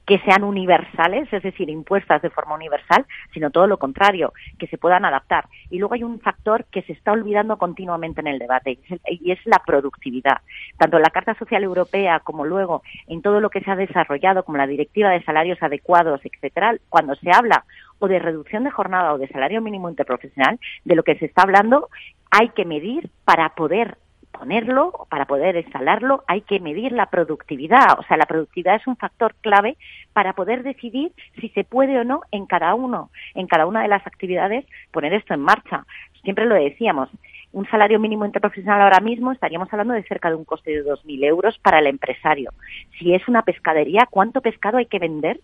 que 0.08 0.18
sean 0.20 0.42
universales, 0.42 1.30
es 1.30 1.42
decir, 1.42 1.68
impuestas 1.68 2.22
de 2.22 2.30
forma 2.30 2.54
universal, 2.54 3.04
sino 3.34 3.50
todo 3.50 3.66
lo 3.66 3.76
contrario, 3.76 4.32
que 4.58 4.66
se 4.66 4.78
puedan 4.78 5.04
adaptar. 5.04 5.44
Y 5.68 5.78
luego 5.78 5.92
hay 5.92 6.02
un 6.02 6.18
factor 6.18 6.64
que 6.72 6.80
se 6.80 6.94
está 6.94 7.12
olvidando 7.12 7.58
continuamente 7.58 8.22
en 8.22 8.28
el 8.28 8.38
debate 8.38 8.78
y 9.06 9.30
es 9.30 9.38
la 9.44 9.60
productividad. 9.66 10.38
Tanto 10.78 10.96
en 10.96 11.02
la 11.02 11.10
Carta 11.10 11.34
Social 11.34 11.62
Europea 11.62 12.20
como 12.20 12.46
luego 12.46 12.82
en 13.06 13.20
todo 13.20 13.38
lo 13.38 13.50
que 13.50 13.60
se 13.60 13.70
ha 13.70 13.76
desarrollado, 13.76 14.44
como 14.44 14.56
la 14.56 14.66
Directiva 14.66 15.10
de 15.10 15.22
Salarios 15.24 15.62
Adecuados, 15.62 16.22
etcétera, 16.24 16.74
cuando 16.88 17.14
se 17.16 17.30
habla 17.30 17.66
o 17.98 18.08
de 18.08 18.18
reducción 18.18 18.64
de 18.64 18.70
jornada 18.70 19.12
o 19.12 19.18
de 19.18 19.28
salario 19.28 19.60
mínimo 19.60 19.90
interprofesional, 19.90 20.58
de 20.86 20.96
lo 20.96 21.02
que 21.02 21.18
se 21.18 21.26
está 21.26 21.42
hablando 21.42 21.90
hay 22.30 22.48
que 22.50 22.64
medir 22.64 23.10
para 23.26 23.50
poder 23.50 23.98
ponerlo, 24.32 25.06
para 25.10 25.26
poder 25.26 25.56
instalarlo, 25.56 26.24
hay 26.26 26.42
que 26.42 26.60
medir 26.60 26.92
la 26.92 27.06
productividad. 27.06 27.98
O 27.98 28.02
sea, 28.04 28.16
la 28.16 28.26
productividad 28.26 28.76
es 28.76 28.86
un 28.86 28.96
factor 28.96 29.34
clave 29.40 29.76
para 30.12 30.32
poder 30.32 30.62
decidir 30.62 31.12
si 31.40 31.48
se 31.50 31.64
puede 31.64 31.98
o 31.98 32.04
no 32.04 32.22
en 32.30 32.46
cada 32.46 32.74
uno, 32.74 33.10
en 33.34 33.46
cada 33.46 33.66
una 33.66 33.82
de 33.82 33.88
las 33.88 34.06
actividades, 34.06 34.64
poner 34.92 35.12
esto 35.14 35.34
en 35.34 35.40
marcha. 35.40 35.84
Siempre 36.22 36.46
lo 36.46 36.54
decíamos, 36.54 37.08
un 37.52 37.66
salario 37.68 37.98
mínimo 37.98 38.26
interprofesional 38.26 38.82
ahora 38.82 39.00
mismo 39.00 39.32
estaríamos 39.32 39.72
hablando 39.72 39.94
de 39.94 40.02
cerca 40.04 40.28
de 40.28 40.36
un 40.36 40.44
coste 40.44 40.70
de 40.70 40.84
2.000 40.84 41.24
euros 41.24 41.58
para 41.58 41.78
el 41.78 41.86
empresario. 41.86 42.52
Si 42.98 43.14
es 43.14 43.26
una 43.28 43.42
pescadería, 43.42 44.06
¿cuánto 44.10 44.40
pescado 44.40 44.78
hay 44.78 44.86
que 44.86 44.98
vender? 44.98 45.40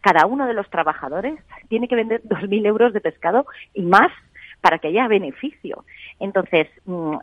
Cada 0.00 0.26
uno 0.26 0.46
de 0.46 0.54
los 0.54 0.70
trabajadores 0.70 1.38
tiene 1.68 1.88
que 1.88 1.96
vender 1.96 2.22
2.000 2.22 2.66
euros 2.66 2.92
de 2.92 3.00
pescado 3.00 3.46
y 3.74 3.82
más 3.82 4.12
para 4.60 4.78
que 4.78 4.88
haya 4.88 5.08
beneficio. 5.08 5.84
Entonces, 6.20 6.68
mm, 6.84 7.16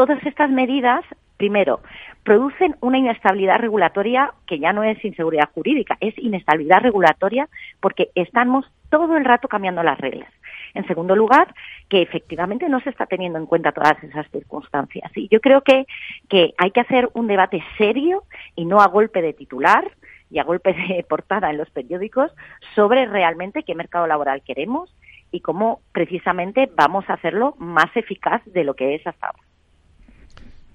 todas 0.00 0.24
estas 0.24 0.48
medidas, 0.48 1.04
primero, 1.36 1.80
producen 2.24 2.74
una 2.80 2.96
inestabilidad 2.96 3.58
regulatoria 3.58 4.32
que 4.46 4.58
ya 4.58 4.72
no 4.72 4.82
es 4.82 5.04
inseguridad 5.04 5.50
jurídica, 5.52 5.98
es 6.00 6.16
inestabilidad 6.16 6.80
regulatoria 6.80 7.50
porque 7.80 8.08
estamos 8.14 8.64
todo 8.88 9.18
el 9.18 9.26
rato 9.26 9.46
cambiando 9.46 9.82
las 9.82 9.98
reglas. 9.98 10.32
En 10.72 10.86
segundo 10.86 11.14
lugar, 11.14 11.54
que 11.90 12.00
efectivamente 12.00 12.66
no 12.70 12.80
se 12.80 12.88
está 12.88 13.04
teniendo 13.04 13.38
en 13.38 13.44
cuenta 13.44 13.72
todas 13.72 14.02
esas 14.02 14.26
circunstancias. 14.30 15.12
Y 15.14 15.28
yo 15.28 15.42
creo 15.42 15.60
que, 15.60 15.84
que 16.30 16.54
hay 16.56 16.70
que 16.70 16.80
hacer 16.80 17.10
un 17.12 17.26
debate 17.26 17.62
serio 17.76 18.22
y 18.56 18.64
no 18.64 18.80
a 18.80 18.86
golpe 18.86 19.20
de 19.20 19.34
titular 19.34 19.84
y 20.30 20.38
a 20.38 20.44
golpe 20.44 20.72
de 20.72 21.04
portada 21.10 21.50
en 21.50 21.58
los 21.58 21.68
periódicos 21.68 22.32
sobre 22.74 23.04
realmente 23.04 23.64
qué 23.64 23.74
mercado 23.74 24.06
laboral 24.06 24.40
queremos 24.46 24.96
y 25.30 25.40
cómo 25.40 25.82
precisamente 25.92 26.70
vamos 26.74 27.04
a 27.10 27.14
hacerlo 27.14 27.54
más 27.58 27.94
eficaz 27.94 28.40
de 28.46 28.64
lo 28.64 28.72
que 28.72 28.94
es 28.94 29.06
hasta 29.06 29.26
ahora. 29.26 29.49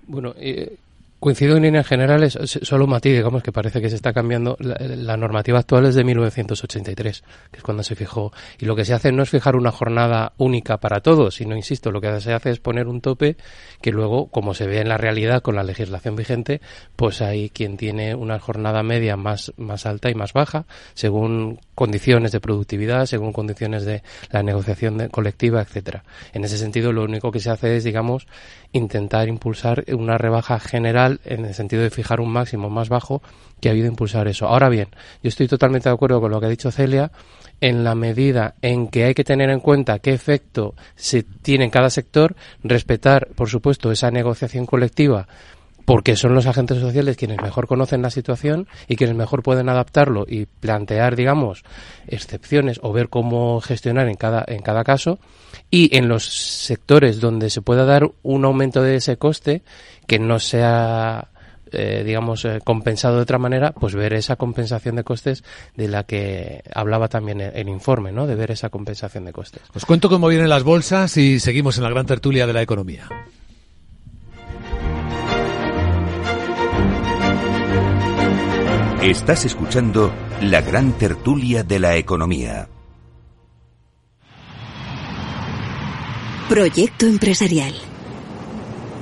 Bueno, 0.08 0.34
eh, 0.38 0.85
Coincido 1.26 1.58
en 1.58 1.64
líneas 1.64 1.88
generales, 1.88 2.38
solo 2.62 2.86
un 2.86 3.00
digamos 3.02 3.42
que 3.42 3.52
parece 3.52 3.82
que 3.82 3.90
se 3.90 3.96
está 3.96 4.14
cambiando. 4.14 4.56
La, 4.60 5.18
normativa 5.18 5.58
actual 5.58 5.88
es 5.88 5.96
de 5.96 6.04
1983, 6.04 7.24
que 7.50 7.58
es 7.58 7.64
cuando 7.64 7.82
se 7.82 7.96
fijó. 7.96 8.32
Y 8.60 8.66
lo 8.66 8.76
que 8.76 8.86
se 8.86 8.94
hace 8.94 9.12
no 9.12 9.24
es 9.24 9.32
fijar 9.32 9.56
una 9.56 9.72
jornada 9.72 10.34
única 10.38 10.78
para 10.78 11.00
todos, 11.00 11.34
sino, 11.34 11.56
insisto, 11.56 11.90
lo 11.90 12.00
que 12.00 12.22
se 12.22 12.32
hace 12.32 12.52
es 12.52 12.60
poner 12.60 12.88
un 12.88 13.02
tope 13.02 13.38
que 13.82 13.90
luego, 13.90 14.28
como 14.28 14.54
se 14.54 14.68
ve 14.68 14.82
en 14.82 14.88
la 14.88 14.98
realidad 14.98 15.42
con 15.42 15.56
la 15.56 15.64
legislación 15.64 16.16
vigente, 16.16 16.62
pues 16.96 17.24
hay 17.24 17.50
quien 17.50 17.76
tiene 17.76 18.14
una 18.14 18.38
jornada 18.38 18.84
media 18.84 19.18
más, 19.18 19.52
más 19.58 19.88
alta 19.88 20.12
y 20.12 20.14
más 20.14 20.32
baja, 20.32 20.68
según 20.94 21.60
condiciones 21.74 22.34
de 22.34 22.40
productividad, 22.40 23.08
según 23.08 23.34
condiciones 23.34 23.84
de 23.84 24.04
la 24.30 24.44
negociación 24.44 25.10
colectiva, 25.10 25.62
etcétera. 25.62 26.04
En 26.34 26.44
ese 26.44 26.60
sentido, 26.60 26.92
lo 26.92 27.04
único 27.04 27.32
que 27.32 27.40
se 27.40 27.50
hace 27.50 27.78
es, 27.78 27.84
digamos, 27.84 28.28
intentar 28.72 29.28
impulsar 29.28 29.84
una 29.92 30.18
rebaja 30.18 30.60
general 30.60 31.15
en 31.24 31.46
el 31.46 31.54
sentido 31.54 31.84
de 31.84 31.90
fijar 31.90 32.20
un 32.20 32.32
máximo 32.32 32.70
más 32.70 32.90
bajo 32.90 33.22
que 33.62 33.70
ha 33.70 33.72
habido 33.72 33.88
impulsar 33.88 34.28
eso. 34.28 34.48
Ahora 34.48 34.70
bien, 34.70 34.90
yo 35.24 35.30
estoy 35.30 35.48
totalmente 35.48 35.90
de 35.90 35.96
acuerdo 35.96 36.20
con 36.20 36.32
lo 36.32 36.40
que 36.40 36.48
ha 36.48 36.50
dicho 36.50 36.72
Celia 36.72 37.12
en 37.62 37.84
la 37.84 37.96
medida 37.96 38.56
en 38.62 38.88
que 38.88 39.06
hay 39.06 39.14
que 39.14 39.24
tener 39.24 39.50
en 39.50 39.60
cuenta 39.60 40.00
qué 40.00 40.14
efecto 40.14 40.76
se 40.96 41.24
tiene 41.24 41.66
en 41.66 41.72
cada 41.72 41.90
sector, 41.90 42.36
respetar, 42.64 43.30
por 43.36 43.50
supuesto, 43.50 43.92
esa 43.92 44.12
negociación 44.12 44.66
colectiva 44.66 45.28
porque 45.86 46.16
son 46.16 46.34
los 46.34 46.48
agentes 46.48 46.80
sociales 46.80 47.16
quienes 47.16 47.42
mejor 47.42 47.68
conocen 47.68 48.02
la 48.02 48.10
situación 48.10 48.68
y 48.88 48.96
quienes 48.96 49.16
mejor 49.16 49.44
pueden 49.44 49.70
adaptarlo 49.70 50.26
y 50.28 50.48
plantear, 50.48 51.16
digamos, 51.16 51.64
excepciones 52.08 52.80
o 52.84 52.92
ver 52.92 53.10
cómo 53.10 53.62
gestionar 53.62 54.08
en 54.08 54.16
cada, 54.16 54.44
en 54.48 54.62
cada 54.62 54.84
caso. 54.84 55.20
Y 55.70 55.96
en 55.96 56.08
los 56.08 56.26
sectores 56.26 57.20
donde 57.20 57.50
se 57.50 57.62
pueda 57.62 57.86
dar 57.86 58.12
un 58.24 58.46
aumento 58.46 58.82
de 58.82 58.96
ese 58.96 59.18
coste 59.18 59.64
que 60.08 60.20
no 60.20 60.40
sea 60.40 61.30
eh, 61.72 62.04
digamos, 62.06 62.46
eh, 62.46 62.62
compensado 62.64 63.18
de 63.18 63.24
otra 63.24 63.38
manera, 63.38 63.72
pues 63.72 63.96
ver 63.96 64.14
esa 64.14 64.36
compensación 64.36 64.96
de 64.96 65.04
costes 65.04 65.44
de 65.76 65.88
la 65.88 66.04
que 66.04 66.64
hablaba 66.74 67.10
también 67.10 67.42
el, 67.42 67.68
informe, 67.68 68.12
¿no? 68.12 68.28
De 68.28 68.36
ver 68.36 68.52
esa 68.52 68.70
compensación 68.70 69.26
de 69.26 69.34
costes. 69.34 69.62
Os 69.74 69.86
cuento 69.86 70.08
cómo 70.08 70.28
vienen 70.28 70.48
las 70.48 70.64
bolsas 70.64 71.18
y 71.18 71.40
seguimos 71.40 71.78
en 71.78 71.84
la 71.84 71.90
gran 71.90 72.06
tertulia 72.06 72.48
de 72.48 72.54
la 72.54 72.62
economía. 72.62 73.10
Estás 79.06 79.46
escuchando 79.46 80.12
la 80.42 80.62
gran 80.62 80.94
tertulia 80.94 81.62
de 81.62 81.78
la 81.78 81.96
economía. 81.96 82.68
Proyecto 86.50 87.06
empresarial. 87.06 87.76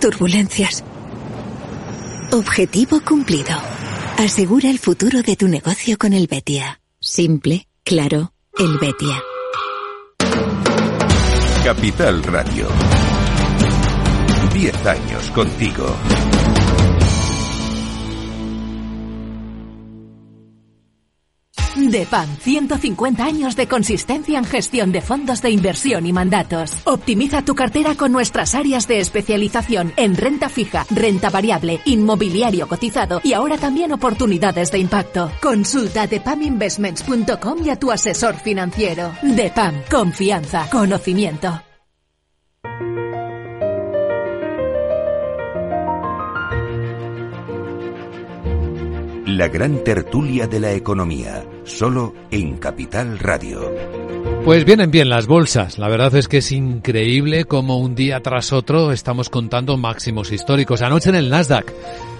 Turbulencias. 0.01 0.83
Objetivo 2.33 2.99
cumplido. 2.99 3.55
Asegura 4.17 4.69
el 4.69 4.77
futuro 4.77 5.21
de 5.21 5.37
tu 5.37 5.47
negocio 5.47 5.97
con 5.97 6.11
el 6.11 6.27
Betia. 6.27 6.81
Simple, 6.99 7.69
claro, 7.85 8.33
el 8.57 8.77
Betia. 8.79 9.23
Capital 11.63 12.21
Radio. 12.23 12.67
Diez 14.53 14.85
años 14.85 15.31
contigo. 15.31 15.95
DEPAM, 21.93 22.37
150 22.37 23.23
años 23.23 23.55
de 23.55 23.67
consistencia 23.67 24.39
en 24.39 24.45
gestión 24.45 24.91
de 24.91 25.01
fondos 25.01 25.43
de 25.43 25.51
inversión 25.51 26.07
y 26.07 26.11
mandatos. 26.11 26.75
Optimiza 26.85 27.45
tu 27.45 27.53
cartera 27.53 27.93
con 27.93 28.11
nuestras 28.11 28.55
áreas 28.55 28.87
de 28.87 28.99
especialización 28.99 29.93
en 29.95 30.17
renta 30.17 30.49
fija, 30.49 30.87
renta 30.89 31.29
variable, 31.29 31.81
inmobiliario 31.85 32.67
cotizado 32.67 33.21
y 33.23 33.33
ahora 33.33 33.59
también 33.59 33.91
oportunidades 33.91 34.71
de 34.71 34.79
impacto. 34.79 35.31
Consulta 35.39 36.07
depaminvestments.com 36.07 37.63
y 37.63 37.69
a 37.69 37.75
tu 37.75 37.91
asesor 37.91 38.37
financiero. 38.37 39.11
DEPAM, 39.21 39.83
confianza, 39.87 40.67
conocimiento. 40.71 41.61
La 49.25 49.47
gran 49.47 49.85
tertulia 49.85 50.47
de 50.47 50.59
la 50.59 50.73
economía 50.73 51.45
solo 51.63 52.13
en 52.29 52.57
Capital 52.57 53.19
Radio. 53.19 53.71
Pues 54.43 54.65
vienen 54.65 54.91
bien 54.91 55.07
las 55.07 55.27
bolsas. 55.27 55.79
La 55.79 55.87
verdad 55.87 56.13
es 56.15 56.27
que 56.27 56.39
es 56.39 56.51
increíble 56.51 57.45
cómo 57.45 57.79
un 57.79 57.95
día 57.95 58.19
tras 58.19 58.51
otro 58.51 58.91
estamos 58.91 59.29
contando 59.29 59.77
máximos 59.77 60.33
históricos. 60.33 60.81
Anoche 60.81 61.07
en 61.07 61.15
el 61.15 61.29
Nasdaq, 61.29 61.71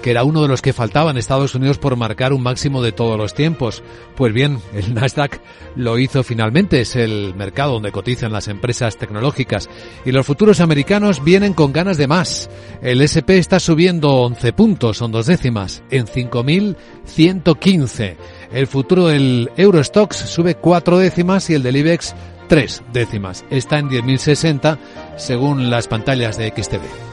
que 0.03 0.11
era 0.11 0.23
uno 0.25 0.41
de 0.41 0.49
los 0.49 0.61
que 0.61 0.73
faltaba 0.73 1.11
en 1.11 1.17
Estados 1.17 1.55
Unidos 1.55 1.77
por 1.79 1.95
marcar 1.95 2.33
un 2.33 2.43
máximo 2.43 2.83
de 2.83 2.91
todos 2.91 3.17
los 3.17 3.33
tiempos. 3.33 3.81
Pues 4.15 4.33
bien, 4.33 4.59
el 4.73 4.93
Nasdaq 4.93 5.39
lo 5.77 5.97
hizo 5.97 6.23
finalmente. 6.23 6.81
Es 6.81 6.97
el 6.97 7.33
mercado 7.35 7.75
donde 7.75 7.93
cotizan 7.93 8.33
las 8.33 8.49
empresas 8.49 8.97
tecnológicas. 8.97 9.69
Y 10.05 10.11
los 10.11 10.25
futuros 10.25 10.59
americanos 10.59 11.23
vienen 11.23 11.53
con 11.53 11.71
ganas 11.71 11.95
de 11.97 12.07
más. 12.07 12.49
El 12.81 12.99
SP 13.01 13.39
está 13.39 13.61
subiendo 13.61 14.11
11 14.23 14.51
puntos, 14.51 14.97
son 14.97 15.13
dos 15.13 15.25
décimas, 15.25 15.83
en 15.89 16.05
5.115. 16.05 18.17
El 18.51 18.67
futuro 18.67 19.07
del 19.07 19.51
Eurostox 19.55 20.17
sube 20.17 20.55
cuatro 20.55 20.97
décimas 20.97 21.49
y 21.49 21.53
el 21.53 21.63
del 21.63 21.77
IBEX 21.77 22.13
tres 22.49 22.83
décimas. 22.91 23.45
Está 23.49 23.79
en 23.79 23.89
10.060 23.89 24.77
según 25.15 25.69
las 25.69 25.87
pantallas 25.87 26.37
de 26.37 26.49
XTV. 26.49 27.12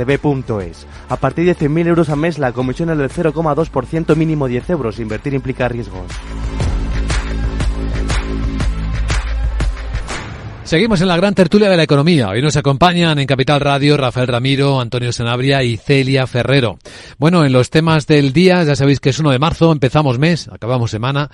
A 1.09 1.15
partir 1.17 1.45
de 1.45 1.55
100.000 1.55 1.87
euros 1.87 2.09
al 2.09 2.17
mes 2.17 2.39
la 2.39 2.51
comisión 2.51 2.89
es 2.89 2.97
del 2.97 3.09
0,2% 3.09 4.15
mínimo 4.15 4.47
10 4.47 4.69
euros. 4.69 4.99
Invertir 4.99 5.33
implica 5.33 5.67
riesgos. 5.67 6.07
Seguimos 10.63 11.01
en 11.01 11.09
la 11.09 11.17
gran 11.17 11.35
tertulia 11.35 11.69
de 11.69 11.75
la 11.75 11.83
economía. 11.83 12.29
Hoy 12.29 12.41
nos 12.41 12.55
acompañan 12.55 13.19
en 13.19 13.27
Capital 13.27 13.59
Radio 13.59 13.97
Rafael 13.97 14.27
Ramiro, 14.27 14.79
Antonio 14.79 15.11
Sanabria 15.11 15.63
y 15.63 15.75
Celia 15.75 16.27
Ferrero. 16.27 16.79
Bueno, 17.17 17.43
en 17.43 17.51
los 17.51 17.69
temas 17.69 18.07
del 18.07 18.31
día, 18.31 18.63
ya 18.63 18.75
sabéis 18.75 19.01
que 19.01 19.09
es 19.09 19.19
1 19.19 19.31
de 19.31 19.39
marzo, 19.39 19.71
empezamos 19.73 20.17
mes, 20.17 20.47
acabamos 20.47 20.89
semana 20.89 21.29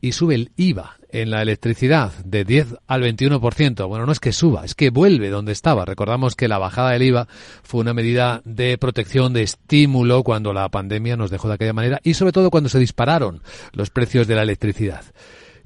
y 0.00 0.12
sube 0.12 0.34
el 0.34 0.52
IVA 0.56 0.96
en 1.12 1.30
la 1.30 1.42
electricidad 1.42 2.12
de 2.24 2.44
10 2.44 2.76
al 2.86 3.02
21%. 3.02 3.86
Bueno, 3.86 4.06
no 4.06 4.12
es 4.12 4.20
que 4.20 4.32
suba, 4.32 4.64
es 4.64 4.74
que 4.74 4.90
vuelve 4.90 5.28
donde 5.28 5.52
estaba. 5.52 5.84
Recordamos 5.84 6.34
que 6.34 6.48
la 6.48 6.58
bajada 6.58 6.90
del 6.90 7.02
IVA 7.02 7.28
fue 7.62 7.80
una 7.80 7.94
medida 7.94 8.40
de 8.44 8.78
protección, 8.78 9.32
de 9.32 9.42
estímulo 9.42 10.22
cuando 10.22 10.52
la 10.52 10.68
pandemia 10.68 11.16
nos 11.16 11.30
dejó 11.30 11.48
de 11.48 11.54
aquella 11.54 11.72
manera 11.72 12.00
y 12.02 12.14
sobre 12.14 12.32
todo 12.32 12.50
cuando 12.50 12.68
se 12.68 12.78
dispararon 12.78 13.42
los 13.72 13.90
precios 13.90 14.26
de 14.26 14.34
la 14.34 14.42
electricidad. 14.42 15.04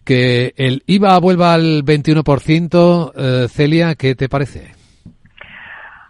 Que 0.05 0.53
el 0.57 0.82
IVA 0.86 1.18
vuelva 1.18 1.55
al 1.55 1.84
21%, 1.84 3.12
eh, 3.16 3.49
Celia, 3.49 3.94
¿qué 3.94 4.14
te 4.14 4.28
parece? 4.28 4.76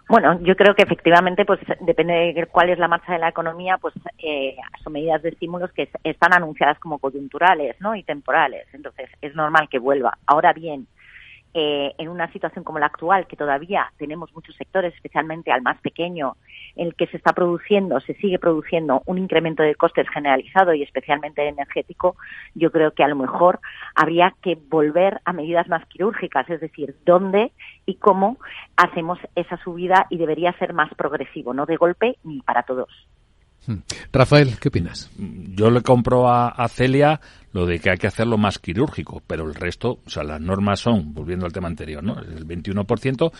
Bueno, 0.09 0.39
yo 0.41 0.55
creo 0.55 0.73
que 0.73 0.83
efectivamente, 0.83 1.43
pues 1.43 1.59
depende 1.81 2.13
de 2.13 2.45
cuál 2.45 2.69
es 2.69 2.79
la 2.79 2.87
marcha 2.87 3.11
de 3.11 3.19
la 3.19 3.27
economía, 3.27 3.77
pues 3.77 3.93
eh, 4.19 4.55
son 4.81 4.93
medidas 4.93 5.21
de 5.21 5.29
estímulos 5.29 5.71
que 5.73 5.89
están 6.03 6.33
anunciadas 6.33 6.79
como 6.79 6.97
coyunturales, 6.99 7.75
¿no? 7.81 7.93
Y 7.93 8.03
temporales. 8.03 8.67
Entonces, 8.73 9.09
es 9.21 9.35
normal 9.35 9.67
que 9.69 9.79
vuelva. 9.79 10.17
Ahora 10.25 10.53
bien, 10.53 10.87
eh, 11.59 11.95
en 11.97 12.09
una 12.09 12.31
situación 12.31 12.63
como 12.63 12.77
la 12.77 12.85
actual, 12.85 13.25
que 13.25 13.35
todavía 13.35 13.91
tenemos 13.97 14.31
muchos 14.35 14.55
sectores, 14.57 14.93
especialmente 14.93 15.51
al 15.51 15.63
más 15.63 15.81
pequeño, 15.81 16.37
en 16.75 16.85
el 16.85 16.93
que 16.93 17.07
se 17.07 17.17
está 17.17 17.33
produciendo, 17.33 17.99
se 18.01 18.13
sigue 18.13 18.37
produciendo 18.37 19.01
un 19.07 19.17
incremento 19.17 19.63
de 19.63 19.73
costes 19.73 20.07
generalizado 20.13 20.75
y 20.75 20.83
especialmente 20.83 21.47
energético, 21.47 22.15
yo 22.53 22.69
creo 22.69 22.91
que 22.91 23.03
a 23.03 23.07
lo 23.07 23.15
mejor 23.15 23.59
habría 23.95 24.35
que 24.43 24.55
volver 24.69 25.19
a 25.25 25.33
medidas 25.33 25.67
más 25.67 25.83
quirúrgicas, 25.87 26.47
es 26.47 26.61
decir, 26.61 26.95
dónde 27.07 27.51
y 27.87 27.95
cómo 27.95 28.37
hacemos 28.75 29.17
esa 29.33 29.57
subida 29.63 30.05
y 30.11 30.17
debería 30.17 30.53
ser 30.59 30.73
más 30.73 30.93
progresivo, 30.93 31.55
no 31.55 31.65
de 31.65 31.77
golpe 31.77 32.17
ni 32.23 32.39
para 32.41 32.61
todos. 32.61 32.89
Hmm. 33.65 33.79
Rafael, 34.13 34.59
¿qué 34.61 34.69
opinas? 34.69 35.11
Yo 35.17 35.71
le 35.71 35.81
compro 35.81 36.27
a, 36.27 36.49
a 36.49 36.67
Celia 36.67 37.19
lo 37.53 37.65
de 37.65 37.79
que 37.79 37.89
hay 37.89 37.97
que 37.97 38.07
hacerlo 38.07 38.37
más 38.37 38.59
quirúrgico, 38.59 39.21
pero 39.25 39.45
el 39.47 39.55
resto, 39.55 39.99
o 40.05 40.09
sea, 40.09 40.23
las 40.23 40.41
normas 40.41 40.79
son, 40.79 41.13
volviendo 41.13 41.45
al 41.45 41.53
tema 41.53 41.67
anterior, 41.67 42.03
¿no? 42.03 42.19
El 42.19 42.45
21%. 42.45 43.31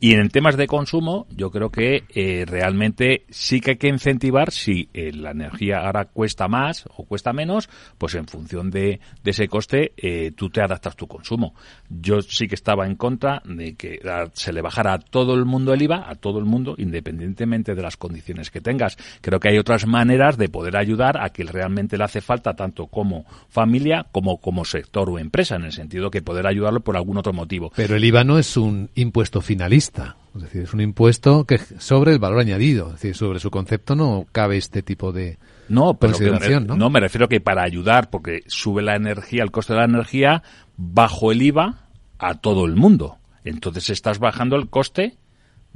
Y 0.00 0.14
en 0.14 0.28
temas 0.28 0.56
de 0.56 0.66
consumo, 0.66 1.26
yo 1.30 1.50
creo 1.50 1.70
que 1.70 2.04
eh, 2.14 2.44
realmente 2.46 3.24
sí 3.28 3.60
que 3.60 3.72
hay 3.72 3.76
que 3.76 3.88
incentivar 3.88 4.50
si 4.50 4.88
eh, 4.94 5.12
la 5.12 5.32
energía 5.32 5.80
ahora 5.80 6.06
cuesta 6.06 6.48
más 6.48 6.84
o 6.96 7.04
cuesta 7.04 7.32
menos, 7.32 7.68
pues 7.98 8.14
en 8.14 8.26
función 8.26 8.70
de, 8.70 9.00
de 9.22 9.30
ese 9.30 9.48
coste, 9.48 9.92
eh, 9.96 10.32
tú 10.34 10.48
te 10.50 10.62
adaptas 10.62 10.96
tu 10.96 11.06
consumo. 11.06 11.54
Yo 11.88 12.22
sí 12.22 12.48
que 12.48 12.54
estaba 12.54 12.86
en 12.86 12.96
contra 12.96 13.42
de 13.44 13.74
que 13.74 14.00
se 14.32 14.52
le 14.52 14.62
bajara 14.62 14.94
a 14.94 14.98
todo 14.98 15.34
el 15.34 15.44
mundo 15.44 15.74
el 15.74 15.82
IVA, 15.82 16.08
a 16.08 16.14
todo 16.14 16.38
el 16.38 16.44
mundo, 16.44 16.74
independientemente 16.78 17.74
de 17.74 17.82
las 17.82 17.96
condiciones 17.96 18.50
que 18.50 18.60
tengas. 18.60 18.96
Creo 19.20 19.40
que 19.40 19.48
hay 19.48 19.58
otras 19.58 19.86
maneras 19.86 20.36
de 20.36 20.48
poder 20.48 20.76
ayudar 20.76 21.22
a 21.22 21.30
que 21.30 21.44
realmente 21.44 21.98
le 21.98 22.04
hace 22.04 22.20
falta 22.20 22.54
tanto 22.54 22.86
como 22.86 23.24
familia 23.56 24.04
como 24.12 24.36
como 24.36 24.66
sector 24.66 25.08
o 25.08 25.18
empresa, 25.18 25.56
en 25.56 25.64
el 25.64 25.72
sentido 25.72 26.10
que 26.10 26.20
poder 26.20 26.46
ayudarlo 26.46 26.80
por 26.80 26.94
algún 26.94 27.16
otro 27.16 27.32
motivo. 27.32 27.72
Pero 27.74 27.96
el 27.96 28.04
IVA 28.04 28.22
no 28.22 28.38
es 28.38 28.58
un 28.58 28.90
impuesto 28.94 29.40
finalista, 29.40 30.16
es 30.34 30.42
decir, 30.42 30.60
es 30.60 30.74
un 30.74 30.82
impuesto 30.82 31.46
que 31.46 31.56
sobre 31.78 32.12
el 32.12 32.18
valor 32.18 32.40
añadido, 32.40 32.88
es 32.88 32.92
decir, 33.00 33.14
sobre 33.14 33.40
su 33.40 33.50
concepto 33.50 33.96
no 33.96 34.26
cabe 34.30 34.58
este 34.58 34.82
tipo 34.82 35.10
de 35.10 35.38
no, 35.70 35.94
pero 35.94 36.18
me, 36.18 36.60
¿no? 36.60 36.76
no, 36.76 36.90
me 36.90 37.00
refiero 37.00 37.30
que 37.30 37.40
para 37.40 37.62
ayudar, 37.62 38.10
porque 38.10 38.42
sube 38.46 38.82
la 38.82 38.94
energía, 38.94 39.42
el 39.42 39.50
coste 39.50 39.72
de 39.72 39.78
la 39.78 39.86
energía, 39.86 40.42
bajo 40.76 41.32
el 41.32 41.40
IVA 41.40 41.88
a 42.18 42.34
todo 42.34 42.66
el 42.66 42.76
mundo. 42.76 43.16
Entonces 43.42 43.88
estás 43.88 44.18
bajando 44.18 44.56
el 44.56 44.68
coste 44.68 45.16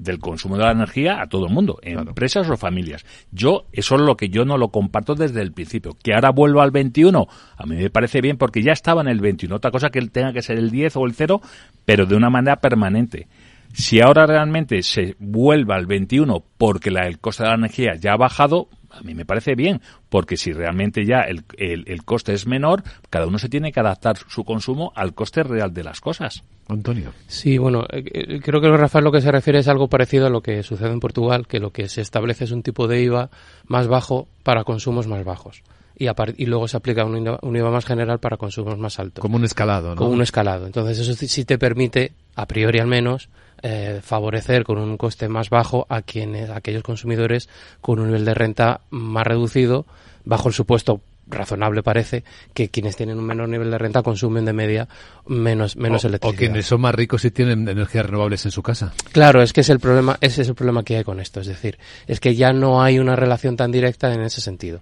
del 0.03 0.18
consumo 0.18 0.57
de 0.57 0.64
la 0.64 0.72
energía 0.72 1.20
a 1.20 1.28
todo 1.28 1.46
el 1.46 1.53
mundo, 1.53 1.78
empresas 1.82 2.48
o 2.48 2.57
familias. 2.57 3.05
Yo, 3.30 3.66
eso 3.72 3.96
es 3.96 4.01
lo 4.01 4.16
que 4.16 4.28
yo 4.28 4.44
no 4.44 4.57
lo 4.57 4.68
comparto 4.68 5.14
desde 5.14 5.42
el 5.42 5.53
principio. 5.53 5.96
Que 6.03 6.14
ahora 6.14 6.30
vuelva 6.30 6.62
al 6.62 6.70
21, 6.70 7.26
a 7.57 7.66
mí 7.66 7.76
me 7.76 7.90
parece 7.90 8.20
bien 8.20 8.36
porque 8.36 8.62
ya 8.62 8.72
estaba 8.72 9.03
en 9.03 9.09
el 9.09 9.20
21. 9.20 9.55
Otra 9.55 9.70
cosa 9.70 9.90
que 9.90 9.98
él 9.98 10.11
tenga 10.11 10.32
que 10.32 10.42
ser 10.42 10.59
el 10.59 10.70
10 10.70 10.96
o 10.96 11.07
el 11.07 11.14
0, 11.14 11.40
pero 11.84 12.07
de 12.07 12.16
una 12.16 12.30
manera 12.30 12.57
permanente. 12.57 13.28
Si 13.72 14.01
ahora 14.01 14.26
realmente 14.26 14.82
se 14.82 15.14
vuelva 15.18 15.76
al 15.76 15.86
21 15.86 16.42
porque 16.59 16.90
el 16.90 17.18
coste 17.18 17.44
de 17.44 17.51
la 17.51 17.55
energía 17.55 17.94
ya 17.94 18.14
ha 18.14 18.16
bajado, 18.16 18.68
a 18.91 19.03
mí 19.03 19.14
me 19.14 19.24
parece 19.24 19.55
bien, 19.55 19.80
porque 20.09 20.36
si 20.36 20.53
realmente 20.53 21.05
ya 21.05 21.20
el, 21.20 21.45
el, 21.57 22.05
coste 22.05 22.32
es 22.32 22.47
menor, 22.47 22.82
cada 23.09 23.26
uno 23.26 23.38
se 23.38 23.49
tiene 23.49 23.72
que 23.72 23.80
adaptar 23.80 24.16
su 24.28 24.45
consumo 24.45 24.93
al 24.95 25.14
coste 25.14 25.43
real 25.43 25.72
de 25.72 25.84
las 25.84 26.01
cosas. 26.01 26.43
Antonio. 26.68 27.12
Sí, 27.26 27.59
bueno, 27.59 27.84
eh, 27.91 28.05
eh, 28.12 28.41
creo 28.41 28.61
que 28.61 28.68
Rafael 28.68 29.05
lo 29.05 29.12
que 29.12 29.20
se 29.20 29.32
refiere 29.32 29.59
es 29.59 29.68
algo 29.68 29.88
parecido 29.88 30.26
a 30.26 30.30
lo 30.30 30.41
que 30.43 30.62
sucede 30.62 30.93
en 30.93 31.01
Portugal, 31.01 31.47
que 31.47 31.61
lo 31.61 31.70
que 31.70 31.88
se 31.88 32.01
establece 32.01 32.45
es 32.45 32.53
un 32.53 32.62
tipo 32.62 32.86
de 32.86 33.03
IVA 33.03 33.30
más 33.66 33.88
bajo 33.88 34.28
para 34.43 34.64
consumos 34.64 35.07
más 35.07 35.24
bajos. 35.24 35.62
Y, 36.01 36.09
y, 36.42 36.46
luego 36.46 36.66
se 36.66 36.76
aplica 36.76 37.05
un 37.05 37.16
IVA, 37.16 37.38
un 37.42 37.55
IVA, 37.55 37.70
más 37.70 37.84
general 37.84 38.18
para 38.18 38.36
consumos 38.36 38.78
más 38.78 38.98
altos. 38.98 39.20
Como 39.20 39.36
un 39.36 39.44
escalado, 39.44 39.90
¿no? 39.90 39.96
Como 39.96 40.11
un 40.11 40.22
escalado. 40.22 40.66
Entonces 40.66 40.98
eso 40.98 41.14
sí 41.14 41.44
te 41.44 41.59
permite, 41.59 42.12
a 42.34 42.46
priori 42.46 42.78
al 42.78 42.86
menos, 42.86 43.28
eh, 43.62 44.01
favorecer 44.03 44.64
con 44.64 44.78
un 44.78 44.96
coste 44.96 45.28
más 45.28 45.51
bajo 45.51 45.86
a 45.90 46.01
quienes, 46.01 46.48
a 46.48 46.57
aquellos 46.57 46.82
consumidores 46.82 47.51
con 47.82 47.98
un 47.98 48.07
nivel 48.07 48.24
de 48.24 48.32
renta 48.32 48.80
más 48.88 49.26
reducido, 49.26 49.84
bajo 50.24 50.48
el 50.48 50.55
supuesto 50.55 51.03
razonable 51.30 51.82
parece 51.82 52.24
que 52.55 52.70
quienes 52.70 52.96
tienen 52.96 53.18
un 53.18 53.24
menor 53.24 53.48
nivel 53.48 53.70
de 53.70 53.78
renta 53.78 54.03
consumen 54.03 54.44
de 54.44 54.53
media 54.53 54.88
menos 55.26 55.76
menos 55.76 56.05
electricidad. 56.05 56.34
O 56.34 56.38
quienes 56.38 56.66
son 56.66 56.80
más 56.80 56.94
ricos 56.94 57.24
y 57.24 57.30
tienen 57.30 57.68
energías 57.68 58.07
renovables 58.07 58.44
en 58.46 58.51
su 58.51 58.62
casa. 58.62 58.92
Claro, 59.12 59.42
es 59.42 59.53
que 59.53 59.61
es 59.61 59.68
el 59.68 59.78
problema, 59.78 60.16
ese 60.20 60.42
es 60.42 60.48
el 60.48 60.55
problema 60.55 60.82
que 60.82 60.96
hay 60.96 61.05
con 61.05 61.20
esto, 61.20 61.40
es 61.40 61.46
decir, 61.46 61.78
es 62.07 62.18
que 62.18 62.34
ya 62.34 62.53
no 62.53 62.82
hay 62.82 62.98
una 62.98 63.14
relación 63.14 63.57
tan 63.57 63.70
directa 63.70 64.12
en 64.12 64.22
ese 64.22 64.40
sentido. 64.40 64.80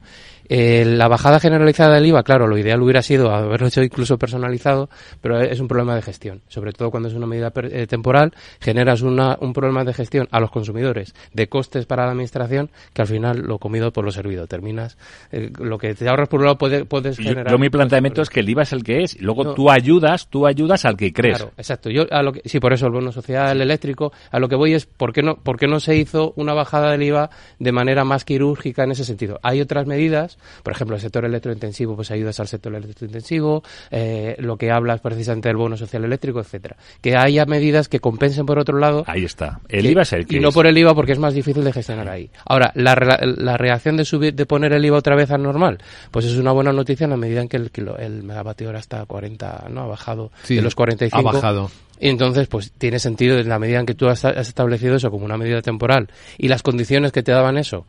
Eh, 0.49 0.85
la 0.85 1.09
bajada 1.09 1.41
generalizada 1.41 1.95
del 1.95 2.07
IVA, 2.07 2.23
claro, 2.23 2.47
lo 2.47 2.57
ideal 2.57 2.81
hubiera 2.83 3.03
sido 3.03 3.31
haberlo 3.31 3.67
hecho 3.67 3.83
incluso 3.83 4.19
personalizado, 4.19 4.89
pero 5.21 5.41
es 5.41 5.61
un 5.61 5.69
problema 5.69 5.95
de 5.95 6.03
gestión. 6.03 6.43
Sobre 6.49 6.73
todo 6.73 6.91
cuando 6.91 7.09
es 7.09 7.15
una 7.15 7.27
medida 7.27 7.53
eh, 7.55 7.87
temporal, 7.87 8.33
generas 8.61 9.03
una, 9.03 9.37
un 9.41 9.53
problema 9.53 9.85
de 9.85 9.93
gestión 9.93 10.29
a 10.31 10.41
los 10.41 10.51
consumidores, 10.51 11.15
de 11.33 11.49
costes 11.49 11.87
para 11.87 12.05
la 12.05 12.13
administración, 12.13 12.71
que 12.93 13.03
al 13.03 13.09
final 13.09 13.41
lo 13.41 13.59
comido 13.59 13.93
por 13.93 14.05
lo 14.05 14.11
servido. 14.11 14.47
Terminas, 14.47 14.97
eh, 15.33 15.51
lo 15.59 15.79
que 15.79 15.95
te 15.95 16.09
ahorras 16.09 16.29
por 16.29 16.41
un 16.41 16.47
lado 16.47 16.59
puede, 16.59 16.85
puedes 16.85 17.19
generar. 17.19 17.51
Yo, 17.51 17.59
mi 17.59 17.69
planteamiento 17.69 18.23
es 18.23 18.31
que 18.31 18.41
el 18.41 18.49
IVA 18.49 18.63
es 18.63 18.73
el 18.73 18.83
que 18.83 19.03
es, 19.03 19.17
y 19.17 19.21
luego 19.21 19.55
tú 19.55 19.71
ayudas, 19.71 20.29
tú 20.29 20.47
ayudas 20.47 20.85
al 20.85 20.97
que 20.97 21.13
crees. 21.13 21.39
Claro, 21.39 21.53
exacto. 21.57 21.91
Yo, 21.91 22.05
a 22.11 22.23
lo 22.23 22.33
que, 22.33 22.43
sí, 22.47 22.59
por 22.59 22.73
eso 22.73 22.87
el 22.87 22.93
bono 22.93 23.13
social 23.13 23.61
eléctrico, 23.61 24.13
a 24.31 24.39
lo 24.39 24.49
que 24.49 24.57
voy 24.57 24.75
es, 24.75 24.87
¿por 24.87 25.13
qué 25.13 25.23
no, 25.23 25.37
por 25.37 25.59
qué 25.59 25.67
no 25.67 25.81
se 25.81 25.97
hizo 25.97 26.33
una 26.37 26.55
bajada 26.55 26.93
del 26.93 27.03
IVA 27.03 27.31
de 27.59 27.73
manera 27.73 28.05
más 28.05 28.25
quirúrgica 28.25 28.85
en 28.85 28.93
ese 28.93 29.05
sentido? 29.05 29.39
Hay 29.43 29.61
otras 29.61 29.87
medidas 29.87 30.38
ayudas. 30.39 30.63
Por 30.63 30.73
ejemplo, 30.73 30.97
el 30.97 31.03
sector 31.03 31.25
electrointensivo, 31.25 31.97
pues 31.97 32.11
ayudas 32.11 32.39
al 32.41 32.49
sector 32.49 32.75
electrointensivo, 32.75 33.63
eh, 33.91 34.37
lo 34.39 34.57
que 34.57 34.71
hablas 34.71 35.01
precisamente 35.01 35.49
del 35.49 35.57
bono 35.57 35.77
social 35.77 36.05
eléctrico, 36.05 36.41
etcétera. 36.41 36.77
Que 37.01 37.17
haya 37.17 37.45
medidas 37.47 37.89
que 37.89 38.01
compensen 38.01 38.47
por 38.47 38.59
otro 38.59 38.79
lado. 38.79 39.05
Ahí 39.07 39.25
está. 39.25 39.61
El 39.69 39.87
IVA 39.87 40.03
es 40.03 40.13
el 40.13 40.27
que 40.27 40.37
Y 40.37 40.41
no 40.41 40.53
por 40.53 40.67
el 40.67 40.77
IVA 40.77 40.95
porque 40.95 41.13
es 41.13 41.19
más 41.19 41.35
difícil 41.35 41.65
de 41.65 41.73
gestionar 41.73 42.09
ahí. 42.09 42.31
Ahora, 42.47 42.73
la, 42.75 42.95
la 43.21 43.57
reacción 43.57 43.97
de 43.97 44.05
subir, 44.05 44.35
de 44.35 44.47
poner 44.47 44.73
el 44.73 44.85
IVA 44.85 44.99
otra 44.99 45.17
vez 45.17 45.31
al 45.31 45.43
normal, 45.43 45.79
pues 46.11 46.25
es 46.25 46.37
una 46.37 46.53
buena 46.53 46.73
noticia 46.73 47.05
en 47.05 47.11
la 47.11 47.17
medida 47.17 47.41
en 47.41 47.49
que 47.49 47.57
el, 47.57 47.71
el 47.99 48.23
megavatio 48.23 48.69
hora 48.69 48.79
está 48.79 49.01
a 49.01 49.07
40, 49.07 49.67
¿no? 49.71 49.83
Ha 49.83 49.87
bajado 49.87 50.31
de 50.49 50.63
los 50.63 50.75
45. 50.75 51.17
Ha 51.17 51.33
bajado. 51.33 51.71
Y 52.01 52.09
entonces, 52.09 52.47
pues 52.47 52.73
tiene 52.73 52.99
sentido 52.99 53.39
en 53.39 53.49
la 53.49 53.59
medida 53.59 53.81
en 53.81 53.87
que 53.87 53.95
tú 53.95 54.09
has, 54.09 54.25
establecido 54.25 54.97
eso 54.97 55.11
como 55.11 55.25
una 55.25 55.37
medida 55.37 55.63
temporal 55.63 56.09
y 56.37 56.49
las 56.49 56.63
condiciones 56.63 57.13
que 57.13 57.23
te 57.23 57.33
daban 57.33 57.59
eso, 57.59 57.87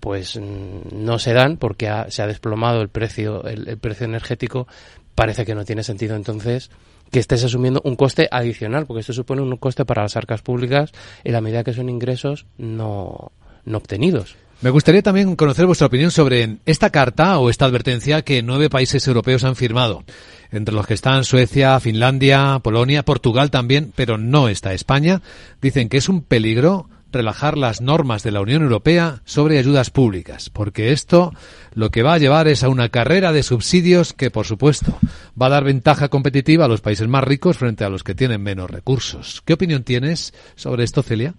pues 0.00 0.36
mm, 0.36 1.04
no 1.04 1.18
se 1.18 1.32
dan 1.32 1.56
porque 1.56 1.90
se 2.08 2.22
ha 2.22 2.26
desplomado 2.26 2.80
el 2.80 2.88
precio, 2.88 3.44
el, 3.44 3.78
precio 3.78 4.06
energético. 4.06 4.66
Parece 5.14 5.44
que 5.44 5.54
no 5.54 5.64
tiene 5.64 5.82
sentido 5.82 6.16
entonces 6.16 6.70
que 7.10 7.18
estés 7.18 7.42
asumiendo 7.44 7.80
un 7.84 7.96
coste 7.96 8.28
adicional, 8.30 8.86
porque 8.86 9.00
esto 9.00 9.12
supone 9.12 9.40
un 9.42 9.56
coste 9.56 9.84
para 9.84 10.02
las 10.02 10.16
arcas 10.16 10.42
públicas 10.42 10.92
en 11.24 11.32
la 11.32 11.40
medida 11.40 11.64
que 11.64 11.72
son 11.72 11.88
ingresos 11.88 12.46
no, 12.58 13.32
no 13.64 13.78
obtenidos. 13.78 14.36
Me 14.60 14.70
gustaría 14.70 15.02
también 15.02 15.36
conocer 15.36 15.66
vuestra 15.66 15.86
opinión 15.86 16.10
sobre 16.10 16.56
esta 16.66 16.90
carta 16.90 17.38
o 17.38 17.48
esta 17.48 17.64
advertencia 17.64 18.22
que 18.22 18.42
nueve 18.42 18.68
países 18.68 19.06
europeos 19.06 19.44
han 19.44 19.54
firmado, 19.54 20.02
entre 20.50 20.74
los 20.74 20.84
que 20.84 20.94
están 20.94 21.22
Suecia, 21.22 21.78
Finlandia, 21.78 22.58
Polonia, 22.60 23.04
Portugal 23.04 23.52
también, 23.52 23.92
pero 23.94 24.18
no 24.18 24.48
está 24.48 24.74
España. 24.74 25.22
Dicen 25.62 25.88
que 25.88 25.98
es 25.98 26.08
un 26.08 26.22
peligro 26.22 26.88
relajar 27.12 27.56
las 27.56 27.80
normas 27.80 28.22
de 28.22 28.32
la 28.32 28.40
Unión 28.40 28.62
Europea 28.62 29.20
sobre 29.24 29.58
ayudas 29.58 29.90
públicas, 29.90 30.50
porque 30.50 30.92
esto 30.92 31.32
lo 31.74 31.90
que 31.90 32.02
va 32.02 32.14
a 32.14 32.18
llevar 32.18 32.48
es 32.48 32.64
a 32.64 32.68
una 32.68 32.88
carrera 32.88 33.32
de 33.32 33.42
subsidios 33.42 34.12
que, 34.12 34.30
por 34.30 34.46
supuesto, 34.46 34.92
va 35.40 35.46
a 35.46 35.50
dar 35.50 35.64
ventaja 35.64 36.08
competitiva 36.08 36.66
a 36.66 36.68
los 36.68 36.80
países 36.80 37.08
más 37.08 37.24
ricos 37.24 37.58
frente 37.58 37.84
a 37.84 37.88
los 37.88 38.04
que 38.04 38.14
tienen 38.14 38.42
menos 38.42 38.70
recursos. 38.70 39.42
¿Qué 39.46 39.54
opinión 39.54 39.84
tienes 39.84 40.32
sobre 40.56 40.84
esto, 40.84 41.02
Celia? 41.02 41.34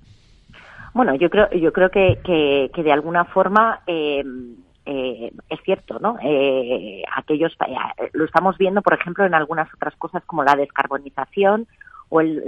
Bueno, 0.94 1.16
yo 1.16 1.30
creo, 1.30 1.50
yo 1.52 1.72
creo 1.72 1.90
que, 1.90 2.20
que, 2.74 2.84
de 2.84 2.92
alguna 2.92 3.26
forma 3.26 3.82
eh, 3.86 4.24
eh, 4.86 5.32
es 5.50 5.60
cierto, 5.64 6.00
¿no? 6.00 6.18
Eh, 6.24 7.04
aquellos 7.16 7.56
lo 8.14 8.26
estamos 8.26 8.58
viendo, 8.58 8.82
por 8.82 8.96
ejemplo, 8.96 9.26
en 9.26 9.36
algunas 9.36 9.72
otras 9.74 9.96
cosas 9.98 10.24
como 10.26 10.44
la 10.44 10.56
descarbonización 10.56 11.68
o 12.10 12.22
el, 12.22 12.44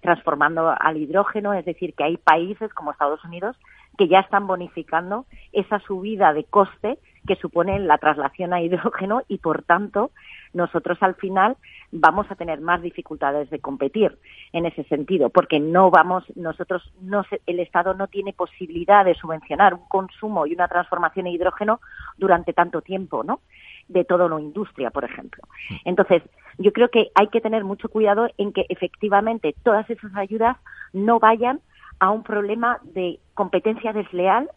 transformando 0.00 0.74
al 0.78 0.96
hidrógeno, 0.96 1.52
es 1.54 1.64
decir, 1.64 1.94
que 1.94 2.04
hay 2.04 2.16
países 2.16 2.72
como 2.74 2.92
Estados 2.92 3.24
Unidos 3.24 3.56
que 3.98 4.08
ya 4.08 4.20
están 4.20 4.46
bonificando 4.46 5.26
esa 5.52 5.78
subida 5.80 6.32
de 6.32 6.44
coste 6.44 6.98
que 7.26 7.36
supone 7.36 7.78
la 7.78 7.98
traslación 7.98 8.54
a 8.54 8.62
hidrógeno 8.62 9.22
y, 9.28 9.38
por 9.38 9.62
tanto, 9.62 10.10
nosotros 10.54 10.96
al 11.02 11.16
final 11.16 11.56
vamos 11.92 12.30
a 12.30 12.34
tener 12.34 12.60
más 12.60 12.80
dificultades 12.80 13.50
de 13.50 13.58
competir 13.58 14.16
en 14.52 14.64
ese 14.64 14.84
sentido, 14.84 15.28
porque 15.28 15.60
no 15.60 15.90
vamos, 15.90 16.24
nosotros, 16.34 16.82
no 17.00 17.24
el 17.46 17.60
Estado 17.60 17.94
no 17.94 18.06
tiene 18.06 18.32
posibilidad 18.32 19.04
de 19.04 19.14
subvencionar 19.14 19.74
un 19.74 19.86
consumo 19.88 20.46
y 20.46 20.54
una 20.54 20.68
transformación 20.68 21.26
a 21.26 21.30
hidrógeno 21.30 21.80
durante 22.16 22.52
tanto 22.52 22.80
tiempo, 22.80 23.22
¿no? 23.22 23.40
De 23.90 24.04
toda 24.04 24.26
una 24.26 24.40
industria, 24.40 24.90
por 24.90 25.04
ejemplo. 25.04 25.42
Entonces, 25.84 26.22
yo 26.58 26.72
creo 26.72 26.88
que 26.90 27.10
hay 27.14 27.26
que 27.28 27.40
tener 27.40 27.64
mucho 27.64 27.88
cuidado 27.88 28.28
en 28.38 28.52
que 28.52 28.66
efectivamente 28.68 29.54
todas 29.64 29.88
esas 29.90 30.14
ayudas 30.14 30.56
no 30.92 31.18
vayan 31.18 31.60
a 31.98 32.10
un 32.10 32.22
problema 32.22 32.78
de 32.82 33.18
competencia 33.34 33.92
desleal 33.92 34.48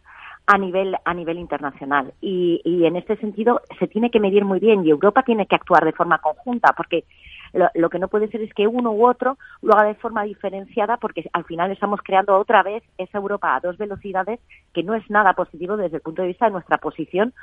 a 0.46 0.58
nivel 0.58 0.96
a 1.06 1.14
nivel 1.14 1.40
internacional 1.40 2.14
y, 2.20 2.62
y, 2.66 2.86
en 2.86 2.98
este 2.98 3.16
sentido 3.18 3.62
se 3.80 3.88
tiene 3.88 4.12
que 4.12 4.20
medir 4.20 4.44
muy 4.44 4.60
bien 4.60 4.86
y 4.86 4.90
Europa 4.90 5.24
tiene 5.24 5.46
que 5.48 5.56
actuar 5.56 5.86
de 5.86 5.94
forma 5.94 6.20
conjunta 6.20 6.74
porque 6.76 7.06
lo, 7.54 7.90
que 7.90 8.00
no 8.00 8.08
puede 8.08 8.28
ser 8.30 8.42
es 8.42 8.54
que 8.54 8.68
uno 8.68 8.92
u 8.92 9.08
otro 9.08 9.38
lo 9.62 9.74
haga 9.74 9.88
de 9.88 9.96
forma 9.96 10.24
diferenciada 10.24 10.98
porque 10.98 11.30
al 11.34 11.46
final 11.46 11.72
estamos 11.72 12.00
creando 12.04 12.38
otra 12.38 12.64
vez 12.64 12.84
esa 12.98 13.20
Europa 13.20 13.56
a 13.56 13.60
dos 13.60 13.78
velocidades 13.78 14.40
que 14.74 14.84
no 14.84 14.96
es 14.96 15.08
nada 15.10 15.34
positivo 15.34 15.78
desde 15.78 15.98
el 15.98 16.02
punto 16.02 16.24
de 16.24 16.30
vista 16.30 16.46
de 16.46 16.52
nuestra 16.52 16.78
posición 16.80 17.34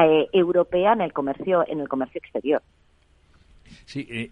eh, 0.00 0.28
europea 0.32 0.92
en 0.92 1.00
el 1.00 1.12
comercio 1.12 1.64
en 1.68 1.80
el 1.80 1.88
comercio 1.88 2.18
exterior 2.18 2.60
sí 3.84 4.06
eh, 4.10 4.30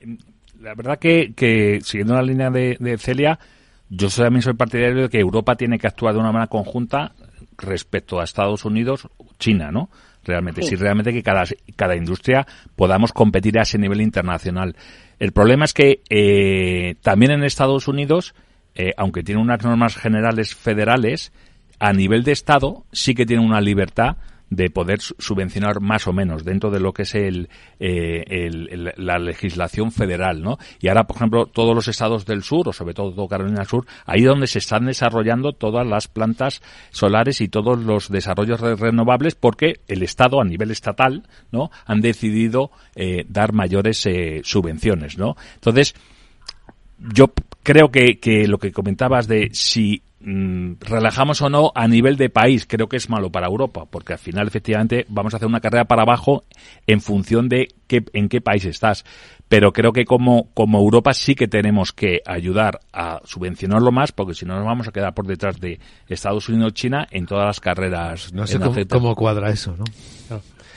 la 0.60 0.74
verdad 0.74 0.98
que, 0.98 1.32
que 1.34 1.80
siguiendo 1.82 2.14
la 2.14 2.22
línea 2.22 2.50
de, 2.50 2.98
Celia 2.98 3.38
yo 3.88 4.08
también 4.08 4.42
soy 4.42 4.54
partidario 4.54 5.02
de 5.02 5.08
que 5.08 5.20
Europa 5.20 5.56
tiene 5.56 5.78
que 5.78 5.86
actuar 5.86 6.14
de 6.14 6.20
una 6.20 6.32
manera 6.32 6.48
conjunta 6.48 7.12
respecto 7.56 8.18
a 8.18 8.24
Estados 8.24 8.64
Unidos, 8.64 9.08
China, 9.38 9.70
¿no? 9.70 9.90
Realmente, 10.24 10.62
si 10.62 10.74
realmente 10.76 11.12
que 11.12 11.22
cada, 11.22 11.44
cada 11.76 11.96
industria 11.96 12.46
podamos 12.76 13.12
competir 13.12 13.58
a 13.58 13.62
ese 13.62 13.78
nivel 13.78 14.00
internacional. 14.00 14.76
El 15.18 15.32
problema 15.32 15.64
es 15.64 15.74
que 15.74 16.02
eh, 16.08 16.96
también 17.02 17.32
en 17.32 17.44
Estados 17.44 17.88
Unidos, 17.88 18.34
eh, 18.74 18.92
aunque 18.96 19.22
tiene 19.22 19.40
unas 19.40 19.62
normas 19.62 19.96
generales 19.96 20.54
federales, 20.54 21.32
a 21.78 21.92
nivel 21.92 22.24
de 22.24 22.32
Estado 22.32 22.84
sí 22.92 23.14
que 23.14 23.26
tiene 23.26 23.44
una 23.44 23.60
libertad 23.60 24.16
de 24.54 24.70
poder 24.70 25.00
subvencionar 25.00 25.80
más 25.80 26.06
o 26.06 26.12
menos 26.12 26.44
dentro 26.44 26.70
de 26.70 26.80
lo 26.80 26.92
que 26.92 27.02
es 27.02 27.14
el, 27.14 27.48
eh, 27.78 28.92
la 28.96 29.18
legislación 29.18 29.92
federal, 29.92 30.42
¿no? 30.42 30.58
Y 30.80 30.88
ahora, 30.88 31.04
por 31.04 31.16
ejemplo, 31.16 31.46
todos 31.46 31.74
los 31.74 31.88
estados 31.88 32.24
del 32.26 32.42
sur, 32.42 32.68
o 32.68 32.72
sobre 32.72 32.94
todo 32.94 33.28
Carolina 33.28 33.58
del 33.58 33.66
Sur, 33.66 33.86
ahí 34.06 34.22
donde 34.22 34.46
se 34.46 34.58
están 34.58 34.86
desarrollando 34.86 35.52
todas 35.52 35.86
las 35.86 36.08
plantas 36.08 36.62
solares 36.90 37.40
y 37.40 37.48
todos 37.48 37.78
los 37.78 38.08
desarrollos 38.08 38.60
renovables 38.60 39.34
porque 39.34 39.80
el 39.88 40.02
Estado, 40.02 40.40
a 40.40 40.44
nivel 40.44 40.70
estatal, 40.70 41.26
¿no? 41.50 41.70
Han 41.86 42.00
decidido 42.00 42.70
eh, 42.94 43.24
dar 43.28 43.52
mayores 43.52 44.04
eh, 44.06 44.40
subvenciones, 44.44 45.18
¿no? 45.18 45.36
Entonces, 45.54 45.94
yo 46.98 47.32
creo 47.62 47.90
que, 47.90 48.18
que 48.18 48.46
lo 48.46 48.58
que 48.58 48.72
comentabas 48.72 49.26
de 49.26 49.50
si 49.52 50.02
Mm, 50.26 50.76
relajamos 50.80 51.42
o 51.42 51.50
no 51.50 51.70
a 51.74 51.86
nivel 51.86 52.16
de 52.16 52.30
país, 52.30 52.64
creo 52.66 52.88
que 52.88 52.96
es 52.96 53.10
malo 53.10 53.30
para 53.30 53.46
Europa, 53.46 53.84
porque 53.84 54.14
al 54.14 54.18
final 54.18 54.46
efectivamente 54.46 55.04
vamos 55.10 55.34
a 55.34 55.36
hacer 55.36 55.46
una 55.46 55.60
carrera 55.60 55.84
para 55.84 56.00
abajo 56.00 56.44
en 56.86 57.02
función 57.02 57.50
de 57.50 57.68
qué, 57.86 58.02
en 58.14 58.30
qué 58.30 58.40
país 58.40 58.64
estás. 58.64 59.04
Pero 59.48 59.72
creo 59.72 59.92
que 59.92 60.04
como, 60.04 60.48
como 60.54 60.78
Europa 60.78 61.12
sí 61.14 61.34
que 61.34 61.48
tenemos 61.48 61.92
que 61.92 62.22
ayudar 62.26 62.80
a 62.92 63.20
subvencionarlo 63.24 63.92
más, 63.92 64.12
porque 64.12 64.34
si 64.34 64.46
no 64.46 64.56
nos 64.56 64.64
vamos 64.64 64.88
a 64.88 64.92
quedar 64.92 65.14
por 65.14 65.26
detrás 65.26 65.60
de 65.60 65.80
Estados 66.08 66.48
Unidos 66.48 66.72
China 66.74 67.06
en 67.10 67.26
todas 67.26 67.46
las 67.46 67.60
carreras. 67.60 68.32
No 68.32 68.46
sé 68.46 68.58
cómo, 68.88 69.14
cuadra 69.14 69.50
eso, 69.50 69.76
¿no? 69.76 69.84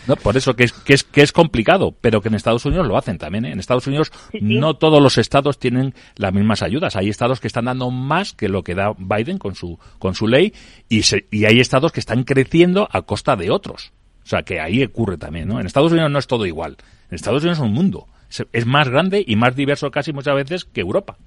No, 0.07 0.15
por 0.15 0.38
eso 0.38 0.55
que 0.55 0.63
es, 0.63 0.72
que 0.72 0.93
es 0.93 1.03
que 1.03 1.22
es 1.22 1.34
complicado, 1.34 1.93
pero 1.99 2.22
que 2.22 2.30
en 2.30 2.36
Estados 2.36 2.65
Unidos 2.65 2.88
lo 2.88 2.97
hacen 2.97 3.18
también. 3.18 3.43
¿eh? 3.43 3.51
En 3.51 3.59
Estados 3.59 3.88
Unidos 3.88 4.11
no 4.39 4.76
todos 4.76 5.01
los 5.01 5.18
estados 5.18 5.59
tienen 5.59 5.93
las 6.15 6.34
mismas 6.34 6.61
ayudas. 6.61 6.95
Hay 6.95 7.09
estados 7.09 7.41
que 7.41 7.47
están 7.47 7.65
dando 7.65 7.91
más 7.91 8.32
que 8.32 8.47
lo 8.47 8.63
que 8.63 8.74
da 8.74 8.93
Biden 8.97 9.38
con 9.38 9.55
su 9.55 9.78
con 9.99 10.15
su 10.15 10.28
ley 10.28 10.53
y, 10.88 11.01
y 11.30 11.43
hay 11.43 11.59
estados 11.59 11.91
que 11.91 11.99
están 11.99 12.24
creciendo 12.24 12.88
a 12.89 13.01
costa 13.01 13.36
de 13.36 13.51
otros. 13.51 13.91
O 14.24 14.30
sea, 14.30 14.43
que 14.43 14.59
ahí 14.59 14.84
ocurre 14.84 15.18
también, 15.18 15.47
¿no? 15.47 15.59
En 15.59 15.65
Estados 15.65 15.91
Unidos 15.91 16.11
no 16.11 16.20
es 16.20 16.28
todo 16.28 16.45
igual. 16.45 16.78
En 17.09 17.15
Estados 17.15 17.43
Unidos 17.43 17.59
es 17.59 17.63
un 17.63 17.74
mundo. 17.74 18.07
Es 18.30 18.66
más 18.66 18.90
grande 18.90 19.24
y 19.26 19.36
más 19.36 19.56
diverso 19.56 19.90
casi 19.92 20.14
muchas 20.14 20.36
veces 20.36 20.66
que 20.66 20.82
Europa. 20.82 21.18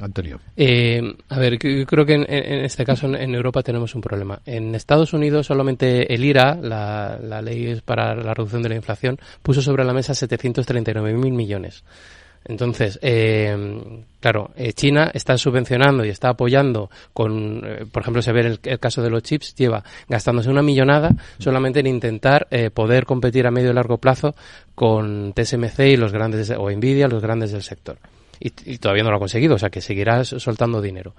Antonio. 0.00 0.40
Eh, 0.56 1.00
a 1.28 1.38
ver, 1.38 1.58
yo 1.58 1.86
creo 1.86 2.04
que 2.04 2.14
en, 2.14 2.24
este 2.64 2.84
caso 2.84 3.06
en, 3.14 3.34
Europa 3.34 3.62
tenemos 3.62 3.94
un 3.94 4.00
problema. 4.00 4.40
En 4.44 4.74
Estados 4.74 5.12
Unidos 5.12 5.46
solamente 5.46 6.12
el 6.12 6.24
IRA, 6.24 6.56
la, 6.56 7.18
la 7.22 7.42
ley 7.42 7.80
para 7.84 8.14
la 8.14 8.34
reducción 8.34 8.62
de 8.62 8.68
la 8.68 8.74
inflación, 8.74 9.18
puso 9.42 9.62
sobre 9.62 9.84
la 9.84 9.92
mesa 9.92 10.14
739 10.14 11.12
mil 11.14 11.32
millones. 11.32 11.84
Entonces, 12.44 12.98
eh, 13.02 14.04
claro, 14.20 14.50
eh, 14.56 14.72
China 14.72 15.10
está 15.12 15.36
subvencionando 15.36 16.04
y 16.04 16.08
está 16.08 16.30
apoyando 16.30 16.90
con, 17.12 17.62
por 17.92 18.02
ejemplo, 18.02 18.22
se 18.22 18.32
ve 18.32 18.40
el, 18.40 18.60
el, 18.62 18.78
caso 18.78 19.02
de 19.02 19.10
los 19.10 19.22
chips, 19.22 19.54
lleva 19.54 19.84
gastándose 20.08 20.48
una 20.48 20.62
millonada 20.62 21.10
solamente 21.38 21.80
en 21.80 21.88
intentar 21.88 22.48
poder 22.72 23.04
competir 23.04 23.46
a 23.46 23.50
medio 23.50 23.70
y 23.70 23.74
largo 23.74 23.98
plazo 23.98 24.34
con 24.74 25.34
TSMC 25.34 25.80
y 25.80 25.96
los 25.96 26.12
grandes, 26.12 26.50
o 26.50 26.70
Nvidia, 26.70 27.08
los 27.08 27.22
grandes 27.22 27.52
del 27.52 27.62
sector 27.62 27.98
y, 28.40 28.78
todavía 28.78 29.04
no 29.04 29.10
lo 29.10 29.16
ha 29.16 29.20
conseguido, 29.20 29.56
o 29.56 29.58
sea 29.58 29.70
que 29.70 29.80
seguirás 29.80 30.28
soltando 30.28 30.80
dinero. 30.80 31.14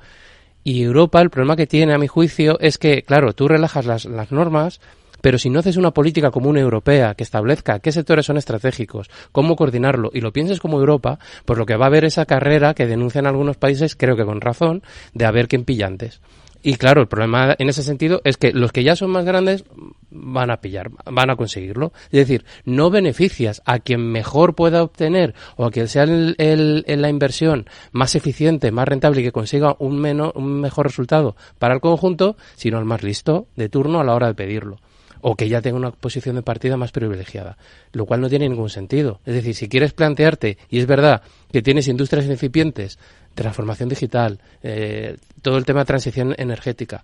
Y 0.63 0.83
Europa, 0.83 1.21
el 1.21 1.29
problema 1.29 1.55
que 1.55 1.67
tiene, 1.67 1.93
a 1.93 1.97
mi 1.97 2.07
juicio, 2.07 2.59
es 2.59 2.77
que, 2.77 3.03
claro, 3.03 3.33
tú 3.33 3.47
relajas 3.47 3.85
las, 3.85 4.05
las 4.05 4.31
normas, 4.31 4.81
pero 5.21 5.37
si 5.37 5.49
no 5.49 5.59
haces 5.59 5.77
una 5.77 5.91
política 5.91 6.31
común 6.31 6.57
europea 6.57 7.15
que 7.15 7.23
establezca 7.23 7.79
qué 7.79 7.91
sectores 7.91 8.25
son 8.25 8.37
estratégicos, 8.37 9.09
cómo 9.31 9.55
coordinarlo 9.55 10.11
y 10.13 10.21
lo 10.21 10.33
pienses 10.33 10.59
como 10.59 10.79
Europa, 10.79 11.19
pues 11.45 11.57
lo 11.57 11.65
que 11.65 11.75
va 11.75 11.85
a 11.85 11.87
haber 11.87 12.05
esa 12.05 12.25
carrera 12.25 12.73
que 12.73 12.87
denuncian 12.87 13.27
algunos 13.27 13.57
países, 13.57 13.95
creo 13.95 14.15
que 14.15 14.25
con 14.25 14.41
razón, 14.41 14.83
de 15.13 15.25
haber 15.25 15.47
quién 15.47 15.65
pillantes. 15.65 16.21
Y 16.61 16.75
claro, 16.75 17.01
el 17.01 17.07
problema 17.07 17.55
en 17.57 17.69
ese 17.69 17.83
sentido 17.83 18.19
es 18.25 18.35
que 18.35 18.51
los 18.51 18.73
que 18.73 18.83
ya 18.83 18.95
son 18.95 19.11
más 19.11 19.23
grandes 19.23 19.63
van 20.09 20.51
a 20.51 20.59
pillar, 20.59 20.89
van 21.05 21.29
a 21.29 21.37
conseguirlo. 21.37 21.93
Es 22.11 22.19
decir, 22.19 22.43
no 22.65 22.89
beneficias 22.89 23.61
a 23.65 23.79
quien 23.79 24.11
mejor 24.11 24.55
pueda 24.55 24.83
obtener 24.83 25.35
o 25.55 25.65
a 25.65 25.71
quien 25.71 25.87
sea 25.87 26.03
el, 26.03 26.83
la 26.85 27.09
inversión 27.09 27.69
más 27.93 28.15
eficiente, 28.15 28.71
más 28.71 28.89
rentable 28.89 29.21
y 29.21 29.23
que 29.23 29.31
consiga 29.31 29.77
un, 29.79 30.05
un 30.35 30.61
mejor 30.61 30.87
resultado 30.87 31.37
para 31.59 31.75
el 31.75 31.79
conjunto, 31.79 32.35
sino 32.55 32.77
al 32.77 32.85
más 32.85 33.03
listo 33.03 33.47
de 33.55 33.69
turno 33.69 34.01
a 34.01 34.03
la 34.03 34.13
hora 34.13 34.27
de 34.27 34.35
pedirlo. 34.35 34.79
O 35.21 35.35
que 35.35 35.49
ya 35.49 35.61
tenga 35.61 35.77
una 35.77 35.91
posición 35.91 36.35
de 36.35 36.41
partida 36.41 36.77
más 36.77 36.91
privilegiada, 36.91 37.57
lo 37.91 38.05
cual 38.05 38.21
no 38.21 38.29
tiene 38.29 38.49
ningún 38.49 38.69
sentido. 38.69 39.19
Es 39.25 39.33
decir, 39.33 39.55
si 39.55 39.69
quieres 39.69 39.93
plantearte, 39.93 40.57
y 40.69 40.79
es 40.79 40.85
verdad 40.85 41.21
que 41.51 41.61
tienes 41.61 41.87
industrias 41.87 42.25
incipientes, 42.25 42.99
transformación 43.35 43.89
digital, 43.89 44.39
eh, 44.63 45.17
todo 45.41 45.57
el 45.57 45.65
tema 45.65 45.81
de 45.81 45.85
transición 45.85 46.35
energética, 46.37 47.03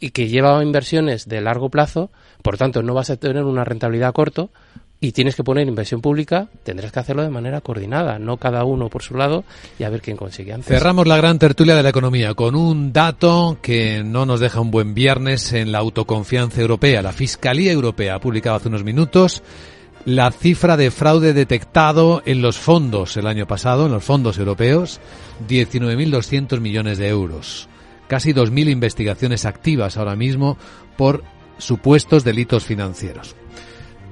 y 0.00 0.10
que 0.10 0.28
lleva 0.28 0.62
inversiones 0.62 1.28
de 1.28 1.40
largo 1.40 1.68
plazo, 1.68 2.10
por 2.42 2.58
tanto 2.58 2.82
no 2.82 2.94
vas 2.94 3.10
a 3.10 3.16
tener 3.16 3.44
una 3.44 3.64
rentabilidad 3.64 4.08
a 4.08 4.12
corto, 4.12 4.50
y 5.02 5.10
tienes 5.10 5.34
que 5.34 5.42
poner 5.42 5.66
inversión 5.66 6.00
pública, 6.00 6.46
tendrás 6.62 6.92
que 6.92 7.00
hacerlo 7.00 7.24
de 7.24 7.28
manera 7.28 7.60
coordinada, 7.60 8.20
no 8.20 8.36
cada 8.36 8.64
uno 8.64 8.88
por 8.88 9.02
su 9.02 9.16
lado 9.16 9.42
y 9.76 9.82
a 9.82 9.90
ver 9.90 10.00
quién 10.00 10.16
consigue. 10.16 10.56
Cerramos 10.62 11.08
la 11.08 11.16
gran 11.16 11.40
tertulia 11.40 11.74
de 11.74 11.82
la 11.82 11.88
economía 11.88 12.34
con 12.34 12.54
un 12.54 12.92
dato 12.92 13.58
que 13.60 14.04
no 14.04 14.26
nos 14.26 14.38
deja 14.38 14.60
un 14.60 14.70
buen 14.70 14.94
viernes 14.94 15.54
en 15.54 15.72
la 15.72 15.78
autoconfianza 15.78 16.60
europea. 16.60 17.02
La 17.02 17.12
Fiscalía 17.12 17.72
Europea 17.72 18.14
ha 18.14 18.20
publicado 18.20 18.54
hace 18.54 18.68
unos 18.68 18.84
minutos 18.84 19.42
la 20.04 20.30
cifra 20.30 20.76
de 20.76 20.92
fraude 20.92 21.32
detectado 21.32 22.22
en 22.24 22.40
los 22.40 22.56
fondos 22.56 23.16
el 23.16 23.26
año 23.26 23.48
pasado, 23.48 23.86
en 23.86 23.92
los 23.92 24.04
fondos 24.04 24.38
europeos, 24.38 25.00
19.200 25.48 26.60
millones 26.60 26.98
de 26.98 27.08
euros. 27.08 27.68
Casi 28.06 28.32
2.000 28.32 28.70
investigaciones 28.70 29.46
activas 29.46 29.96
ahora 29.96 30.14
mismo 30.14 30.56
por 30.96 31.24
supuestos 31.58 32.22
delitos 32.22 32.64
financieros. 32.64 33.34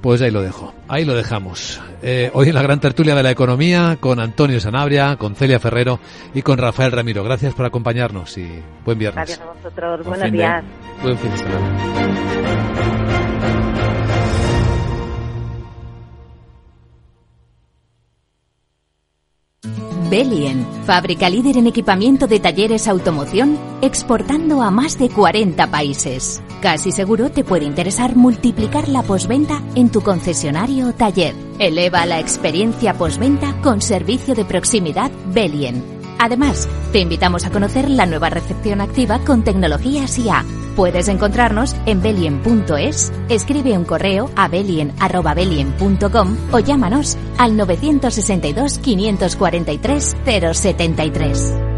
Pues 0.00 0.22
ahí 0.22 0.30
lo 0.30 0.40
dejo, 0.40 0.72
ahí 0.88 1.04
lo 1.04 1.14
dejamos. 1.14 1.80
Eh, 2.02 2.30
hoy 2.32 2.48
en 2.48 2.54
la 2.54 2.62
gran 2.62 2.80
tertulia 2.80 3.14
de 3.14 3.22
la 3.22 3.30
economía 3.30 3.98
con 4.00 4.18
Antonio 4.18 4.58
Sanabria, 4.58 5.16
con 5.16 5.34
Celia 5.34 5.60
Ferrero 5.60 6.00
y 6.32 6.40
con 6.40 6.56
Rafael 6.56 6.92
Ramiro. 6.92 7.22
Gracias 7.22 7.54
por 7.54 7.66
acompañarnos 7.66 8.38
y 8.38 8.48
buen 8.84 8.98
viernes. 8.98 9.16
Gracias 9.16 9.40
a 9.40 9.52
vosotros, 9.52 10.06
buenos 10.06 10.32
días. 10.32 10.64
Buen 11.02 11.18
fin 11.18 11.30
de 11.30 11.38
semana. 11.38 12.59
Belien, 20.10 20.66
fábrica 20.86 21.30
líder 21.30 21.56
en 21.56 21.68
equipamiento 21.68 22.26
de 22.26 22.40
talleres 22.40 22.88
automoción, 22.88 23.56
exportando 23.80 24.60
a 24.60 24.72
más 24.72 24.98
de 24.98 25.08
40 25.08 25.70
países. 25.70 26.42
Casi 26.60 26.90
seguro 26.90 27.30
te 27.30 27.44
puede 27.44 27.64
interesar 27.64 28.16
multiplicar 28.16 28.88
la 28.88 29.04
posventa 29.04 29.62
en 29.76 29.88
tu 29.88 30.00
concesionario 30.00 30.88
o 30.88 30.92
taller. 30.92 31.36
Eleva 31.60 32.04
la 32.06 32.18
experiencia 32.18 32.94
posventa 32.94 33.54
con 33.62 33.80
servicio 33.80 34.34
de 34.34 34.44
proximidad 34.44 35.12
Belien. 35.32 35.84
Además, 36.18 36.68
te 36.92 36.98
invitamos 36.98 37.46
a 37.46 37.50
conocer 37.50 37.88
la 37.88 38.04
nueva 38.04 38.30
recepción 38.30 38.80
activa 38.80 39.20
con 39.20 39.44
tecnologías 39.44 40.18
IA. 40.18 40.44
Puedes 40.76 41.08
encontrarnos 41.08 41.76
en 41.86 42.02
belien.es, 42.02 43.12
escribe 43.28 43.76
un 43.76 43.84
correo 43.84 44.30
a 44.36 44.48
belien.belien.com 44.48 46.36
o 46.52 46.58
llámanos 46.58 47.16
al 47.38 47.56
962 47.56 48.78
543 48.78 50.16
073. 50.52 51.69